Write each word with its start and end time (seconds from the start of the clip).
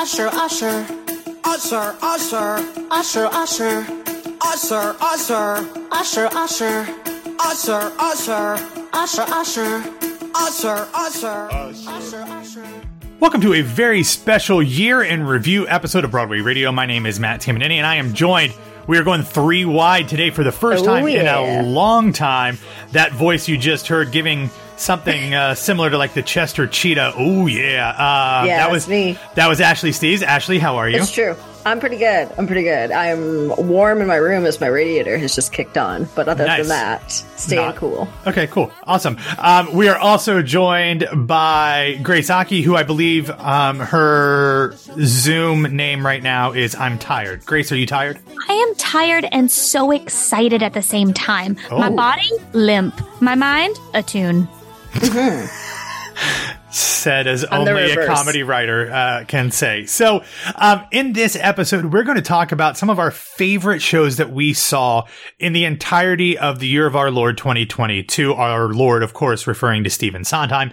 Usher, 0.00 0.28
usher, 0.28 0.86
Usher, 1.44 1.96
usher, 2.00 2.64
usher, 2.88 3.26
usher, 3.32 3.76
usher, 4.40 4.96
usher, 5.00 5.48
usher, 5.90 6.28
usher, 6.30 6.30
usher, 7.40 7.92
usher, 7.98 8.62
usher, 8.92 9.24
usher, 9.26 10.88
usher, 10.94 10.94
usher. 10.94 11.48
usher, 11.90 12.24
usher. 12.28 12.64
Welcome 13.18 13.40
to 13.40 13.54
a 13.54 13.62
very 13.62 14.04
special 14.04 14.62
year 14.62 15.02
in 15.02 15.24
review 15.26 15.66
episode 15.66 16.04
of 16.04 16.12
Broadway 16.12 16.42
Radio. 16.42 16.70
My 16.70 16.86
name 16.86 17.04
is 17.04 17.18
Matt 17.18 17.40
Tamanini, 17.40 17.78
and 17.78 17.86
I 17.86 17.96
am 17.96 18.14
joined. 18.14 18.54
We 18.86 18.98
are 18.98 19.02
going 19.04 19.24
three 19.24 19.64
wide 19.64 20.08
today 20.08 20.30
for 20.30 20.44
the 20.44 20.52
first 20.52 20.84
Oh, 20.84 20.86
time 20.86 21.08
in 21.08 21.26
a 21.26 21.62
long 21.64 22.12
time. 22.12 22.56
That 22.92 23.10
voice 23.10 23.48
you 23.48 23.58
just 23.58 23.88
heard 23.88 24.12
giving 24.12 24.48
something 24.78 25.34
uh, 25.34 25.54
similar 25.54 25.90
to 25.90 25.98
like 25.98 26.14
the 26.14 26.22
Chester 26.22 26.66
Cheetah. 26.66 27.14
Oh 27.16 27.46
yeah, 27.46 27.88
uh, 27.90 28.44
Yeah, 28.46 28.56
that 28.58 28.62
that's 28.64 28.72
was 28.72 28.88
me. 28.88 29.18
That 29.34 29.48
was 29.48 29.60
Ashley 29.60 29.90
Steves. 29.90 30.22
Ashley, 30.22 30.58
how 30.58 30.76
are 30.76 30.88
you? 30.88 30.96
It's 30.98 31.12
true. 31.12 31.36
I'm 31.66 31.80
pretty 31.80 31.98
good. 31.98 32.30
I'm 32.38 32.46
pretty 32.46 32.62
good. 32.62 32.90
I'm 32.92 33.48
warm 33.68 34.00
in 34.00 34.06
my 34.06 34.14
room 34.16 34.46
as 34.46 34.58
my 34.58 34.68
radiator 34.68 35.18
has 35.18 35.34
just 35.34 35.52
kicked 35.52 35.76
on. 35.76 36.08
But 36.14 36.26
other 36.26 36.46
Nice. 36.46 36.60
than 36.60 36.68
that, 36.68 37.10
staying 37.10 37.60
Not- 37.66 37.76
cool. 37.76 38.08
Okay, 38.26 38.46
cool. 38.46 38.70
Awesome. 38.84 39.18
Um, 39.36 39.74
we 39.74 39.88
are 39.88 39.98
also 39.98 40.40
joined 40.40 41.06
by 41.14 41.98
Grace 42.02 42.30
Aki, 42.30 42.62
who 42.62 42.74
I 42.74 42.84
believe 42.84 43.28
um, 43.30 43.80
her 43.80 44.72
Zoom 45.04 45.62
name 45.76 46.06
right 46.06 46.22
now 46.22 46.52
is 46.52 46.74
I'm 46.74 46.98
Tired. 46.98 47.44
Grace, 47.44 47.70
are 47.70 47.76
you 47.76 47.86
tired? 47.86 48.18
I 48.48 48.52
am 48.54 48.74
tired 48.76 49.26
and 49.30 49.50
so 49.50 49.90
excited 49.90 50.62
at 50.62 50.72
the 50.72 50.80
same 50.82 51.12
time. 51.12 51.56
My 51.70 51.88
Oh. 51.88 51.96
body, 51.96 52.30
limp. 52.54 52.98
My 53.20 53.34
mind, 53.34 53.76
attune. 53.92 54.48
Said 56.70 57.26
as 57.26 57.44
only 57.44 57.92
a 57.92 58.06
comedy 58.06 58.42
writer 58.42 58.90
uh, 58.90 59.24
can 59.26 59.50
say. 59.50 59.86
So, 59.86 60.22
um, 60.54 60.84
in 60.90 61.14
this 61.14 61.36
episode, 61.40 61.86
we're 61.86 62.02
going 62.02 62.16
to 62.16 62.22
talk 62.22 62.52
about 62.52 62.76
some 62.76 62.90
of 62.90 62.98
our 62.98 63.10
favorite 63.10 63.80
shows 63.80 64.18
that 64.18 64.30
we 64.30 64.52
saw 64.52 65.04
in 65.38 65.54
the 65.54 65.64
entirety 65.64 66.36
of 66.36 66.58
the 66.58 66.66
year 66.66 66.86
of 66.86 66.94
our 66.94 67.10
Lord 67.10 67.38
2020. 67.38 68.02
To 68.02 68.34
our 68.34 68.68
Lord, 68.68 69.02
of 69.02 69.14
course, 69.14 69.46
referring 69.46 69.84
to 69.84 69.90
Stephen 69.90 70.24
Sondheim. 70.24 70.72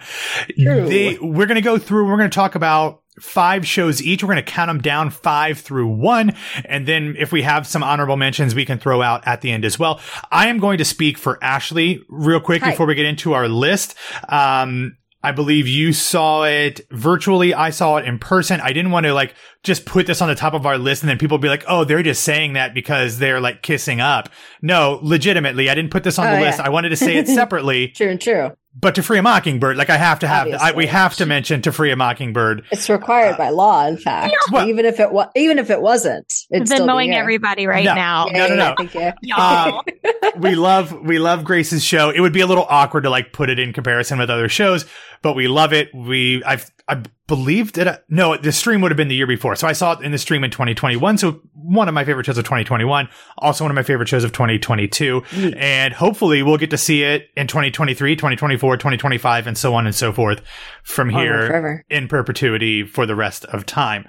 They, 0.86 1.18
we're 1.18 1.46
going 1.46 1.56
to 1.56 1.62
go 1.62 1.78
through. 1.78 2.06
We're 2.06 2.18
going 2.18 2.30
to 2.30 2.34
talk 2.34 2.56
about 2.56 3.02
five 3.20 3.66
shows 3.66 4.02
each. 4.02 4.22
We're 4.22 4.32
going 4.34 4.44
to 4.44 4.50
count 4.50 4.68
them 4.68 4.80
down 4.80 5.10
five 5.10 5.58
through 5.60 5.88
one. 5.88 6.34
And 6.64 6.86
then 6.86 7.14
if 7.18 7.32
we 7.32 7.42
have 7.42 7.66
some 7.66 7.82
honorable 7.82 8.16
mentions, 8.16 8.54
we 8.54 8.64
can 8.64 8.78
throw 8.78 9.02
out 9.02 9.26
at 9.26 9.40
the 9.40 9.50
end 9.52 9.64
as 9.64 9.78
well. 9.78 10.00
I 10.30 10.48
am 10.48 10.58
going 10.58 10.78
to 10.78 10.84
speak 10.84 11.18
for 11.18 11.42
Ashley 11.42 12.02
real 12.08 12.40
quick 12.40 12.62
Hi. 12.62 12.70
before 12.70 12.86
we 12.86 12.94
get 12.94 13.06
into 13.06 13.32
our 13.32 13.48
list. 13.48 13.96
Um, 14.28 14.96
I 15.22 15.32
believe 15.32 15.66
you 15.66 15.92
saw 15.92 16.44
it 16.44 16.82
virtually. 16.92 17.52
I 17.52 17.70
saw 17.70 17.96
it 17.96 18.04
in 18.04 18.20
person. 18.20 18.60
I 18.60 18.72
didn't 18.72 18.92
want 18.92 19.06
to 19.06 19.12
like 19.14 19.34
just 19.64 19.84
put 19.84 20.06
this 20.06 20.22
on 20.22 20.28
the 20.28 20.36
top 20.36 20.54
of 20.54 20.66
our 20.66 20.78
list 20.78 21.02
and 21.02 21.10
then 21.10 21.18
people 21.18 21.38
be 21.38 21.48
like, 21.48 21.64
oh, 21.66 21.82
they're 21.84 22.04
just 22.04 22.22
saying 22.22 22.52
that 22.52 22.74
because 22.74 23.18
they're 23.18 23.40
like 23.40 23.62
kissing 23.62 24.00
up. 24.00 24.28
No, 24.62 25.00
legitimately, 25.02 25.68
I 25.68 25.74
didn't 25.74 25.90
put 25.90 26.04
this 26.04 26.18
on 26.20 26.28
Oh, 26.28 26.30
the 26.30 26.36
yeah. 26.42 26.46
list. 26.46 26.60
I 26.60 26.68
wanted 26.68 26.90
to 26.90 26.96
say 26.96 27.16
it 27.16 27.26
separately, 27.34 27.88
True 27.88 28.10
and 28.10 28.20
true. 28.20 28.52
But 28.78 28.94
to 28.96 29.02
free 29.02 29.18
a 29.18 29.22
mockingbird, 29.22 29.76
like 29.76 29.88
I 29.88 29.96
have 29.96 30.18
to 30.18 30.28
have, 30.28 30.48
I, 30.48 30.72
we 30.72 30.86
have 30.86 31.16
to 31.16 31.26
mention 31.26 31.62
to 31.62 31.72
free 31.72 31.90
a 31.90 31.96
mockingbird. 31.96 32.64
It's 32.70 32.90
required 32.90 33.38
by 33.38 33.48
law, 33.48 33.86
in 33.86 33.94
uh, 33.94 33.98
fact. 33.98 34.34
Well- 34.52 34.68
even 34.68 34.84
if 34.84 35.00
it 35.00 35.10
was, 35.10 35.28
even 35.34 35.58
if 35.58 35.70
it 35.70 35.80
wasn't, 35.80 36.32
I've 36.52 36.62
it's 36.62 36.70
been 36.70 36.86
mowing 36.86 37.10
the 37.10 37.16
everybody 37.16 37.66
right 37.66 37.84
No. 37.84 37.94
now. 37.94 38.26
No, 38.26 38.48
no, 38.48 38.54
no. 38.54 38.74
Thank 38.76 38.94
you. 38.94 39.12
Y'all. 39.22 39.82
we 40.36 40.54
love 40.54 40.92
we 40.92 41.18
love 41.18 41.44
Grace's 41.44 41.82
show. 41.82 42.10
It 42.10 42.20
would 42.20 42.32
be 42.34 42.40
a 42.40 42.46
little 42.46 42.66
awkward 42.68 43.04
to 43.04 43.10
like 43.10 43.32
put 43.32 43.48
it 43.48 43.58
in 43.58 43.72
comparison 43.72 44.18
with 44.18 44.28
other 44.28 44.48
shows, 44.48 44.84
but 45.22 45.34
we 45.34 45.48
love 45.48 45.72
it. 45.72 45.88
We 45.94 46.44
I've 46.44 46.70
I 46.86 47.02
believe 47.26 47.72
that 47.72 47.88
I, 47.88 47.90
uh, 47.92 47.96
no, 48.08 48.36
the 48.36 48.52
stream 48.52 48.80
would 48.80 48.90
have 48.90 48.96
been 48.96 49.08
the 49.08 49.14
year 49.14 49.26
before. 49.26 49.56
So 49.56 49.66
I 49.66 49.72
saw 49.72 49.92
it 49.92 50.04
in 50.04 50.12
the 50.12 50.18
stream 50.18 50.44
in 50.44 50.50
2021. 50.50 51.18
So 51.18 51.40
one 51.52 51.88
of 51.88 51.94
my 51.94 52.04
favorite 52.04 52.26
shows 52.26 52.38
of 52.38 52.44
2021, 52.44 53.08
also 53.38 53.64
one 53.64 53.70
of 53.70 53.74
my 53.74 53.82
favorite 53.82 54.08
shows 54.08 54.24
of 54.24 54.32
2022, 54.32 55.20
mm. 55.20 55.56
and 55.56 55.92
hopefully 55.92 56.42
we'll 56.42 56.58
get 56.58 56.70
to 56.70 56.78
see 56.78 57.02
it 57.02 57.28
in 57.36 57.46
2023, 57.46 58.14
2024, 58.14 58.76
2025, 58.76 59.46
and 59.46 59.58
so 59.58 59.74
on 59.74 59.86
and 59.86 59.94
so 59.94 60.12
forth 60.12 60.42
from 60.84 61.08
here 61.08 61.48
forever. 61.48 61.84
in 61.90 62.06
perpetuity 62.06 62.84
for 62.84 63.06
the 63.06 63.16
rest 63.16 63.44
of 63.46 63.66
time. 63.66 64.06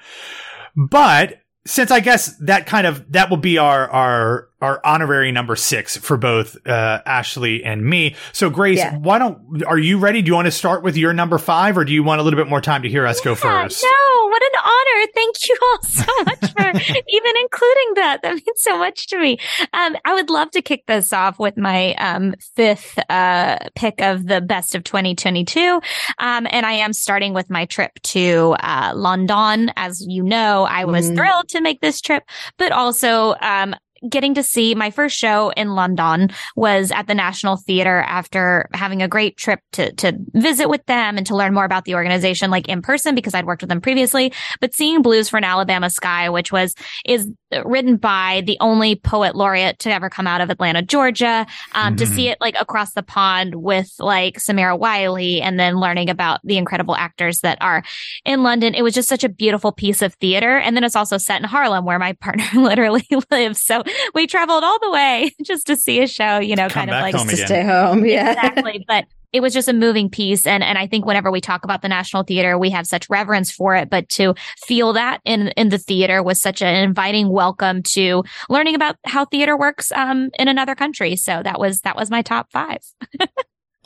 But 0.75 1.41
since 1.67 1.91
I 1.91 1.99
guess 1.99 2.35
that 2.37 2.65
kind 2.65 2.87
of 2.87 3.11
that 3.11 3.29
will 3.29 3.37
be 3.37 3.57
our 3.57 3.89
our 3.89 4.49
our 4.61 4.81
honorary 4.83 5.31
number 5.31 5.55
six 5.55 5.95
for 5.97 6.17
both 6.17 6.57
uh, 6.67 7.01
Ashley 7.05 7.63
and 7.63 7.85
me. 7.85 8.15
So 8.31 8.49
Grace, 8.49 8.79
Yeah. 8.79 8.97
why 8.97 9.19
don't 9.19 9.63
are 9.67 9.77
you 9.77 9.99
ready? 9.99 10.21
Do 10.21 10.27
you 10.29 10.33
want 10.35 10.47
to 10.47 10.51
start 10.51 10.81
with 10.81 10.97
your 10.97 11.13
number 11.13 11.37
five, 11.37 11.77
or 11.77 11.85
do 11.85 11.93
you 11.93 12.01
want 12.03 12.21
a 12.21 12.23
little 12.23 12.37
bit 12.39 12.47
more 12.49 12.61
time 12.61 12.81
to 12.83 12.89
hear 12.89 13.05
us 13.05 13.21
go 13.21 13.35
first? 13.35 13.83
No, 13.83 14.16
what 14.39 14.53
an 14.53 14.59
honor. 14.63 15.07
Thank 15.15 15.35
you 15.47 15.57
all 15.61 15.81
so 15.83 16.13
much 16.25 16.51
for 16.51 16.67
even 17.09 17.33
including 17.41 17.93
that. 17.95 18.19
That 18.21 18.33
means 18.33 18.57
so 18.57 18.77
much 18.77 19.07
to 19.07 19.19
me. 19.19 19.39
Um, 19.73 19.95
I 20.05 20.13
would 20.13 20.29
love 20.29 20.51
to 20.51 20.61
kick 20.61 20.85
this 20.87 21.11
off 21.13 21.39
with 21.39 21.57
my 21.57 21.93
um, 21.95 22.35
fifth 22.55 22.97
uh, 23.09 23.57
pick 23.75 24.01
of 24.01 24.27
the 24.27 24.41
best 24.41 24.75
of 24.75 24.83
2022. 24.83 25.81
Um, 26.19 26.47
and 26.51 26.65
I 26.65 26.73
am 26.73 26.93
starting 26.93 27.33
with 27.33 27.49
my 27.49 27.65
trip 27.65 27.91
to 28.03 28.55
uh, 28.59 28.91
London. 28.95 29.71
As 29.75 30.05
you 30.07 30.23
know, 30.23 30.63
I 30.69 30.85
was 30.85 31.09
Mhm. 31.09 31.15
thrilled 31.15 31.49
to 31.49 31.61
make 31.61 31.81
this 31.81 32.01
trip, 32.01 32.23
but 32.57 32.71
also 32.71 33.35
um, 33.41 33.75
getting 34.07 34.33
to 34.35 34.43
see 34.43 34.75
my 34.75 34.91
first 34.91 35.17
show 35.17 35.49
in 35.51 35.75
London 35.75 36.29
was 36.55 36.91
at 36.91 37.07
the 37.07 37.15
National 37.15 37.57
Theatre 37.57 38.01
after 38.01 38.69
having 38.73 39.01
a 39.01 39.07
great 39.07 39.37
trip 39.37 39.59
to 39.73 39.93
to 39.93 40.17
visit 40.33 40.69
with 40.69 40.85
them 40.85 41.17
and 41.17 41.25
to 41.27 41.35
learn 41.35 41.53
more 41.53 41.65
about 41.65 41.85
the 41.85 41.95
organization 41.95 42.51
like 42.51 42.67
in 42.67 42.81
person 42.81 43.15
because 43.15 43.33
I'd 43.33 43.45
worked 43.45 43.61
with 43.61 43.69
them 43.69 43.81
previously. 43.81 44.33
But 44.59 44.75
seeing 44.75 45.01
Blues 45.01 45.29
for 45.29 45.37
an 45.37 45.43
Alabama 45.43 45.89
Sky 45.89 46.29
which 46.29 46.51
was 46.51 46.73
is 47.05 47.29
written 47.63 47.95
by 47.97 48.43
the 48.45 48.57
only 48.59 48.95
poet 48.95 49.35
laureate 49.35 49.79
to 49.79 49.91
ever 49.91 50.09
come 50.09 50.27
out 50.27 50.41
of 50.41 50.49
Atlanta 50.49 50.81
Georgia 50.81 51.45
um 51.75 51.95
to 51.95 52.03
Mhm. 52.05 52.15
see 52.15 52.27
it 52.29 52.37
like 52.41 52.55
across 52.59 52.93
the 52.93 53.03
pond 53.03 53.55
with 53.55 53.91
like 53.99 54.37
Samira 54.37 54.77
Wiley 54.77 55.41
and 55.41 55.59
then 55.59 55.79
learning 55.79 56.09
about 56.09 56.39
the 56.43 56.57
incredible 56.57 56.95
actors 56.95 57.39
that 57.41 57.57
are 57.61 57.83
in 58.25 58.43
London 58.43 58.73
it 58.75 58.81
was 58.81 58.93
just 58.93 59.07
such 59.09 59.23
a 59.23 59.29
beautiful 59.29 59.71
piece 59.71 60.01
of 60.01 60.13
theater 60.15 60.57
and 60.57 60.75
then 60.75 60.83
it's 60.83 60.95
also 60.95 61.17
set 61.17 61.41
in 61.41 61.47
Harlem 61.47 61.85
where 61.85 61.99
my 61.99 62.13
partner 62.21 62.45
literally 62.55 63.07
lives 63.31 63.61
so 63.61 63.83
we 64.13 64.27
traveled 64.27 64.63
all 64.63 64.79
the 64.81 64.91
way 64.91 65.31
just 65.43 65.67
to 65.67 65.75
see 65.75 66.01
a 66.01 66.07
show, 66.07 66.39
you 66.39 66.55
know, 66.55 66.67
Come 66.67 66.87
kind 66.87 66.89
of 66.89 66.93
back 66.95 67.01
like 67.03 67.15
home 67.15 67.27
To 67.29 67.37
stay 67.37 67.63
home. 67.63 68.05
Yeah. 68.05 68.31
exactly. 68.33 68.83
But 68.87 69.05
it 69.33 69.41
was 69.41 69.53
just 69.53 69.67
a 69.67 69.73
moving 69.73 70.09
piece. 70.09 70.47
And 70.47 70.63
and 70.63 70.77
I 70.77 70.87
think 70.87 71.05
whenever 71.05 71.31
we 71.31 71.41
talk 71.41 71.63
about 71.63 71.81
the 71.81 71.89
National 71.89 72.23
Theater, 72.23 72.57
we 72.57 72.69
have 72.69 72.87
such 72.87 73.09
reverence 73.09 73.51
for 73.51 73.75
it. 73.75 73.89
But 73.89 74.09
to 74.09 74.35
feel 74.65 74.93
that 74.93 75.21
in 75.25 75.49
in 75.49 75.69
the 75.69 75.77
theater 75.77 76.23
was 76.23 76.41
such 76.41 76.61
an 76.61 76.75
inviting 76.75 77.29
welcome 77.29 77.83
to 77.93 78.23
learning 78.49 78.75
about 78.75 78.95
how 79.05 79.25
theater 79.25 79.57
works 79.57 79.91
um 79.91 80.29
in 80.39 80.47
another 80.47 80.75
country. 80.75 81.15
So 81.15 81.41
that 81.43 81.59
was 81.59 81.81
that 81.81 81.95
was 81.95 82.09
my 82.09 82.21
top 82.21 82.51
five. 82.51 82.79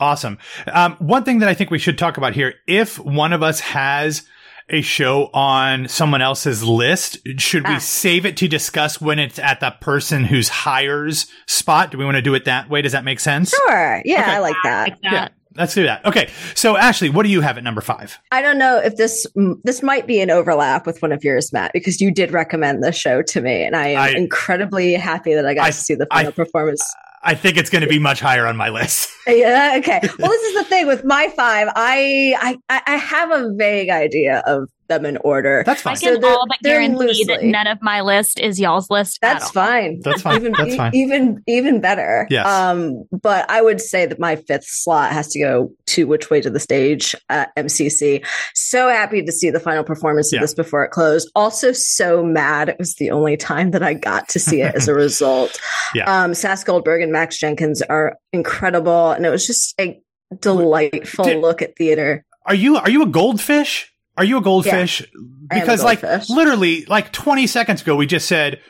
Awesome. 0.00 0.38
Um, 0.66 0.96
one 0.98 1.22
thing 1.22 1.38
that 1.38 1.48
I 1.48 1.54
think 1.54 1.70
we 1.70 1.78
should 1.78 1.96
talk 1.96 2.16
about 2.16 2.34
here: 2.34 2.54
if 2.66 2.98
one 2.98 3.32
of 3.32 3.40
us 3.40 3.60
has 3.60 4.26
a 4.68 4.80
show 4.82 5.30
on 5.34 5.88
someone 5.88 6.22
else's 6.22 6.62
list, 6.64 7.18
should 7.38 7.66
we 7.68 7.74
Ah. 7.74 7.78
save 7.78 8.24
it 8.26 8.36
to 8.38 8.48
discuss 8.48 9.00
when 9.00 9.18
it's 9.18 9.38
at 9.38 9.60
the 9.60 9.70
person 9.80 10.24
who's 10.24 10.48
hires 10.48 11.26
spot? 11.46 11.90
Do 11.90 11.98
we 11.98 12.04
want 12.04 12.16
to 12.16 12.22
do 12.22 12.34
it 12.34 12.44
that 12.46 12.68
way? 12.70 12.82
Does 12.82 12.92
that 12.92 13.04
make 13.04 13.20
sense? 13.20 13.50
Sure. 13.50 14.02
Yeah, 14.04 14.22
Okay. 14.22 14.30
I 14.30 14.38
like 14.38 14.56
that. 14.64 14.88
Like 14.88 15.00
that. 15.02 15.12
Yeah. 15.12 15.28
Let's 15.54 15.74
do 15.74 15.82
that. 15.82 16.04
Okay. 16.06 16.30
So 16.54 16.78
Ashley, 16.78 17.10
what 17.10 17.24
do 17.24 17.28
you 17.28 17.42
have 17.42 17.58
at 17.58 17.64
number 17.64 17.82
five? 17.82 18.18
I 18.30 18.40
don't 18.40 18.56
know 18.56 18.78
if 18.78 18.96
this 18.96 19.26
this 19.64 19.82
might 19.82 20.06
be 20.06 20.20
an 20.20 20.30
overlap 20.30 20.86
with 20.86 21.02
one 21.02 21.12
of 21.12 21.22
yours, 21.24 21.52
Matt, 21.52 21.72
because 21.74 22.00
you 22.00 22.10
did 22.10 22.32
recommend 22.32 22.82
the 22.82 22.90
show 22.90 23.20
to 23.20 23.40
me, 23.42 23.62
and 23.62 23.76
I 23.76 23.88
am 23.88 24.00
I- 24.00 24.08
incredibly 24.12 24.94
happy 24.94 25.34
that 25.34 25.44
I 25.44 25.52
got 25.52 25.64
I- 25.64 25.70
to 25.70 25.76
see 25.76 25.94
the 25.94 26.06
I- 26.10 26.20
final 26.20 26.32
performance. 26.32 26.82
I 27.22 27.34
think 27.34 27.56
it's 27.56 27.70
going 27.70 27.82
to 27.82 27.88
be 27.88 27.98
much 27.98 28.20
higher 28.20 28.46
on 28.46 28.56
my 28.56 28.68
list. 28.68 29.10
Yeah. 29.24 29.76
Okay. 29.78 30.00
Well, 30.18 30.30
this 30.30 30.42
is 30.42 30.54
the 30.54 30.64
thing 30.64 30.88
with 30.88 31.04
my 31.04 31.28
five. 31.36 31.68
I 31.76 32.58
I 32.68 32.82
I 32.86 32.96
have 32.96 33.30
a 33.30 33.52
vague 33.54 33.88
idea 33.88 34.42
of 34.46 34.68
them 34.98 35.06
in 35.06 35.16
order. 35.18 35.62
That's 35.66 35.82
fine. 35.82 35.92
I 35.92 35.96
fine. 35.96 36.00
can 36.02 36.14
So 36.14 36.20
they're- 36.20 36.30
all 36.30 36.46
but 36.48 36.56
they're 36.62 36.80
guarantee 36.88 37.24
that 37.24 37.42
none 37.42 37.66
of 37.66 37.78
my 37.82 38.00
list 38.00 38.38
is 38.40 38.60
y'all's 38.60 38.90
list. 38.90 39.18
at 39.22 39.32
That's 39.34 39.44
all. 39.46 39.52
fine. 39.52 40.00
That's 40.02 40.22
fine. 40.22 40.36
Even, 40.36 40.52
That's 40.56 40.76
fine. 40.76 40.94
Even 40.94 41.42
even 41.46 41.80
better. 41.80 42.26
Yes. 42.30 42.46
Um, 42.46 43.04
but 43.22 43.50
I 43.50 43.62
would 43.62 43.80
say 43.80 44.06
that 44.06 44.18
my 44.18 44.36
fifth 44.36 44.64
slot 44.66 45.12
has 45.12 45.28
to 45.32 45.40
go 45.40 45.70
to 45.86 46.06
Which 46.06 46.30
Way 46.30 46.40
to 46.40 46.50
the 46.50 46.60
Stage 46.60 47.14
at 47.28 47.50
MCC. 47.56 48.24
So 48.54 48.88
happy 48.88 49.22
to 49.22 49.32
see 49.32 49.50
the 49.50 49.60
final 49.60 49.84
performance 49.84 50.32
of 50.32 50.36
Yeah. 50.36 50.42
this 50.42 50.54
before 50.54 50.84
it 50.84 50.90
closed. 50.90 51.30
Also 51.34 51.72
so 51.72 52.22
mad 52.22 52.68
it 52.68 52.76
was 52.78 52.94
the 52.96 53.10
only 53.10 53.36
time 53.36 53.70
that 53.72 53.82
I 53.82 53.94
got 53.94 54.28
to 54.30 54.38
see 54.38 54.62
it 54.62 54.74
as 54.74 54.88
a 54.88 54.94
result. 55.02 55.58
Yeah. 55.94 56.04
Um, 56.24 56.34
Sas 56.34 56.64
Goldberg 56.64 57.02
and 57.02 57.12
Max 57.12 57.38
Jenkins 57.38 57.82
are 57.82 58.16
incredible, 58.32 59.10
and 59.12 59.26
it 59.26 59.30
was 59.30 59.46
just 59.46 59.74
a 59.80 60.00
delightful 60.40 61.24
Did- 61.24 61.40
look 61.40 61.62
at 61.62 61.76
theater. 61.76 62.24
Are 62.46 62.54
you 62.54 62.76
are 62.76 62.90
you 62.90 63.02
a 63.02 63.06
goldfish? 63.06 63.91
Are 64.16 64.24
you 64.24 64.38
a 64.38 64.42
goldfish? 64.42 65.02
I 65.02 65.56
am 65.56 65.60
a 65.60 65.60
Because 65.60 65.82
like 65.82 66.02
literally 66.28 66.84
like 66.86 67.12
20 67.12 67.46
seconds 67.46 67.82
ago 67.82 67.96
we 67.96 68.06
just 68.06 68.28
said 68.28 68.60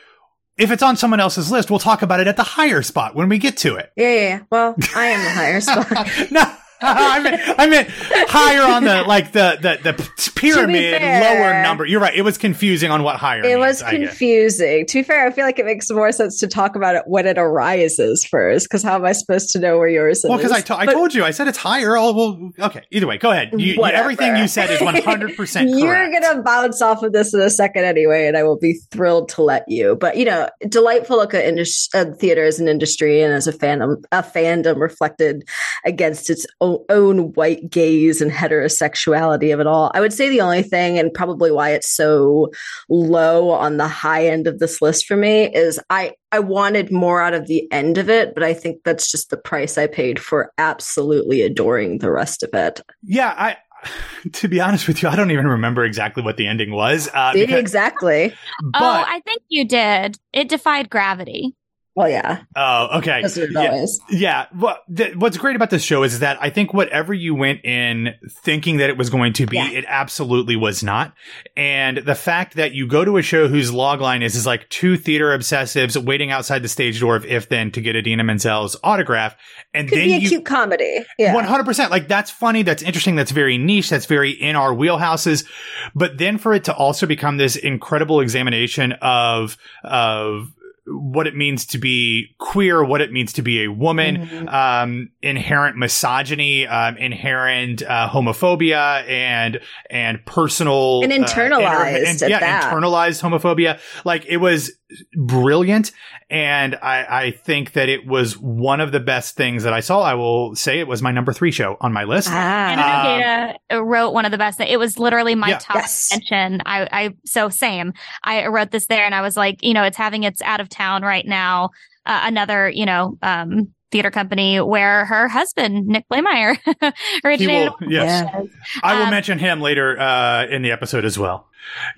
if 0.57 0.71
it's 0.71 0.83
on 0.83 0.97
someone 0.97 1.19
else's 1.19 1.51
list, 1.51 1.69
we'll 1.69 1.79
talk 1.79 2.01
about 2.01 2.19
it 2.19 2.27
at 2.27 2.37
the 2.37 2.43
higher 2.43 2.81
spot 2.83 3.15
when 3.15 3.27
we 3.27 3.39
get 3.39 3.57
to 3.57 3.75
it. 3.75 3.91
Yeah, 3.95 4.13
yeah. 4.13 4.21
yeah. 4.21 4.39
Well, 4.51 4.75
I 4.95 5.05
am 5.07 5.23
the 5.23 5.29
higher 5.31 5.61
spot. 5.61 6.31
no. 6.31 6.55
I 6.85 7.19
meant 7.19 7.41
I 7.59 7.67
meant 7.67 7.89
higher 7.91 8.61
on 8.63 8.83
the 8.83 9.03
like 9.03 9.31
the 9.31 9.57
the 9.61 9.91
the 9.93 10.31
pyramid 10.35 10.99
fair- 10.99 11.21
lower 11.21 11.61
number. 11.63 11.85
You're 11.85 11.99
right. 12.01 12.15
It 12.15 12.21
was 12.23 12.37
confusing 12.37 12.91
on 12.91 13.03
what 13.03 13.15
higher. 13.17 13.39
It 13.39 13.43
means, 13.57 13.59
was 13.59 13.81
confusing. 13.83 14.85
To 14.85 14.93
be 14.99 15.03
fair, 15.03 15.25
I 15.25 15.31
feel 15.31 15.45
like 15.45 15.59
it 15.59 15.65
makes 15.65 15.89
more 15.89 16.11
sense 16.11 16.39
to 16.39 16.47
talk 16.47 16.75
about 16.75 16.95
it 16.95 17.03
when 17.05 17.25
it 17.27 17.37
arises 17.37 18.25
first. 18.25 18.65
Because 18.67 18.83
how 18.83 18.95
am 18.95 19.05
I 19.05 19.13
supposed 19.13 19.49
to 19.51 19.59
know 19.59 19.77
where 19.77 19.87
yours 19.87 20.19
is? 20.19 20.25
Well, 20.29 20.37
because 20.37 20.51
I, 20.51 20.61
to- 20.61 20.77
I 20.77 20.85
told 20.85 21.13
you, 21.13 21.23
I 21.23 21.31
said 21.31 21.47
it's 21.47 21.57
higher. 21.57 21.97
Oh, 21.97 22.13
well, 22.13 22.51
okay. 22.67 22.83
Either 22.91 23.07
way, 23.07 23.17
go 23.17 23.31
ahead. 23.31 23.51
You, 23.53 23.73
you- 23.75 23.85
everything 23.85 24.35
you 24.35 24.47
said 24.47 24.69
is 24.69 24.79
100% 24.81 25.35
correct. 25.37 25.69
You're 25.69 26.11
gonna 26.19 26.41
bounce 26.41 26.81
off 26.81 27.03
of 27.03 27.13
this 27.13 27.33
in 27.33 27.39
a 27.41 27.49
second 27.49 27.85
anyway, 27.85 28.27
and 28.27 28.35
I 28.37 28.43
will 28.43 28.57
be 28.57 28.73
thrilled 28.91 29.29
to 29.29 29.43
let 29.43 29.63
you. 29.67 29.95
But 29.95 30.17
you 30.17 30.25
know, 30.25 30.49
delightful 30.67 31.17
look 31.17 31.33
at 31.33 31.45
indus- 31.45 31.89
uh, 31.93 32.05
theater 32.19 32.43
as 32.43 32.59
an 32.59 32.67
industry 32.67 33.21
and 33.21 33.33
as 33.33 33.47
a 33.47 33.53
fandom, 33.53 34.03
a 34.11 34.21
fandom 34.23 34.79
reflected 34.79 35.47
against 35.85 36.29
its 36.29 36.45
own, 36.61 36.72
own 36.89 37.33
white 37.33 37.69
gaze 37.69 38.21
and 38.21 38.31
heterosexuality 38.31 39.53
of 39.53 39.59
it 39.59 39.67
all. 39.67 39.91
I 39.93 39.99
would 39.99 40.13
say 40.13 40.29
the 40.29 40.41
only 40.41 40.63
thing, 40.63 40.97
and 40.97 41.13
probably 41.13 41.51
why 41.51 41.71
it's 41.71 41.89
so 41.89 42.51
low 42.89 43.51
on 43.51 43.77
the 43.77 43.87
high 43.87 44.27
end 44.27 44.47
of 44.47 44.59
this 44.59 44.81
list 44.81 45.05
for 45.05 45.15
me, 45.15 45.53
is 45.53 45.79
I 45.89 46.13
I 46.31 46.39
wanted 46.39 46.91
more 46.91 47.21
out 47.21 47.33
of 47.33 47.47
the 47.47 47.71
end 47.71 47.97
of 47.97 48.09
it, 48.09 48.33
but 48.33 48.43
I 48.43 48.53
think 48.53 48.83
that's 48.83 49.11
just 49.11 49.29
the 49.29 49.37
price 49.37 49.77
I 49.77 49.87
paid 49.87 50.19
for 50.19 50.51
absolutely 50.57 51.41
adoring 51.41 51.99
the 51.99 52.11
rest 52.11 52.43
of 52.43 52.49
it. 52.53 52.81
Yeah, 53.03 53.33
I. 53.37 53.57
To 54.31 54.47
be 54.47 54.61
honest 54.61 54.87
with 54.87 55.03
you, 55.03 55.09
I 55.09 55.17
don't 55.17 55.31
even 55.31 55.45
remember 55.45 55.83
exactly 55.83 56.23
what 56.23 56.37
the 56.37 56.47
ending 56.47 56.71
was. 56.71 57.09
Uh, 57.13 57.33
because- 57.33 57.59
exactly. 57.59 58.33
but 58.71 58.81
oh, 58.81 59.03
I 59.05 59.19
think 59.25 59.41
you 59.49 59.67
did. 59.67 60.17
It 60.31 60.47
defied 60.47 60.89
gravity. 60.89 61.53
Well, 61.95 62.09
yeah, 62.09 62.41
oh, 62.55 62.97
okay. 62.97 63.21
as 63.23 63.37
it 63.37 63.51
Yeah. 63.51 63.85
Yeah. 64.09 64.45
Well, 64.57 64.79
th- 64.95 65.15
what's 65.15 65.37
great 65.37 65.55
about 65.55 65.69
this 65.69 65.83
show 65.83 66.01
is 66.01 66.19
that 66.21 66.39
I 66.41 66.49
think 66.49 66.73
whatever 66.73 67.13
you 67.13 67.35
went 67.35 67.63
in 67.63 68.15
thinking 68.43 68.77
that 68.77 68.89
it 68.89 68.97
was 68.97 69.11
going 69.11 69.33
to 69.33 69.45
be, 69.45 69.57
Yeah. 69.57 69.69
it 69.69 69.85
absolutely 69.87 70.55
was 70.55 70.81
not. 70.81 71.13
And 71.55 71.97
the 71.99 72.15
fact 72.15 72.55
that 72.55 72.73
you 72.73 72.87
go 72.87 73.05
to 73.05 73.17
a 73.17 73.21
show 73.21 73.47
whose 73.47 73.69
logline 73.69 74.23
is, 74.23 74.35
is 74.35 74.47
like 74.47 74.67
two 74.69 74.97
theater 74.97 75.37
obsessives 75.37 75.95
waiting 75.95 76.31
outside 76.31 76.63
the 76.63 76.67
stage 76.67 76.99
door 76.99 77.15
of 77.15 77.25
If 77.27 77.49
Then 77.49 77.69
to 77.71 77.81
get 77.81 77.95
Idina 77.95 78.23
Menzel's 78.23 78.75
autograph. 78.83 79.35
And 79.71 79.87
Could 79.87 79.99
then 79.99 80.07
be 80.07 80.13
a 80.15 80.17
you, 80.17 80.29
cute 80.29 80.45
comedy. 80.45 81.05
Yeah. 81.19 81.35
One 81.35 81.45
hundred 81.45 81.65
percent. 81.65 81.91
Like 81.91 82.07
that's 82.07 82.31
funny. 82.31 82.63
That's 82.63 82.81
interesting. 82.81 83.15
That's 83.15 83.31
very 83.31 83.59
niche. 83.59 83.91
That's 83.91 84.07
very 84.07 84.31
in 84.31 84.55
our 84.55 84.73
wheelhouses. 84.73 85.45
But 85.93 86.17
then 86.17 86.39
for 86.39 86.53
it 86.53 86.63
to 86.63 86.73
also 86.75 87.05
become 87.05 87.37
this 87.37 87.55
incredible 87.55 88.19
examination 88.19 88.93
of 88.93 89.57
of 89.83 90.51
what 90.85 91.27
it 91.27 91.35
means 91.35 91.65
to 91.67 91.77
be 91.77 92.35
queer, 92.39 92.83
what 92.83 92.99
it 92.99 93.11
means 93.11 93.31
to 93.33 93.41
be 93.41 93.63
a 93.63 93.71
woman, 93.71 94.27
Mhm. 94.27 94.53
um, 94.53 95.09
inherent 95.21 95.77
misogyny, 95.77 96.67
um, 96.67 96.97
inherent 96.97 97.81
uh, 97.83 98.09
homophobia, 98.09 99.07
and 99.07 99.61
and 99.89 100.25
personal 100.25 101.01
And 101.03 101.11
uh, 101.13 101.17
internalized 101.25 102.21
and- 102.21 102.29
yeah, 102.29 102.39
that. 102.39 102.73
internalized 102.73 103.21
homophobia. 103.21 103.79
Like 104.03 104.25
it 104.27 104.37
was 104.37 104.73
brilliant, 105.15 105.91
and 106.29 106.75
I, 106.75 107.05
I 107.27 107.31
think 107.31 107.73
that 107.73 107.89
it 107.89 108.05
was 108.05 108.37
one 108.37 108.81
of 108.81 108.91
the 108.91 108.99
best 108.99 109.35
things 109.35 109.63
that 109.63 109.73
I 109.73 109.79
saw. 109.79 110.01
I 110.01 110.13
will 110.15 110.55
say 110.55 110.79
it 110.79 110.87
was 110.87 111.01
my 111.01 111.11
number 111.11 111.33
three 111.33 111.51
show 111.51 111.77
on 111.81 111.93
my 111.93 112.03
list. 112.03 112.29
And 112.29 112.79
Ah. 112.81 113.53
Data 113.69 113.83
wrote 113.83 114.11
one 114.11 114.25
of 114.25 114.31
the 114.31 114.37
best. 114.37 114.59
It 114.59 114.77
was 114.79 114.97
literally 114.99 115.35
my 115.35 115.49
Yeah. 115.49 115.57
top 115.59 115.75
Yes. 115.77 116.09
mention. 116.11 116.61
I, 116.65 116.87
I, 116.91 117.09
so 117.25 117.49
same. 117.49 117.93
I 118.23 118.47
wrote 118.47 118.71
this 118.71 118.87
there 118.87 119.05
and 119.05 119.13
I 119.15 119.21
was 119.21 119.35
like, 119.37 119.57
you 119.61 119.73
know, 119.73 119.83
it's 119.83 119.97
having 119.97 120.23
its 120.23 120.41
out 120.41 120.59
of 120.59 120.69
town 120.69 121.03
right 121.03 121.25
now. 121.25 121.69
Uh, 122.05 122.21
another, 122.23 122.69
you 122.69 122.85
know, 122.85 123.17
um, 123.21 123.73
theater 123.91 124.11
company 124.11 124.59
where 124.59 125.05
her 125.05 125.27
husband, 125.27 125.85
Nick 125.87 126.05
Blaemire, 126.11 126.57
originated. 127.23 127.71
will, 127.79 127.89
yes. 127.91 128.27
Yeah. 128.33 128.41
I 128.81 128.95
will 128.95 129.03
Um, 129.05 129.11
mention 129.11 129.39
him 129.39 129.61
later 129.61 129.99
uh, 129.99 130.45
in 130.47 130.63
the 130.63 130.71
episode 130.71 131.05
as 131.05 131.17
well. 131.17 131.47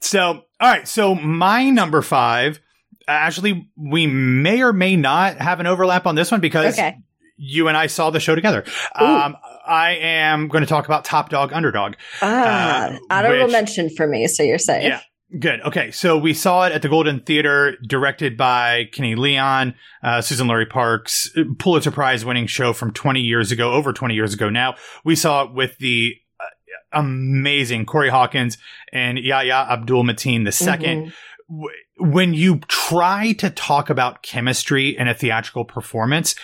So, 0.01 0.43
all 0.59 0.69
right. 0.69 0.87
So, 0.87 1.15
my 1.15 1.69
number 1.69 2.01
five, 2.01 2.59
actually, 3.07 3.69
we 3.75 4.07
may 4.07 4.61
or 4.61 4.73
may 4.73 4.95
not 4.95 5.37
have 5.37 5.59
an 5.59 5.67
overlap 5.67 6.05
on 6.05 6.15
this 6.15 6.31
one 6.31 6.41
because 6.41 6.73
Okay. 6.77 6.95
you 7.37 7.67
and 7.67 7.75
I 7.77 7.87
saw 7.87 8.09
the 8.09 8.19
show 8.19 8.35
together. 8.35 8.63
Um, 8.95 9.35
I 9.67 9.97
am 10.01 10.47
going 10.47 10.63
to 10.63 10.69
talk 10.69 10.85
about 10.85 11.05
Top 11.05 11.29
Dog 11.29 11.51
Underdog. 11.53 11.93
Ah, 12.21 12.87
Uh, 12.87 12.97
honorable 13.09 13.45
which- 13.45 13.51
mention 13.51 13.89
for 13.95 14.07
me. 14.07 14.27
So 14.27 14.43
you're 14.43 14.57
safe. 14.57 14.83
Yeah. 14.83 15.01
Good. 15.39 15.59
Okay. 15.61 15.91
So 15.91 16.17
we 16.17 16.33
saw 16.33 16.65
it 16.67 16.71
at 16.71 16.81
the 16.83 16.87
Golden 16.87 17.19
Theater, 17.19 17.75
directed 17.85 18.37
by 18.37 18.85
Kenny 18.93 19.15
Leon, 19.15 19.73
uh, 20.03 20.19
Suzan-Lori 20.19 20.67
Parks, 20.67 21.29
Pulitzer 21.57 21.91
Prize 21.91 22.23
winning 22.23 22.45
show 22.47 22.73
from 22.73 22.93
20 22.93 23.21
years 23.21 23.51
ago, 23.51 23.73
over 23.73 23.91
20 23.91 24.13
years 24.13 24.33
ago 24.35 24.49
now. 24.49 24.75
We 25.03 25.15
saw 25.15 25.43
it 25.43 25.53
with 25.53 25.77
the 25.79 26.13
uh, 26.39 26.99
amazing 26.99 27.85
Corey 27.85 28.09
Hawkins 28.09 28.57
and 28.93 29.17
Yahya 29.17 29.67
Abdul 29.71 30.03
Mateen 30.03 30.45
II. 30.45 31.11
Mhm. 31.49 31.67
When 31.97 32.33
you 32.33 32.59
try 32.67 33.33
to 33.33 33.49
talk 33.49 33.89
about 33.89 34.21
chemistry 34.21 34.97
in 34.97 35.07
a 35.07 35.13
theatrical 35.13 35.63
performance, 35.63 36.35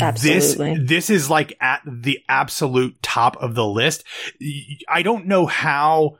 Absolutely. 0.00 0.74
this 0.76 0.88
this 0.88 1.10
is 1.10 1.28
like 1.28 1.56
at 1.60 1.82
the 1.84 2.20
absolute 2.28 3.02
top 3.02 3.36
of 3.38 3.54
the 3.54 3.66
list. 3.66 4.04
I 4.88 5.02
don't 5.02 5.26
know 5.26 5.46
how 5.46 6.18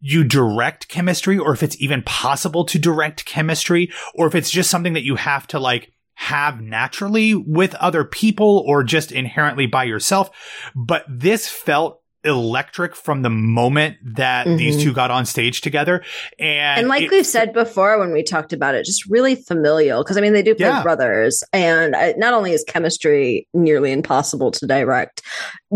you 0.00 0.24
direct 0.24 0.88
chemistry 0.88 1.38
or 1.38 1.52
if 1.52 1.62
it's 1.62 1.80
even 1.80 2.02
possible 2.02 2.64
to 2.64 2.78
direct 2.78 3.24
chemistry 3.24 3.90
or 4.14 4.26
if 4.26 4.34
it's 4.34 4.50
just 4.50 4.70
something 4.70 4.94
that 4.94 5.04
you 5.04 5.16
have 5.16 5.46
to 5.48 5.58
like 5.58 5.92
have 6.14 6.60
naturally 6.60 7.34
with 7.34 7.74
other 7.76 8.04
people 8.04 8.64
or 8.66 8.82
just 8.82 9.12
inherently 9.12 9.66
by 9.66 9.84
yourself. 9.84 10.30
But 10.74 11.04
this 11.08 11.48
felt 11.48 12.02
electric 12.24 12.96
from 12.96 13.22
the 13.22 13.30
moment 13.30 13.96
that 14.02 14.44
these 14.46 14.76
Mhm. 14.76 14.82
two 14.82 14.92
got 14.92 15.10
on 15.10 15.24
stage 15.24 15.60
together. 15.60 16.02
And, 16.38 16.80
And 16.80 16.88
like 16.88 17.04
it- 17.04 17.10
we've 17.10 17.26
said 17.26 17.52
before 17.52 17.98
when 17.98 18.12
we 18.12 18.22
talked 18.22 18.52
about 18.52 18.74
it, 18.74 18.84
just 18.84 19.08
really 19.08 19.36
familial. 19.36 20.02
Because 20.02 20.16
I 20.16 20.20
mean, 20.20 20.32
they 20.32 20.42
do 20.42 20.54
play 20.54 20.66
Yeah. 20.66 20.82
brothers, 20.82 21.42
and 21.52 21.94
uh, 21.94 22.12
not 22.16 22.34
only 22.34 22.52
is 22.52 22.64
chemistry 22.66 23.46
nearly 23.54 23.92
impossible 23.92 24.50
to 24.52 24.66
direct, 24.66 25.22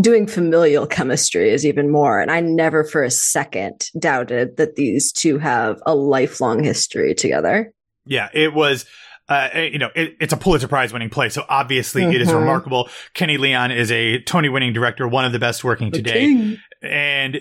doing 0.01 0.27
familial 0.27 0.87
chemistry 0.87 1.51
is 1.51 1.65
even 1.65 1.91
more. 1.91 2.21
And 2.21 2.31
I 2.31 2.41
never 2.41 2.83
for 2.85 3.03
a 3.03 3.11
second 3.11 3.89
doubted 3.99 4.57
that 4.57 4.75
these 4.77 5.13
two 5.13 5.39
have 5.39 5.81
a 5.87 5.95
lifelong 5.95 6.65
history 6.65 7.15
together. 7.15 7.73
Yeah, 8.05 8.29
it 8.35 8.53
was. 8.53 8.85
Uh, 9.29 9.49
you 9.55 9.79
know, 9.79 9.89
it, 9.95 10.17
it's 10.21 10.33
a 10.33 10.37
Pulitzer 10.37 10.69
Prize 10.69 10.93
winning 10.93 11.09
play, 11.11 11.29
so 11.29 11.45
obviously 11.49 12.03
it 12.05 12.21
is 12.21 12.29
Mhm. 12.29 12.41
remarkable. 12.41 12.89
Kenny 13.15 13.37
Leon 13.39 13.71
is 13.71 13.91
a 13.93 14.21
Tony 14.23 14.49
winning 14.49 14.73
director, 14.73 15.07
one 15.09 15.25
of 15.25 15.33
the 15.33 15.39
best 15.39 15.63
working 15.65 15.91
today. 15.93 16.59
and 16.83 17.41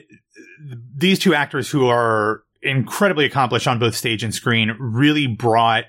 these 0.96 1.18
two 1.20 1.34
actors 1.34 1.70
who 1.70 1.88
are 1.88 2.44
incredibly 2.62 3.26
accomplished 3.26 3.68
on 3.68 3.80
both 3.80 3.96
stage 3.96 4.24
and 4.24 4.34
screen 4.34 4.76
really 4.80 5.26
brought 5.28 5.86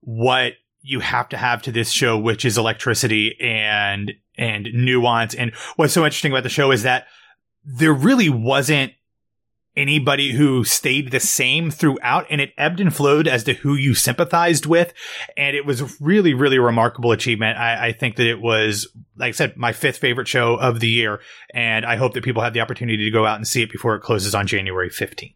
what 0.00 0.54
you 0.82 1.00
have 1.00 1.28
to 1.28 1.36
have 1.36 1.60
to 1.62 1.70
this 1.72 1.90
show, 1.90 2.16
which 2.16 2.44
is 2.44 2.56
electricity 2.56 3.36
and 3.40 4.12
and 4.38 4.68
nuance. 4.72 5.34
And 5.34 5.52
what's 5.76 5.92
so 5.92 6.04
interesting 6.04 6.32
about 6.32 6.42
the 6.44 6.48
show 6.48 6.70
is 6.70 6.82
that 6.84 7.06
there 7.64 7.92
really 7.92 8.28
wasn't 8.30 8.92
anybody 9.76 10.32
who 10.32 10.64
stayed 10.64 11.10
the 11.10 11.20
same 11.20 11.70
throughout 11.70 12.26
and 12.30 12.40
it 12.40 12.52
ebbed 12.56 12.80
and 12.80 12.94
flowed 12.94 13.28
as 13.28 13.44
to 13.44 13.54
who 13.54 13.74
you 13.74 13.94
sympathized 13.94 14.66
with. 14.66 14.92
And 15.36 15.56
it 15.56 15.66
was 15.66 16.00
really, 16.00 16.34
really 16.34 16.58
remarkable 16.58 17.12
achievement. 17.12 17.58
I, 17.58 17.88
I 17.88 17.92
think 17.92 18.16
that 18.16 18.26
it 18.26 18.40
was, 18.40 18.88
like 19.16 19.28
I 19.28 19.32
said, 19.32 19.56
my 19.56 19.72
fifth 19.72 19.98
favorite 19.98 20.28
show 20.28 20.54
of 20.54 20.80
the 20.80 20.88
year. 20.88 21.20
And 21.52 21.84
I 21.84 21.96
hope 21.96 22.14
that 22.14 22.24
people 22.24 22.42
have 22.42 22.52
the 22.52 22.60
opportunity 22.60 23.04
to 23.04 23.10
go 23.10 23.26
out 23.26 23.36
and 23.36 23.46
see 23.46 23.62
it 23.62 23.70
before 23.70 23.94
it 23.94 24.02
closes 24.02 24.34
on 24.34 24.46
January 24.46 24.90
15th. 24.90 25.34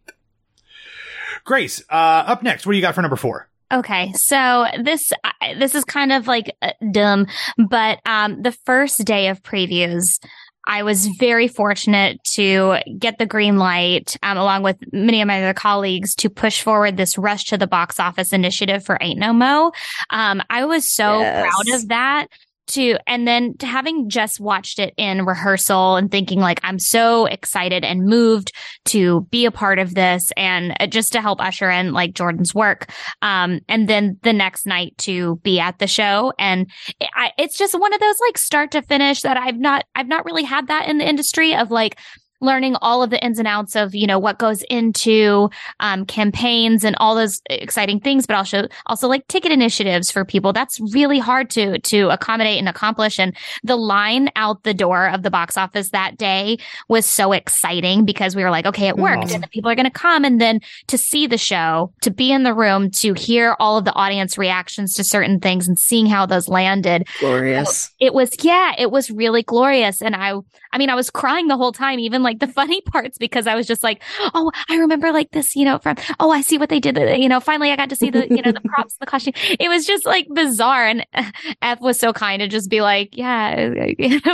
Grace, 1.43 1.81
uh, 1.89 2.23
up 2.27 2.43
next, 2.43 2.65
what 2.65 2.73
do 2.73 2.77
you 2.77 2.83
got 2.83 2.95
for 2.95 3.01
number 3.01 3.15
four? 3.15 3.47
Okay, 3.71 4.11
so 4.13 4.65
this 4.83 5.13
this 5.57 5.75
is 5.75 5.85
kind 5.85 6.11
of 6.11 6.27
like 6.27 6.53
uh, 6.61 6.71
dumb, 6.91 7.27
but 7.57 7.99
um, 8.05 8.41
the 8.41 8.51
first 8.51 9.05
day 9.05 9.29
of 9.29 9.43
previews, 9.43 10.19
I 10.65 10.83
was 10.83 11.07
very 11.07 11.47
fortunate 11.47 12.23
to 12.35 12.77
get 12.97 13.17
the 13.17 13.25
green 13.25 13.57
light, 13.57 14.15
um, 14.23 14.37
along 14.37 14.63
with 14.63 14.77
many 14.93 15.21
of 15.21 15.27
my 15.27 15.41
other 15.43 15.53
colleagues, 15.53 16.15
to 16.15 16.29
push 16.29 16.61
forward 16.61 16.97
this 16.97 17.17
rush 17.17 17.45
to 17.45 17.57
the 17.57 17.67
box 17.67 17.99
office 17.99 18.31
initiative 18.31 18.85
for 18.85 18.97
Ain't 19.01 19.19
No 19.19 19.33
Mo. 19.33 19.71
Um, 20.11 20.41
I 20.49 20.65
was 20.65 20.87
so 20.89 21.21
Yes. 21.21 21.41
proud 21.41 21.75
of 21.81 21.87
that. 21.89 22.27
To 22.67 22.97
and 23.05 23.27
then 23.27 23.57
to 23.57 23.65
having 23.65 24.09
just 24.09 24.39
watched 24.39 24.79
it 24.79 24.93
in 24.95 25.25
rehearsal 25.25 25.97
and 25.97 26.09
thinking 26.09 26.39
like 26.39 26.59
I'm 26.63 26.79
so 26.79 27.25
excited 27.25 27.83
and 27.83 28.05
moved 28.05 28.53
to 28.85 29.21
be 29.29 29.45
a 29.45 29.51
part 29.51 29.77
of 29.77 29.93
this 29.93 30.31
and 30.37 30.73
uh, 30.79 30.87
just 30.87 31.11
to 31.13 31.21
help 31.21 31.41
usher 31.41 31.69
in 31.69 31.91
like 31.91 32.13
Jordan's 32.13 32.55
work 32.55 32.89
um, 33.21 33.59
and 33.67 33.89
then 33.89 34.17
the 34.21 34.33
next 34.33 34.65
night 34.65 34.97
to 34.99 35.37
be 35.37 35.59
at 35.59 35.79
the 35.79 35.87
show. 35.87 36.33
And 36.39 36.69
it, 36.99 37.09
I, 37.13 37.31
it's 37.37 37.57
just 37.57 37.77
one 37.77 37.93
of 37.93 37.99
those 37.99 38.15
like 38.27 38.37
start 38.37 38.71
to 38.71 38.81
finish 38.81 39.21
that 39.21 39.37
I've 39.37 39.59
not, 39.59 39.85
I've 39.95 40.07
not 40.07 40.25
really 40.25 40.43
had 40.43 40.67
that 40.67 40.87
in 40.87 40.97
the 40.97 41.07
industry 41.07 41.55
of 41.55 41.71
like 41.71 41.99
learning 42.41 42.75
all 42.81 43.03
of 43.03 43.09
the 43.09 43.23
ins 43.23 43.39
and 43.39 43.47
outs 43.47 43.75
of, 43.75 43.95
you 43.95 44.07
know, 44.07 44.19
what 44.19 44.39
goes 44.39 44.63
into 44.63 45.49
um, 45.79 46.05
campaigns 46.05 46.83
and 46.83 46.95
all 46.99 47.15
those 47.15 47.41
exciting 47.49 47.99
things, 47.99 48.25
but 48.25 48.35
also 48.35 48.67
also 48.87 49.07
like 49.07 49.27
ticket 49.27 49.51
initiatives 49.51 50.11
for 50.11 50.25
people. 50.25 50.53
That's 50.53 50.79
really 50.93 51.19
hard 51.19 51.49
to 51.51 51.79
to 51.79 52.09
accommodate 52.09 52.57
and 52.57 52.67
accomplish. 52.67 53.19
And 53.19 53.35
the 53.63 53.75
line 53.75 54.29
out 54.35 54.63
the 54.63 54.73
door 54.73 55.09
of 55.09 55.23
the 55.23 55.31
box 55.31 55.57
office 55.57 55.89
that 55.91 56.17
day 56.17 56.57
was 56.87 57.05
so 57.05 57.31
exciting 57.31 58.05
because 58.05 58.35
we 58.35 58.43
were 58.43 58.51
like, 58.51 58.65
okay, 58.65 58.87
it 58.87 58.97
worked, 58.97 59.31
and 59.31 59.43
the 59.43 59.47
people 59.47 59.69
are 59.69 59.75
going 59.75 59.85
to 59.85 59.91
come, 59.91 60.25
and 60.25 60.41
then 60.41 60.61
to 60.87 60.97
see 60.97 61.27
the 61.27 61.37
show, 61.37 61.93
to 62.01 62.11
be 62.11 62.31
in 62.31 62.43
the 62.43 62.53
room, 62.53 62.89
to 62.91 63.13
hear 63.13 63.55
all 63.59 63.77
of 63.77 63.85
the 63.85 63.93
audience 63.93 64.37
reactions 64.37 64.93
to 64.95 65.03
certain 65.03 65.39
things, 65.39 65.67
and 65.67 65.77
seeing 65.77 66.05
how 66.05 66.25
those 66.25 66.47
landed 66.47 67.07
Glorious. 67.19 67.91
it 67.99 68.13
was 68.13 68.31
yeah 68.43 68.73
it 68.77 68.91
was 68.91 69.09
really 69.11 69.43
glorious 69.43 70.01
and 70.01 70.15
i 70.15 70.33
i 70.71 70.77
mean 70.77 70.89
i 70.89 70.95
was 70.95 71.09
crying 71.09 71.47
the 71.47 71.57
whole 71.57 71.71
time 71.71 71.99
even 71.99 72.23
like 72.23 72.30
the 72.39 72.47
funny 72.47 72.81
parts 72.91 73.17
because 73.17 73.47
i 73.47 73.55
was 73.55 73.67
just 73.67 73.83
like 73.83 74.01
oh 74.33 74.51
i 74.69 74.75
remember 74.77 75.11
like 75.11 75.31
this 75.31 75.55
you 75.55 75.65
know 75.65 75.77
from 75.79 75.95
oh 76.19 76.31
i 76.31 76.41
see 76.41 76.57
what 76.57 76.69
they 76.69 76.79
did 76.79 76.97
you 77.21 77.29
know 77.29 77.39
finally 77.39 77.71
i 77.71 77.75
got 77.75 77.89
to 77.89 77.95
see 77.95 78.09
the 78.09 78.27
you 78.29 78.41
know 78.41 78.51
the 78.51 78.61
props 78.65 78.95
the 78.99 79.05
costume 79.05 79.33
it 79.59 79.69
was 79.69 79.85
just 79.85 80.05
like 80.05 80.27
bizarre 80.33 80.85
and 80.87 81.05
f 81.61 81.79
was 81.81 81.99
so 81.99 82.13
kind 82.13 82.39
to 82.39 82.47
just 82.47 82.69
be 82.69 82.81
like 82.81 83.09
yeah 83.13 83.69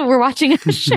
we're 0.06 0.20
watching 0.20 0.54
a 0.54 0.72
show 0.72 0.96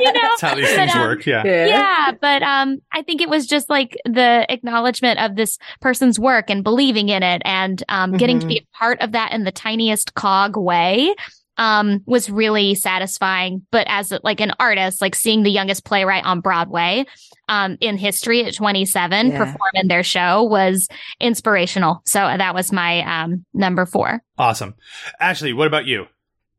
you 0.00 0.12
know 0.12 0.20
That's 0.22 0.40
how 0.40 0.54
these 0.54 0.68
But, 0.68 0.76
things 0.76 0.94
um, 0.94 1.02
work. 1.02 1.26
Yeah. 1.26 1.44
yeah, 1.44 2.12
but 2.20 2.42
um, 2.42 2.78
I 2.92 3.02
think 3.02 3.20
it 3.20 3.28
was 3.28 3.46
just 3.46 3.68
like 3.68 3.96
the 4.04 4.46
acknowledgement 4.48 5.20
of 5.20 5.36
this 5.36 5.58
person's 5.80 6.18
work 6.18 6.50
and 6.50 6.64
believing 6.64 7.08
in 7.08 7.22
it, 7.22 7.42
and 7.44 7.82
um, 7.88 8.16
getting 8.16 8.38
to 8.40 8.46
be 8.46 8.58
a 8.58 8.76
part 8.76 9.00
of 9.00 9.12
that 9.12 9.32
in 9.32 9.44
the 9.44 9.52
tiniest 9.52 10.14
cog 10.14 10.56
way. 10.56 11.14
Um, 11.60 12.00
was 12.06 12.30
really 12.30 12.74
satisfying, 12.74 13.66
but 13.70 13.86
as 13.88 14.12
like 14.24 14.40
an 14.40 14.52
artist, 14.58 15.02
like 15.02 15.14
seeing 15.14 15.42
the 15.42 15.50
youngest 15.50 15.84
playwright 15.84 16.24
on 16.24 16.40
Broadway, 16.40 17.04
um, 17.50 17.76
in 17.82 17.98
history 17.98 18.42
at 18.46 18.54
27 18.54 19.30
Yeah. 19.30 19.36
perform 19.38 19.70
in 19.74 19.86
their 19.88 20.02
show 20.02 20.42
was 20.42 20.88
inspirational. 21.20 22.00
So 22.06 22.18
that 22.20 22.54
was 22.54 22.72
my 22.72 23.02
um 23.02 23.44
number 23.52 23.84
four. 23.84 24.22
Awesome. 24.38 24.74
Ashley, 25.20 25.52
what 25.52 25.66
about 25.66 25.84
you? 25.86 26.06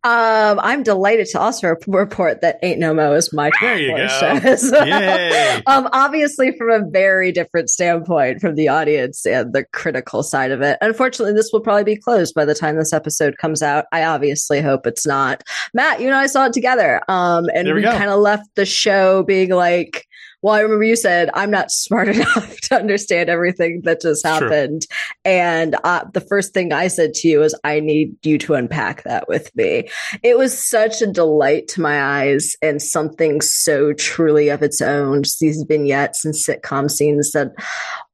Um, 0.03 0.59
I'm 0.63 0.81
delighted 0.81 1.27
to 1.27 1.39
also 1.39 1.75
report 1.87 2.41
that 2.41 2.57
Ain't 2.63 2.79
No 2.79 2.93
Mo 2.93 3.13
is 3.13 3.31
my 3.31 3.51
There 3.61 3.77
you 3.77 3.95
go. 3.95 4.07
Yay. 4.73 5.61
um, 5.67 5.87
obviously 5.93 6.57
from 6.57 6.71
a 6.71 6.89
very 6.89 7.31
different 7.31 7.69
standpoint 7.69 8.41
from 8.41 8.55
the 8.55 8.67
audience 8.67 9.25
and 9.27 9.53
the 9.53 9.63
critical 9.73 10.23
side 10.23 10.51
of 10.51 10.61
it. 10.61 10.79
Unfortunately, 10.81 11.33
this 11.33 11.51
will 11.53 11.61
probably 11.61 11.83
be 11.83 11.95
closed 11.95 12.33
by 12.33 12.45
the 12.45 12.55
time 12.55 12.77
this 12.77 12.93
episode 12.93 13.37
comes 13.37 13.61
out. 13.61 13.85
I 13.91 14.03
obviously 14.03 14.59
hope 14.61 14.87
it's 14.87 15.05
not. 15.05 15.43
Matt, 15.73 16.01
you 16.01 16.07
and 16.07 16.15
I 16.15 16.25
saw 16.25 16.45
it 16.45 16.53
together. 16.53 17.01
Um, 17.07 17.45
and 17.53 17.67
There 17.67 17.75
we 17.75 17.81
we, 17.81 17.87
kind 17.87 18.09
of 18.09 18.19
left 18.19 18.49
the 18.55 18.65
show 18.65 19.21
being 19.23 19.51
like, 19.51 20.07
well, 20.41 20.55
I 20.55 20.61
remember 20.61 20.83
you 20.83 20.95
said 20.95 21.29
I'm 21.33 21.51
not 21.51 21.71
smart 21.71 22.07
enough 22.15 22.59
to 22.61 22.75
understand 22.75 23.29
everything 23.29 23.81
that 23.83 24.01
just 24.01 24.25
happened, 24.25 24.87
and 25.23 25.75
uh, 25.83 26.05
the 26.13 26.21
first 26.21 26.53
thing 26.53 26.73
I 26.73 26.87
said 26.87 27.13
to 27.15 27.27
you 27.27 27.39
was, 27.39 27.57
"I 27.63 27.79
need 27.79 28.15
you 28.25 28.37
to 28.39 28.55
unpack 28.55 29.03
that 29.03 29.27
with 29.27 29.55
me." 29.55 29.89
It 30.23 30.37
was 30.37 30.57
such 30.57 31.01
a 31.01 31.07
delight 31.07 31.67
to 31.69 31.81
my 31.81 32.01
eyes, 32.01 32.55
and 32.61 32.81
something 32.81 33.41
so 33.41 33.93
truly 33.93 34.49
of 34.49 34.63
its 34.63 34.81
own. 34.81 35.23
Just 35.23 35.39
these 35.39 35.63
vignettes 35.67 36.25
and 36.25 36.33
sitcom 36.33 36.89
scenes 36.89 37.31
that 37.31 37.51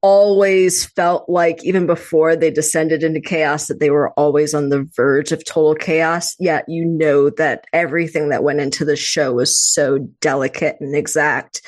always 0.02 0.86
felt 0.86 1.28
like, 1.28 1.64
even 1.64 1.86
before 1.86 2.36
they 2.36 2.52
descended 2.52 3.04
into 3.04 3.20
chaos, 3.20 3.68
that 3.68 3.80
they 3.80 3.90
were 3.90 4.12
always 4.12 4.54
on 4.54 4.70
the 4.70 4.88
verge 4.96 5.32
of 5.32 5.44
total 5.46 5.76
chaos. 5.76 6.36
Yet 6.40 6.66
you 6.68 6.86
know 6.86 7.30
that 7.32 7.66
everything 7.74 8.30
that 8.30 8.44
went 8.44 8.60
into 8.60 8.86
the 8.86 8.96
show 8.96 9.34
was 9.34 9.58
so 9.58 10.00
delicate 10.22 10.78
and 10.80 10.96
exact. 10.96 11.62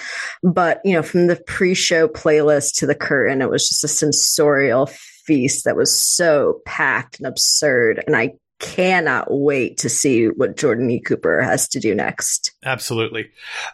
But, 0.44 0.82
you 0.84 0.94
know, 0.94 1.04
from 1.04 1.28
the 1.28 1.36
pre 1.48 1.74
show 1.74 2.08
playlist 2.08 2.76
to 2.76 2.86
the 2.86 2.96
curtain, 2.96 3.42
it 3.42 3.50
was 3.50 3.68
just 3.68 3.84
a 3.84 3.88
sensorial 3.88 4.86
feast 4.86 5.66
that 5.66 5.76
was 5.76 5.96
so 5.96 6.62
packed 6.66 7.20
and 7.20 7.28
absurd. 7.28 8.04
And 8.06 8.16
I 8.16 8.34
cannot 8.60 9.28
wait 9.30 9.78
to 9.78 9.90
see 9.90 10.26
what 10.28 10.58
Jordan 10.58 10.90
E. 10.90 11.00
Cooper 11.00 11.42
has 11.42 11.68
to 11.70 11.80
do 11.80 11.96
next. 11.96 12.52
Absolutely. 12.64 13.30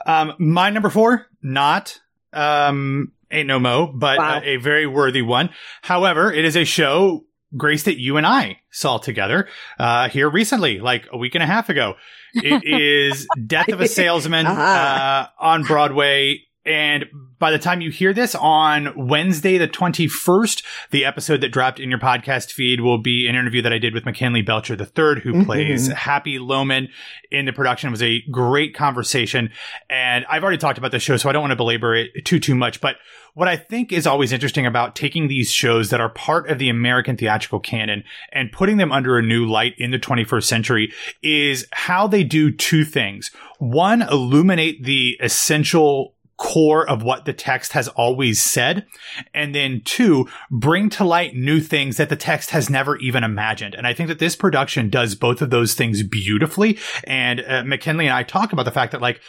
Um, 0.06 0.34
my 0.38 0.70
number 0.70 0.90
four, 0.90 1.26
not 1.42 2.00
um, 2.34 3.12
Ain't 3.32 3.48
No 3.48 3.60
Mo, 3.60 3.88
but 3.88 4.18
Wow. 4.18 4.38
uh, 4.38 4.42
a 4.44 4.58
very 4.58 4.86
worthy 4.88 5.22
one. 5.22 5.50
However, 5.82 6.32
it 6.32 6.46
is 6.46 6.56
a 6.56 6.64
show, 6.66 7.26
Grace, 7.58 7.84
that 7.84 8.00
you 8.00 8.18
and 8.18 8.26
I 8.26 8.60
saw 8.72 8.98
together 8.98 9.48
uh, 9.80 10.10
here 10.10 10.30
recently, 10.30 10.80
like 10.80 11.08
a 11.12 11.18
week 11.18 11.36
and 11.36 11.44
a 11.44 11.48
half 11.48 11.70
ago. 11.70 11.96
It 12.34 12.64
is 12.66 13.28
Death 13.48 13.70
of 13.70 13.82
a 13.82 13.88
Salesman 13.88 14.46
Ah. 14.48 15.32
uh, 15.40 15.44
on 15.44 15.64
Broadway. 15.64 16.42
And 16.66 17.06
by 17.38 17.52
the 17.52 17.60
time 17.60 17.82
you 17.82 17.92
hear 17.92 18.12
this 18.14 18.34
on 18.34 19.08
Wednesday, 19.08 19.58
the 19.58 19.68
21st, 19.68 20.64
the 20.90 21.06
episode 21.06 21.42
that 21.42 21.52
dropped 21.52 21.80
in 21.80 21.90
your 21.90 22.00
podcast 22.00 22.52
feed 22.52 22.82
will 22.82 22.98
be 22.98 23.28
an 23.28 23.36
interview 23.36 23.62
that 23.62 23.74
I 23.74 23.78
did 23.78 23.94
with 23.94 24.06
McKinley 24.06 24.42
Belcher 24.42 24.74
III, 24.74 25.22
who 25.22 25.34
Mhm. 25.34 25.46
plays 25.46 25.88
Happy 25.92 26.40
Loman 26.40 26.88
in 27.30 27.46
the 27.46 27.54
production. 27.54 27.90
It 27.90 27.92
was 27.92 28.02
a 28.02 28.22
great 28.32 28.74
conversation. 28.74 29.52
And 29.90 30.26
I've 30.30 30.42
already 30.42 30.58
talked 30.58 30.78
about 30.80 30.92
the 30.92 31.00
show, 31.00 31.18
so 31.18 31.30
I 31.30 31.34
don't 31.34 31.42
want 31.44 31.52
to 31.52 31.56
belabor 31.58 31.94
it 31.94 32.26
too, 32.26 32.40
too 32.40 32.56
much. 32.56 32.82
But 32.82 32.96
what 33.36 33.48
I 33.48 33.58
think 33.58 33.92
is 33.92 34.08
always 34.08 34.32
interesting 34.32 34.66
about 34.66 34.96
taking 34.96 35.28
these 35.28 35.52
shows 35.52 35.90
that 35.90 36.00
are 36.00 36.10
part 36.10 36.50
of 36.50 36.58
the 36.58 36.70
American 36.70 37.18
theatrical 37.18 37.60
canon 37.60 38.04
and 38.32 38.52
putting 38.52 38.78
them 38.78 38.92
under 38.92 39.18
a 39.18 39.22
new 39.22 39.46
light 39.46 39.76
in 39.78 39.92
the 39.92 40.00
21st 40.00 40.48
century 40.48 40.92
is 41.22 41.68
how 41.74 42.08
they 42.08 42.24
do 42.24 42.50
two 42.50 42.86
things. 42.86 43.30
One, 43.60 44.02
illuminate 44.02 44.84
the 44.84 45.18
essential 45.22 46.15
core 46.38 46.88
of 46.88 47.02
what 47.02 47.26
the 47.26 47.34
text 47.34 47.72
has 47.72 47.88
always 47.90 48.42
said. 48.42 48.86
And 49.34 49.56
then 49.56 49.82
two, 49.86 50.28
bring 50.52 50.90
to 50.92 51.04
light 51.04 51.36
new 51.36 51.62
things 51.62 51.98
that 51.98 52.10
the 52.10 52.16
text 52.16 52.50
has 52.50 52.70
never 52.70 52.98
even 52.98 53.24
imagined. 53.24 53.74
And 53.76 53.88
I 53.88 53.94
think 53.94 54.10
that 54.10 54.20
this 54.20 54.36
production 54.36 54.90
does 54.90 55.16
both 55.16 55.42
of 55.42 55.50
those 55.50 55.74
things 55.74 56.04
beautifully. 56.04 56.78
And 57.06 57.42
uh, 57.42 57.64
McKinley 57.64 58.08
and 58.08 58.16
I 58.16 58.24
talk 58.24 58.52
about 58.52 58.66
the 58.66 58.72
fact 58.72 58.92
that 58.92 59.02
like, 59.02 59.22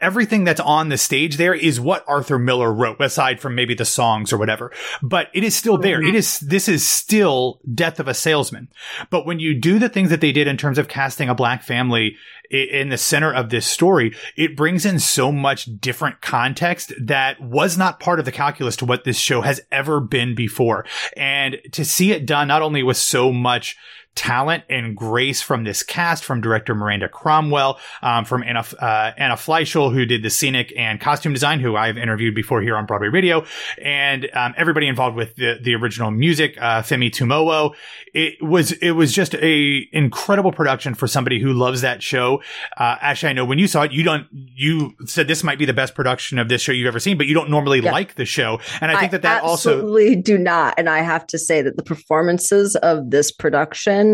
everything 0.00 0.44
that's 0.44 0.60
on 0.60 0.88
the 0.88 0.98
stage 0.98 1.36
there 1.36 1.54
is 1.54 1.80
what 1.80 2.04
Arthur 2.06 2.38
Miller 2.38 2.72
wrote, 2.72 3.00
aside 3.00 3.40
from 3.40 3.54
maybe 3.54 3.74
the 3.74 3.84
songs 3.84 4.32
or 4.32 4.38
whatever. 4.38 4.72
But 5.02 5.28
it 5.34 5.44
is 5.44 5.56
still 5.56 5.78
there. 5.78 5.98
Mm-hmm. 5.98 6.08
It 6.08 6.14
is, 6.14 6.40
this 6.40 6.68
is 6.68 6.86
still 6.86 7.60
Death 7.72 8.00
of 8.00 8.08
a 8.08 8.14
Salesman. 8.14 8.68
But 9.10 9.26
when 9.26 9.40
you 9.40 9.58
do 9.58 9.78
the 9.78 9.88
things 9.88 10.10
that 10.10 10.20
they 10.20 10.32
did 10.32 10.46
in 10.46 10.56
terms 10.56 10.78
of 10.78 10.88
casting 10.88 11.28
a 11.28 11.34
black 11.34 11.62
family 11.62 12.16
in 12.50 12.90
the 12.90 12.98
center 12.98 13.32
of 13.32 13.50
this 13.50 13.66
story, 13.66 14.14
it 14.36 14.56
brings 14.56 14.86
in 14.86 15.00
so 15.00 15.32
much 15.32 15.68
different 15.80 16.20
context 16.20 16.92
that 17.00 17.40
was 17.40 17.76
not 17.76 18.00
part 18.00 18.18
of 18.18 18.24
the 18.24 18.32
calculus 18.32 18.76
to 18.76 18.84
what 18.84 19.04
this 19.04 19.18
show 19.18 19.40
has 19.40 19.60
ever 19.72 20.00
been 20.00 20.34
before. 20.34 20.86
And 21.16 21.58
to 21.72 21.84
see 21.84 22.12
it 22.12 22.26
done 22.26 22.48
not 22.48 22.62
only 22.62 22.82
with 22.82 22.96
so 22.96 23.32
much 23.32 23.76
talent 24.16 24.64
and 24.68 24.96
grace 24.96 25.42
from 25.42 25.62
this 25.62 25.82
cast, 25.82 26.24
from 26.24 26.40
director 26.40 26.74
Miranda 26.74 27.08
Cromwell, 27.08 27.78
um, 28.02 28.24
from 28.24 28.42
Anna, 28.42 28.64
uh, 28.80 29.12
Anna 29.16 29.34
Fleischle, 29.34 29.92
who 29.92 30.04
did 30.06 30.22
the 30.22 30.30
scenic 30.30 30.72
and 30.76 31.00
costume 31.00 31.32
design, 31.32 31.60
who 31.60 31.76
I've 31.76 31.96
interviewed 31.98 32.34
before 32.34 32.60
here 32.62 32.76
on 32.76 32.86
Broadway 32.86 33.08
Radio, 33.08 33.44
and 33.80 34.28
um, 34.34 34.54
everybody 34.56 34.88
involved 34.88 35.16
with 35.16 35.36
the, 35.36 35.58
the 35.62 35.74
original 35.74 36.10
music, 36.10 36.56
uh, 36.58 36.82
Femi 36.82 37.10
Temowo. 37.10 37.74
It 38.14 38.42
was 38.42 38.72
it 38.72 38.92
was 38.92 39.12
just 39.12 39.34
a 39.34 39.86
incredible 39.92 40.50
production 40.50 40.94
for 40.94 41.06
somebody 41.06 41.38
who 41.38 41.52
loves 41.52 41.82
that 41.82 42.02
show. 42.02 42.42
Uh, 42.76 42.96
Ashley, 43.00 43.28
I 43.28 43.32
know 43.34 43.44
when 43.44 43.58
you 43.58 43.68
saw 43.68 43.82
it, 43.82 43.92
you 43.92 44.02
don't 44.02 44.26
you 44.32 44.94
said 45.04 45.28
this 45.28 45.44
might 45.44 45.58
be 45.58 45.66
the 45.66 45.74
best 45.74 45.94
production 45.94 46.38
of 46.38 46.48
this 46.48 46.62
show 46.62 46.72
you've 46.72 46.88
ever 46.88 47.00
seen, 47.00 47.18
but 47.18 47.26
you 47.26 47.34
don't 47.34 47.50
normally 47.50 47.80
Yeah. 47.80 47.92
like 47.92 48.14
the 48.14 48.24
show, 48.24 48.58
and 48.80 48.90
I 48.90 48.98
think 48.98 49.12
that 49.12 49.22
that 49.22 49.42
also 49.42 49.74
absolutely 49.74 50.16
do 50.16 50.38
not. 50.38 50.74
And 50.78 50.88
I 50.88 51.00
have 51.02 51.26
to 51.28 51.38
say 51.38 51.60
that 51.60 51.76
the 51.76 51.82
performances 51.82 52.74
of 52.76 53.10
this 53.10 53.30
production 53.30 54.05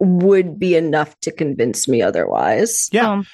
would 0.00 0.58
be 0.58 0.74
enough 0.76 1.18
to 1.20 1.30
convince 1.32 1.88
me 1.88 2.02
otherwise. 2.02 2.88
Yeah. 2.92 3.10
Um, 3.10 3.26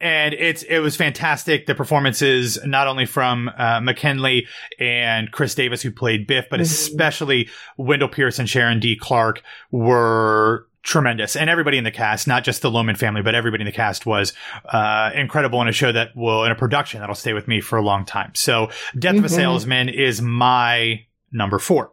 and 0.00 0.34
it's 0.34 0.62
it 0.64 0.80
was 0.80 0.96
fantastic. 0.96 1.66
The 1.66 1.74
performances, 1.74 2.58
not 2.64 2.86
only 2.88 3.06
from 3.06 3.50
uh, 3.56 3.80
McKinley 3.80 4.46
and 4.78 5.30
Chris 5.32 5.54
Davis, 5.54 5.80
who 5.82 5.90
played 5.90 6.26
Biff, 6.26 6.46
but 6.50 6.60
Mhm. 6.60 6.64
especially 6.64 7.48
Wendell 7.78 8.08
Pierce 8.08 8.38
and 8.38 8.48
Sharon 8.48 8.80
D. 8.80 8.96
Clarke, 8.96 9.42
were 9.70 10.66
tremendous. 10.82 11.36
And 11.36 11.48
everybody 11.48 11.78
in 11.78 11.84
the 11.84 11.90
cast, 11.90 12.26
not 12.28 12.44
just 12.44 12.60
the 12.60 12.70
Loman 12.70 12.96
family, 12.96 13.22
but 13.22 13.34
everybody 13.34 13.62
in 13.62 13.66
the 13.66 13.72
cast 13.72 14.04
was 14.04 14.34
uh, 14.70 15.10
incredible 15.14 15.62
in 15.62 15.68
a 15.68 15.72
show 15.72 15.90
that 15.92 16.14
will, 16.14 16.44
in 16.44 16.52
a 16.52 16.56
production 16.56 17.00
that'll 17.00 17.14
stay 17.14 17.32
with 17.32 17.48
me 17.48 17.62
for 17.62 17.78
a 17.78 17.82
long 17.82 18.04
time. 18.04 18.32
So, 18.34 18.68
Death 18.98 19.16
of 19.16 19.24
a 19.24 19.28
Mhm. 19.28 19.30
Salesman 19.30 19.88
is 19.88 20.20
my 20.20 21.06
number 21.32 21.58
four. 21.58 21.92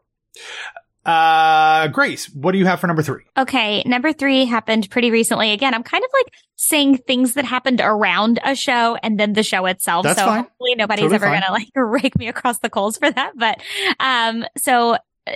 Uh, 1.05 1.88
Grace, 1.88 2.27
what 2.34 2.51
do 2.51 2.58
you 2.58 2.65
have 2.65 2.79
for 2.79 2.88
number 2.88 3.01
three? 3.01 3.24
Okay, 3.38 3.81
number 3.86 4.13
three 4.13 4.46
happened 4.46 4.89
pretty 4.89 5.10
recently. 5.12 5.51
Again, 5.51 5.74
I'm 5.74 5.84
kind 5.84 6.03
of 6.03 6.10
like 6.13 6.34
saying 6.58 6.98
things 7.00 7.34
that 7.34 7.46
happened 7.46 7.81
around 7.81 8.39
a 8.43 8.55
show 8.55 8.96
and 9.01 9.20
then 9.20 9.34
the 9.34 9.41
show 9.43 9.65
itself. 9.65 10.03
That's 10.03 10.20
so 10.20 10.25
fine. 10.25 10.43
hopefully 10.43 10.75
nobody's 10.75 11.03
Totally 11.03 11.15
ever 11.15 11.25
fine. 11.25 11.41
gonna 11.41 11.53
like 11.53 11.70
rake 11.75 12.17
me 12.17 12.27
across 12.27 12.60
the 12.60 12.70
coals 12.70 12.98
for 12.98 13.10
that. 13.10 13.31
But 13.36 13.62
um, 14.00 14.46
so 14.58 14.98
uh, 15.27 15.34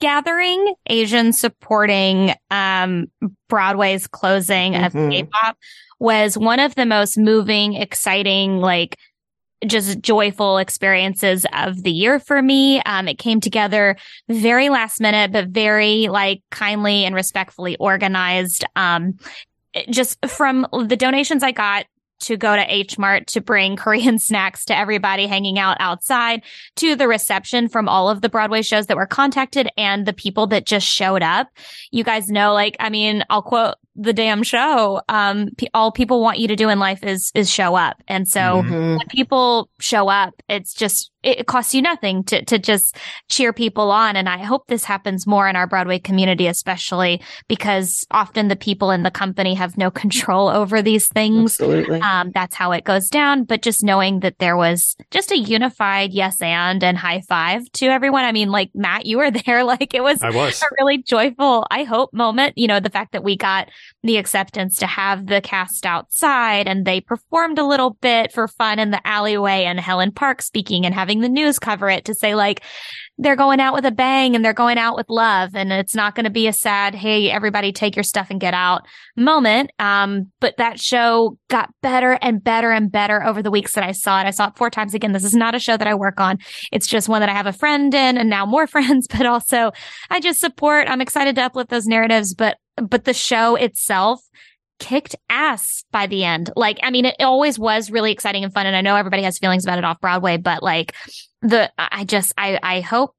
gathering 0.00 0.74
Asian 0.86 1.32
supporting 1.32 2.34
um 2.50 3.06
Broadway's 3.48 4.06
closing 4.08 4.74
of 4.74 4.92
Mhm. 4.92 5.10
K-pop 5.12 5.56
was 6.00 6.36
one 6.36 6.58
of 6.58 6.74
the 6.74 6.86
most 6.86 7.16
moving, 7.16 7.74
exciting, 7.74 8.58
like 8.58 8.98
just 9.66 10.00
joyful 10.00 10.58
experiences 10.58 11.46
of 11.52 11.82
the 11.82 11.90
year 11.90 12.18
for 12.18 12.40
me. 12.42 12.80
Um, 12.82 13.08
it 13.08 13.18
came 13.18 13.40
together 13.40 13.96
very 14.28 14.68
last 14.68 15.00
minute, 15.00 15.32
but 15.32 15.48
very 15.48 16.08
like 16.08 16.42
kindly 16.50 17.04
and 17.04 17.14
respectfully 17.14 17.76
organized. 17.76 18.64
Um, 18.76 19.18
just 19.90 20.24
from 20.26 20.66
the 20.72 20.96
donations 20.96 21.42
I 21.42 21.52
got 21.52 21.86
to 22.20 22.36
go 22.36 22.54
to 22.54 22.72
H 22.72 22.98
Mart 22.98 23.26
to 23.28 23.40
bring 23.40 23.76
Korean 23.84 24.18
snacks 24.18 24.64
to 24.66 24.76
everybody 24.76 25.26
hanging 25.26 25.58
out 25.58 25.76
outside, 25.80 26.42
to 26.76 26.96
the 26.96 27.08
reception 27.08 27.68
from 27.68 27.88
all 27.88 28.08
of 28.08 28.20
the 28.20 28.28
Broadway 28.28 28.62
shows 28.62 28.86
that 28.86 28.96
were 28.96 29.06
contacted 29.06 29.68
and 29.76 30.06
the 30.06 30.12
people 30.12 30.46
that 30.48 30.66
just 30.66 30.86
showed 30.86 31.22
up. 31.22 31.48
You 31.90 32.04
guys 32.04 32.28
know, 32.28 32.52
like, 32.52 32.76
I 32.80 32.90
mean, 32.90 33.24
I'll 33.30 33.42
quote 33.42 33.74
the 33.96 34.12
damn 34.12 34.42
show. 34.42 35.00
Um, 35.08 35.48
p- 35.56 35.68
all 35.74 35.92
people 35.92 36.20
want 36.20 36.38
you 36.38 36.48
to 36.48 36.56
do 36.56 36.68
in 36.68 36.78
life 36.78 37.02
is 37.04 37.30
is 37.34 37.50
show 37.50 37.74
up, 37.74 37.96
and 38.08 38.26
so 38.28 38.40
Mhm. 38.62 38.98
when 38.98 39.06
people 39.08 39.68
show 39.80 40.08
up, 40.08 40.34
it's 40.48 40.74
just 40.74 41.10
it 41.22 41.46
costs 41.46 41.74
you 41.74 41.80
nothing 41.80 42.22
to 42.24 42.44
to 42.44 42.58
just 42.58 42.96
cheer 43.30 43.52
people 43.52 43.90
on. 43.90 44.14
And 44.16 44.28
I 44.28 44.38
hope 44.44 44.66
this 44.66 44.84
happens 44.84 45.26
more 45.26 45.48
in 45.48 45.56
our 45.56 45.66
Broadway 45.66 45.98
community, 45.98 46.46
especially 46.46 47.22
because 47.48 48.04
often 48.10 48.48
the 48.48 48.56
people 48.56 48.90
in 48.90 49.04
the 49.04 49.10
company 49.10 49.54
have 49.54 49.78
no 49.78 49.90
control 49.90 50.48
over 50.48 50.82
these 50.82 51.08
things. 51.08 51.52
Absolutely. 51.54 52.00
Um, 52.00 52.30
that's 52.34 52.54
how 52.54 52.72
it 52.72 52.84
goes 52.84 53.08
down. 53.08 53.44
But 53.44 53.62
just 53.62 53.82
knowing 53.82 54.20
that 54.20 54.38
there 54.38 54.56
was 54.56 54.96
just 55.10 55.30
a 55.32 55.38
unified 55.38 56.12
yes 56.12 56.42
and 56.42 56.82
and 56.84 56.98
high 56.98 57.22
five 57.28 57.62
to 57.72 57.86
everyone. 57.86 58.24
I 58.24 58.32
mean, 58.32 58.50
like 58.50 58.70
Matt, 58.74 59.06
you 59.06 59.16
were 59.18 59.30
there. 59.46 59.64
Like 59.64 59.94
it 59.94 60.02
was 60.02 60.22
I 60.22 60.30
was. 60.30 60.60
a 60.62 60.66
really 60.78 60.98
joyful, 60.98 61.66
I 61.70 61.84
hope, 61.84 62.12
moment. 62.12 62.54
You 62.56 62.66
know, 62.68 62.80
the 62.80 62.90
fact 62.90 63.12
that 63.12 63.24
we 63.24 63.36
got 63.36 63.68
the 64.02 64.16
acceptance 64.16 64.76
to 64.76 64.86
have 64.86 65.26
the 65.26 65.40
cast 65.40 65.86
outside 65.86 66.68
and 66.68 66.84
they 66.84 67.00
performed 67.00 67.58
a 67.58 67.66
little 67.66 67.96
bit 68.00 68.32
for 68.32 68.48
fun 68.48 68.78
in 68.78 68.90
the 68.90 69.06
alleyway 69.06 69.64
and 69.64 69.80
Helen 69.80 70.12
Park 70.12 70.42
speaking 70.42 70.84
and 70.84 70.94
having 70.94 71.20
the 71.20 71.28
news 71.28 71.58
cover 71.58 71.88
it 71.88 72.04
to 72.06 72.14
say 72.14 72.34
like, 72.34 72.62
they're 73.16 73.36
going 73.36 73.60
out 73.60 73.74
with 73.74 73.84
a 73.84 73.92
bang 73.92 74.34
and 74.34 74.44
they're 74.44 74.52
going 74.52 74.78
out 74.78 74.96
with 74.96 75.08
love 75.08 75.54
and 75.54 75.72
it's 75.72 75.94
not 75.94 76.14
going 76.14 76.24
to 76.24 76.30
be 76.30 76.48
a 76.48 76.52
sad, 76.52 76.94
hey, 76.94 77.30
everybody 77.30 77.72
take 77.72 77.94
your 77.94 78.02
stuff 78.02 78.26
and 78.30 78.40
get 78.40 78.54
out 78.54 78.86
moment. 79.16 79.70
Um, 79.78 80.32
but 80.40 80.56
that 80.56 80.80
show 80.80 81.38
got 81.48 81.70
better 81.80 82.18
and 82.20 82.42
better 82.42 82.72
and 82.72 82.90
better 82.90 83.22
over 83.22 83.42
the 83.42 83.50
weeks 83.50 83.74
that 83.74 83.84
I 83.84 83.92
saw 83.92 84.20
it. 84.20 84.26
I 84.26 84.30
saw 84.30 84.48
it 84.48 84.56
four 84.56 84.68
times 84.70 84.94
again. 84.94 85.12
This 85.12 85.24
is 85.24 85.34
not 85.34 85.54
a 85.54 85.60
show 85.60 85.76
that 85.76 85.86
I 85.86 85.94
work 85.94 86.18
on. 86.18 86.38
It's 86.72 86.88
just 86.88 87.08
one 87.08 87.20
that 87.20 87.28
I 87.28 87.34
have 87.34 87.46
a 87.46 87.52
friend 87.52 87.94
in 87.94 88.18
and 88.18 88.28
now 88.28 88.46
more 88.46 88.66
friends, 88.74 89.06
but 89.06 89.26
also 89.26 89.70
I 90.10 90.20
just 90.20 90.40
support. 90.40 90.88
I'm 90.88 91.00
excited 91.00 91.36
to 91.36 91.42
uplift 91.42 91.70
those 91.70 91.86
narratives, 91.86 92.34
but, 92.34 92.58
but 92.76 93.04
the 93.04 93.14
show 93.14 93.56
itself 93.56 94.20
kicked 94.78 95.16
ass 95.28 95.84
by 95.92 96.06
the 96.06 96.24
end. 96.24 96.50
Like, 96.56 96.78
I 96.82 96.90
mean, 96.90 97.04
it 97.06 97.16
always 97.20 97.58
was 97.58 97.90
really 97.90 98.12
exciting 98.12 98.44
and 98.44 98.52
fun. 98.52 98.66
And 98.66 98.76
I 98.76 98.80
know 98.80 98.96
everybody 98.96 99.22
has 99.22 99.38
feelings 99.38 99.64
about 99.64 99.78
it 99.78 99.84
off 99.84 100.00
Broadway, 100.00 100.36
but 100.36 100.62
like 100.62 100.94
the, 101.42 101.70
I 101.78 102.04
just, 102.04 102.32
I, 102.36 102.58
I 102.62 102.80
hope 102.80 103.14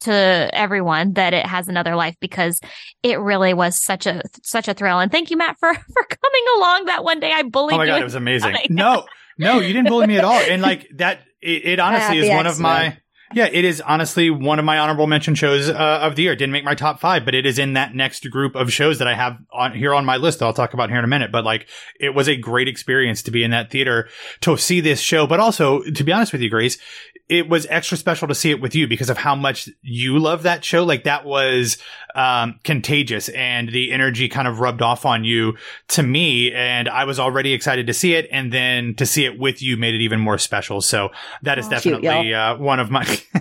to 0.00 0.50
everyone 0.52 1.14
that 1.14 1.34
it 1.34 1.46
has 1.46 1.68
another 1.68 1.94
life 1.94 2.16
because 2.20 2.60
it 3.02 3.18
really 3.18 3.54
was 3.54 3.82
such 3.82 4.06
a, 4.06 4.22
such 4.42 4.68
a 4.68 4.74
thrill. 4.74 4.98
And 4.98 5.10
thank 5.12 5.30
you, 5.30 5.36
Matt, 5.36 5.58
for, 5.58 5.72
for 5.92 6.04
coming 6.04 6.44
along 6.56 6.86
that 6.86 7.04
one 7.04 7.20
day. 7.20 7.32
I 7.32 7.42
bullied 7.42 7.74
Oh 7.74 7.78
my 7.78 7.84
you. 7.84 7.90
god, 7.90 8.00
it 8.00 8.04
was 8.04 8.14
amazing. 8.14 8.56
No, 8.70 9.04
no, 9.38 9.60
you 9.60 9.72
didn't 9.72 9.88
bully 9.88 10.06
me 10.06 10.16
at 10.18 10.24
all. 10.24 10.40
And 10.40 10.62
like 10.62 10.88
that, 10.96 11.20
it, 11.40 11.64
it 11.66 11.80
honestly 11.80 12.18
is 12.18 12.28
Happy 12.28 12.36
one 12.36 12.46
of 12.46 12.58
my. 12.58 12.98
Yeah, 13.34 13.48
it 13.50 13.64
is 13.64 13.80
honestly 13.80 14.30
one 14.30 14.60
of 14.60 14.64
my 14.64 14.78
honorable 14.78 15.08
mention 15.08 15.34
shows 15.34 15.68
uh, 15.68 15.74
of 15.74 16.14
the 16.14 16.22
year. 16.22 16.32
It 16.32 16.36
didn't 16.36 16.52
make 16.52 16.62
my 16.62 16.76
top 16.76 17.00
five, 17.00 17.24
but 17.24 17.34
it 17.34 17.44
is 17.44 17.58
in 17.58 17.72
that 17.72 17.92
next 17.92 18.30
group 18.30 18.54
of 18.54 18.72
shows 18.72 18.98
that 18.98 19.08
I 19.08 19.14
have 19.14 19.38
on 19.52 19.72
here 19.72 19.92
on 19.92 20.04
my 20.04 20.18
list. 20.18 20.38
That 20.38 20.44
I'll 20.44 20.52
talk 20.52 20.72
about 20.72 20.88
here 20.88 21.00
in 21.00 21.04
a 21.04 21.08
minute. 21.08 21.32
But 21.32 21.44
like, 21.44 21.66
it 21.98 22.14
was 22.14 22.28
a 22.28 22.36
great 22.36 22.68
experience 22.68 23.22
to 23.24 23.32
be 23.32 23.42
in 23.42 23.50
that 23.50 23.72
theater 23.72 24.08
to 24.42 24.56
see 24.56 24.80
this 24.80 25.00
show. 25.00 25.26
But 25.26 25.40
also, 25.40 25.82
to 25.82 26.04
be 26.04 26.12
honest 26.12 26.30
with 26.30 26.42
you, 26.42 26.48
Grace, 26.48 26.78
it 27.28 27.48
was 27.48 27.66
extra 27.70 27.96
special 27.96 28.28
to 28.28 28.34
see 28.34 28.50
it 28.50 28.60
with 28.60 28.74
you 28.74 28.86
because 28.86 29.08
of 29.08 29.16
how 29.16 29.34
much 29.34 29.68
you 29.80 30.18
love 30.18 30.42
that 30.42 30.64
show. 30.64 30.84
Like 30.84 31.04
that 31.04 31.24
was 31.24 31.78
um, 32.14 32.60
contagious, 32.64 33.30
and 33.30 33.70
the 33.70 33.92
energy 33.92 34.28
kind 34.28 34.46
of 34.46 34.60
rubbed 34.60 34.82
off 34.82 35.06
on 35.06 35.24
you 35.24 35.56
to 35.88 36.02
me. 36.02 36.52
And 36.52 36.88
I 36.88 37.04
was 37.04 37.18
already 37.18 37.54
excited 37.54 37.86
to 37.86 37.94
see 37.94 38.14
it, 38.14 38.28
and 38.30 38.52
then 38.52 38.94
to 38.96 39.06
see 39.06 39.24
it 39.24 39.38
with 39.38 39.62
you 39.62 39.76
made 39.76 39.94
it 39.94 40.02
even 40.02 40.20
more 40.20 40.38
special. 40.38 40.80
So 40.80 41.10
that 41.42 41.58
is 41.58 41.66
Oh, 41.66 41.70
definitely 41.70 42.34
uh, 42.34 42.58
one 42.58 42.78
of 42.78 42.90
my 42.90 43.04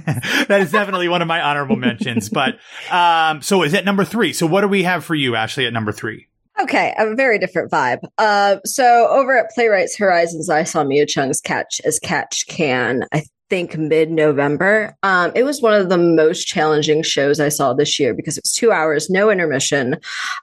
that 0.47 0.61
is 0.61 0.71
definitely 0.71 1.09
one 1.09 1.21
of 1.21 1.27
my 1.27 1.41
honorable 1.41 1.75
mentions. 1.75 2.29
But 2.29 2.59
um, 2.89 3.41
so 3.41 3.63
is 3.63 3.73
it 3.73 3.83
number 3.83 4.05
three? 4.05 4.31
So 4.31 4.47
what 4.47 4.61
do 4.61 4.67
we 4.67 4.83
have 4.83 5.03
for 5.03 5.15
you, 5.15 5.35
Ashley, 5.35 5.65
at 5.65 5.74
number 5.74 5.91
three? 5.91 6.27
Okay, 6.61 6.93
a 6.98 7.15
very 7.15 7.39
different 7.39 7.72
vibe. 7.72 8.00
Uh, 8.17 8.57
so 8.63 9.07
over 9.09 9.37
at 9.37 9.50
Playwrights 9.55 9.98
Horizons, 9.98 10.50
I 10.50 10.63
saw 10.63 10.83
Mia 10.83 11.05
Chung's 11.07 11.41
Catch 11.41 11.81
as 11.83 11.98
Catch 12.00 12.48
Can. 12.48 13.05
I 13.11 13.24
think 13.53 13.77
mid 13.77 14.09
November. 14.09 14.98
Um, 15.03 15.31
it 15.35 15.44
was 15.44 15.61
one 15.61 15.79
of 15.79 15.89
the 15.89 15.98
most 15.98 16.46
challenging 16.46 17.03
shows 17.03 17.39
I 17.39 17.50
saw 17.50 17.72
this 17.72 18.00
year 18.00 18.16
because 18.16 18.35
it 18.35 18.44
was 18.44 18.51
two 18.51 18.72
hours, 18.72 19.11
no 19.11 19.29
intermission, 19.29 19.98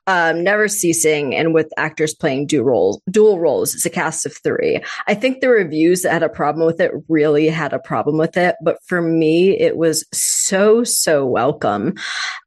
um, 0.07 0.45
never 0.45 0.69
ceasing, 0.69 1.35
and 1.35 1.53
with 1.53 1.73
actors 1.77 2.15
playing 2.15 2.47
dual 2.47 2.67
roles. 2.67 3.01
Dual 3.11 3.41
roles. 3.41 3.75
It's 3.75 3.85
a 3.85 3.91
cast 3.91 4.27
of 4.27 4.37
three. 4.45 4.81
I 5.09 5.15
think 5.15 5.41
the 5.41 5.49
reviews 5.49 6.03
that 6.03 6.13
had 6.13 6.23
a 6.23 6.29
problem 6.29 6.65
with 6.65 6.81
it 6.81 6.93
really 7.09 7.49
had 7.49 7.73
a 7.73 7.81
problem 7.81 8.17
with 8.17 8.37
it, 8.37 8.55
but 8.63 8.79
for 8.87 9.03
me, 9.03 9.59
it 9.59 9.77
was 9.77 10.05
so 10.13 10.85
so 10.85 11.27
welcome. 11.27 11.95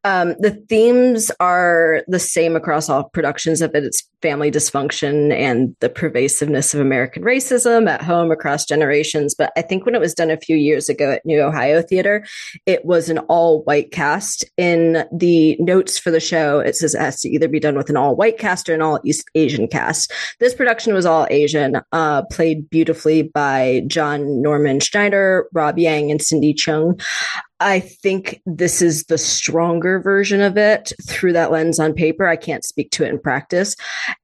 Um, 0.05 0.35
the 0.39 0.51
themes 0.69 1.29
are 1.41 2.03
the 2.07 2.19
same 2.19 2.55
across 2.55 2.87
all 2.87 3.09
productions 3.09 3.61
of 3.61 3.75
it. 3.75 3.83
It's 3.83 4.07
family 4.21 4.49
dysfunction 4.49 5.33
and 5.33 5.75
the 5.81 5.89
pervasiveness 5.89 6.73
of 6.73 6.79
American 6.79 7.23
racism 7.23 7.89
at 7.89 8.01
home 8.01 8.31
across 8.31 8.65
generations. 8.65 9.35
But 9.37 9.51
I 9.57 9.61
think 9.61 9.85
when 9.85 9.95
it 9.95 10.01
was 10.01 10.13
done 10.13 10.31
a 10.31 10.37
few 10.53 10.63
years 10.63 10.87
ago 10.87 11.11
at 11.11 11.25
New 11.25 11.41
Ohio 11.41 11.81
Theater, 11.81 12.25
it 12.67 12.85
was 12.85 13.09
an 13.09 13.17
all 13.27 13.63
white 13.63 13.91
cast. 13.91 14.45
In 14.57 15.03
the 15.11 15.57
notes 15.59 15.97
for 15.97 16.11
the 16.11 16.19
show, 16.19 16.59
it 16.59 16.75
says 16.75 16.93
it 16.93 16.99
has 16.99 17.21
to 17.21 17.29
either 17.29 17.47
be 17.47 17.59
done 17.59 17.75
with 17.75 17.89
an 17.89 17.97
all 17.97 18.15
white 18.15 18.37
cast 18.37 18.69
or 18.69 18.75
an 18.75 18.81
all 18.81 18.99
East 19.03 19.25
Asian 19.33 19.67
cast. 19.67 20.11
This 20.39 20.53
production 20.53 20.93
was 20.93 21.07
all 21.07 21.25
Asian, 21.31 21.81
uh, 21.91 22.23
played 22.25 22.69
beautifully 22.69 23.23
by 23.23 23.83
John 23.87 24.41
Norman 24.41 24.79
Schneider, 24.79 25.47
Rob 25.53 25.79
Yang, 25.79 26.11
and 26.11 26.21
Cindy 26.21 26.53
Cheung. 26.53 27.01
I 27.63 27.79
think 27.79 28.41
this 28.45 28.81
is 28.81 29.05
the 29.05 29.17
stronger 29.17 29.99
version 29.99 30.41
of 30.41 30.57
it 30.57 30.91
through 31.07 31.33
that 31.33 31.51
lens 31.51 31.79
on 31.79 31.93
paper. 31.93 32.27
I 32.27 32.35
can't 32.35 32.65
speak 32.65 32.91
to 32.91 33.05
it 33.05 33.09
in 33.09 33.19
practice. 33.19 33.75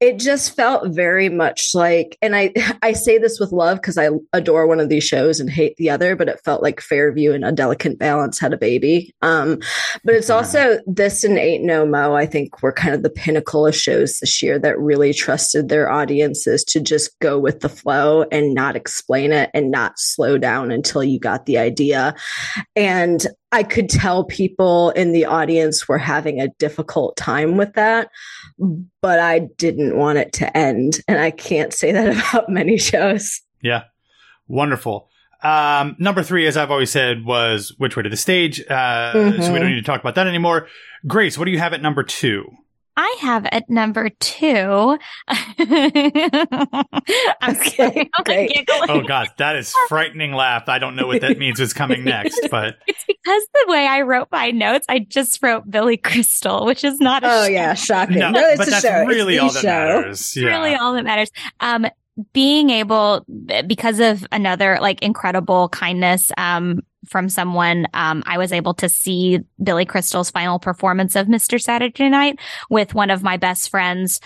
It 0.01 0.19
just 0.19 0.55
felt 0.55 0.89
very 0.89 1.29
much 1.29 1.73
like, 1.73 2.17
and 2.21 2.35
I 2.35 2.53
I 2.81 2.93
say 2.93 3.17
this 3.17 3.39
with 3.39 3.51
love 3.51 3.77
because 3.77 3.97
I 3.97 4.09
adore 4.33 4.67
one 4.67 4.79
of 4.79 4.89
these 4.89 5.03
shows 5.03 5.39
and 5.39 5.49
hate 5.49 5.77
the 5.77 5.89
other, 5.89 6.15
but 6.15 6.27
it 6.27 6.41
felt 6.43 6.61
like 6.61 6.81
Fairview 6.81 7.31
and 7.31 7.45
A 7.45 7.51
Delicate 7.51 7.97
Balance 7.97 8.39
had 8.39 8.53
a 8.53 8.57
baby. 8.57 9.13
Um, 9.21 9.59
but 10.03 10.15
it's 10.15 10.29
also 10.29 10.79
this 10.85 11.23
and 11.23 11.37
Ain't 11.37 11.63
No 11.63 11.85
Mo. 11.85 12.15
I 12.15 12.25
think 12.25 12.61
were 12.61 12.73
kind 12.73 12.93
of 12.93 13.03
the 13.03 13.09
pinnacle 13.09 13.65
of 13.65 13.75
shows 13.75 14.19
this 14.19 14.43
year 14.43 14.59
that 14.59 14.77
really 14.77 15.13
trusted 15.13 15.69
their 15.69 15.89
audiences 15.89 16.63
to 16.65 16.81
just 16.81 17.17
go 17.19 17.39
with 17.39 17.61
the 17.61 17.69
flow 17.69 18.23
and 18.31 18.53
not 18.53 18.75
explain 18.75 19.31
it 19.31 19.49
and 19.53 19.71
not 19.71 19.97
slow 19.97 20.37
down 20.37 20.71
until 20.71 21.03
you 21.03 21.19
got 21.19 21.45
the 21.45 21.57
idea. 21.57 22.13
And 22.75 23.28
I 23.51 23.63
could 23.63 23.89
tell 23.89 24.23
people 24.23 24.91
in 24.91 25.11
the 25.11 25.25
audience 25.25 25.87
were 25.87 25.97
having 25.97 26.39
a 26.39 26.49
difficult 26.59 27.17
time 27.17 27.57
with 27.57 27.73
that, 27.73 28.09
but 29.01 29.19
I 29.19 29.39
didn't 29.57 29.97
want 29.97 30.17
it 30.19 30.33
to 30.33 30.55
end. 30.57 30.99
And 31.07 31.19
I 31.19 31.31
can't 31.31 31.73
say 31.73 31.91
that 31.91 32.09
about 32.33 32.49
many 32.49 32.77
shows. 32.77 33.41
Yeah. 33.61 33.83
Wonderful. 34.47 35.09
Um, 35.41 35.95
number 35.99 36.21
three, 36.21 36.47
as 36.47 36.57
I've 36.57 36.71
always 36.71 36.91
said, 36.91 37.23
was 37.23 37.73
Which 37.77 37.95
Way 37.95 38.03
to 38.03 38.09
the 38.09 38.17
Stage. 38.17 38.61
Uh, 38.69 39.13
So 39.41 39.53
we 39.53 39.59
don't 39.59 39.69
need 39.69 39.75
to 39.75 39.81
talk 39.81 40.01
about 40.01 40.15
that 40.15 40.27
anymore. 40.27 40.67
Grace, 41.07 41.37
what 41.37 41.45
do 41.45 41.51
you 41.51 41.59
have 41.59 41.73
at 41.73 41.81
number 41.81 42.03
two? 42.03 42.51
I 43.01 43.15
have 43.21 43.45
at 43.45 43.69
number 43.69 44.09
two. 44.09 44.97
I'm 45.29 45.45
Okay, 47.49 47.69
sorry, 47.77 48.09
I'm 48.13 48.23
giggling. 48.25 48.89
Oh, 48.89 49.01
God, 49.07 49.29
that 49.37 49.55
is 49.55 49.73
frightening 49.87 50.33
laugh. 50.33 50.67
I 50.67 50.79
don't 50.79 50.95
know 50.97 51.07
what 51.07 51.21
that 51.21 51.37
means 51.37 51.59
is 51.61 51.71
coming 51.73 52.03
next, 52.03 52.39
but 52.51 52.75
It's 52.87 53.05
because 53.07 53.43
the 53.53 53.65
way 53.71 53.85
I 53.87 54.01
wrote 54.01 54.27
my 54.31 54.51
notes, 54.51 54.85
I 54.89 54.99
just 54.99 55.41
wrote 55.41 55.69
Billy 55.69 55.95
Crystal, 55.97 56.65
which 56.65 56.83
is 56.83 56.99
not 56.99 57.23
a 57.23 57.27
Oh, 57.27 57.43
show. 57.45 57.49
yeah. 57.49 57.73
Shocking. 57.73 58.19
no, 58.19 58.31
No, 58.31 58.41
it's 58.49 58.57
but 58.57 58.67
a 58.67 58.71
that's 58.71 58.83
show. 58.85 59.05
really 59.05 59.35
it's 59.35 59.43
all 59.43 59.49
the 59.49 59.53
that 59.53 59.61
show. 59.61 60.01
matters. 60.01 60.35
Yeah. 60.35 60.47
really 60.49 60.75
all 60.75 60.93
that 60.93 61.03
matters. 61.05 61.31
Um, 61.61 61.85
being 62.33 62.69
able, 62.69 63.25
because 63.67 63.99
of 63.99 64.25
another 64.31 64.77
like 64.81 65.01
incredible 65.01 65.69
kindness, 65.69 66.31
um, 66.37 66.81
from 67.07 67.29
someone, 67.29 67.87
um, 67.93 68.23
I 68.25 68.37
was 68.37 68.51
able 68.51 68.73
to 68.75 68.89
see 68.89 69.39
Billy 69.61 69.85
Crystal's 69.85 70.29
final 70.29 70.59
performance 70.59 71.15
of 71.15 71.27
Mr. 71.27 71.59
Saturday 71.59 72.09
Night 72.09 72.39
with 72.69 72.93
one 72.93 73.09
of 73.09 73.23
my 73.23 73.37
best 73.37 73.69
friends 73.69 74.19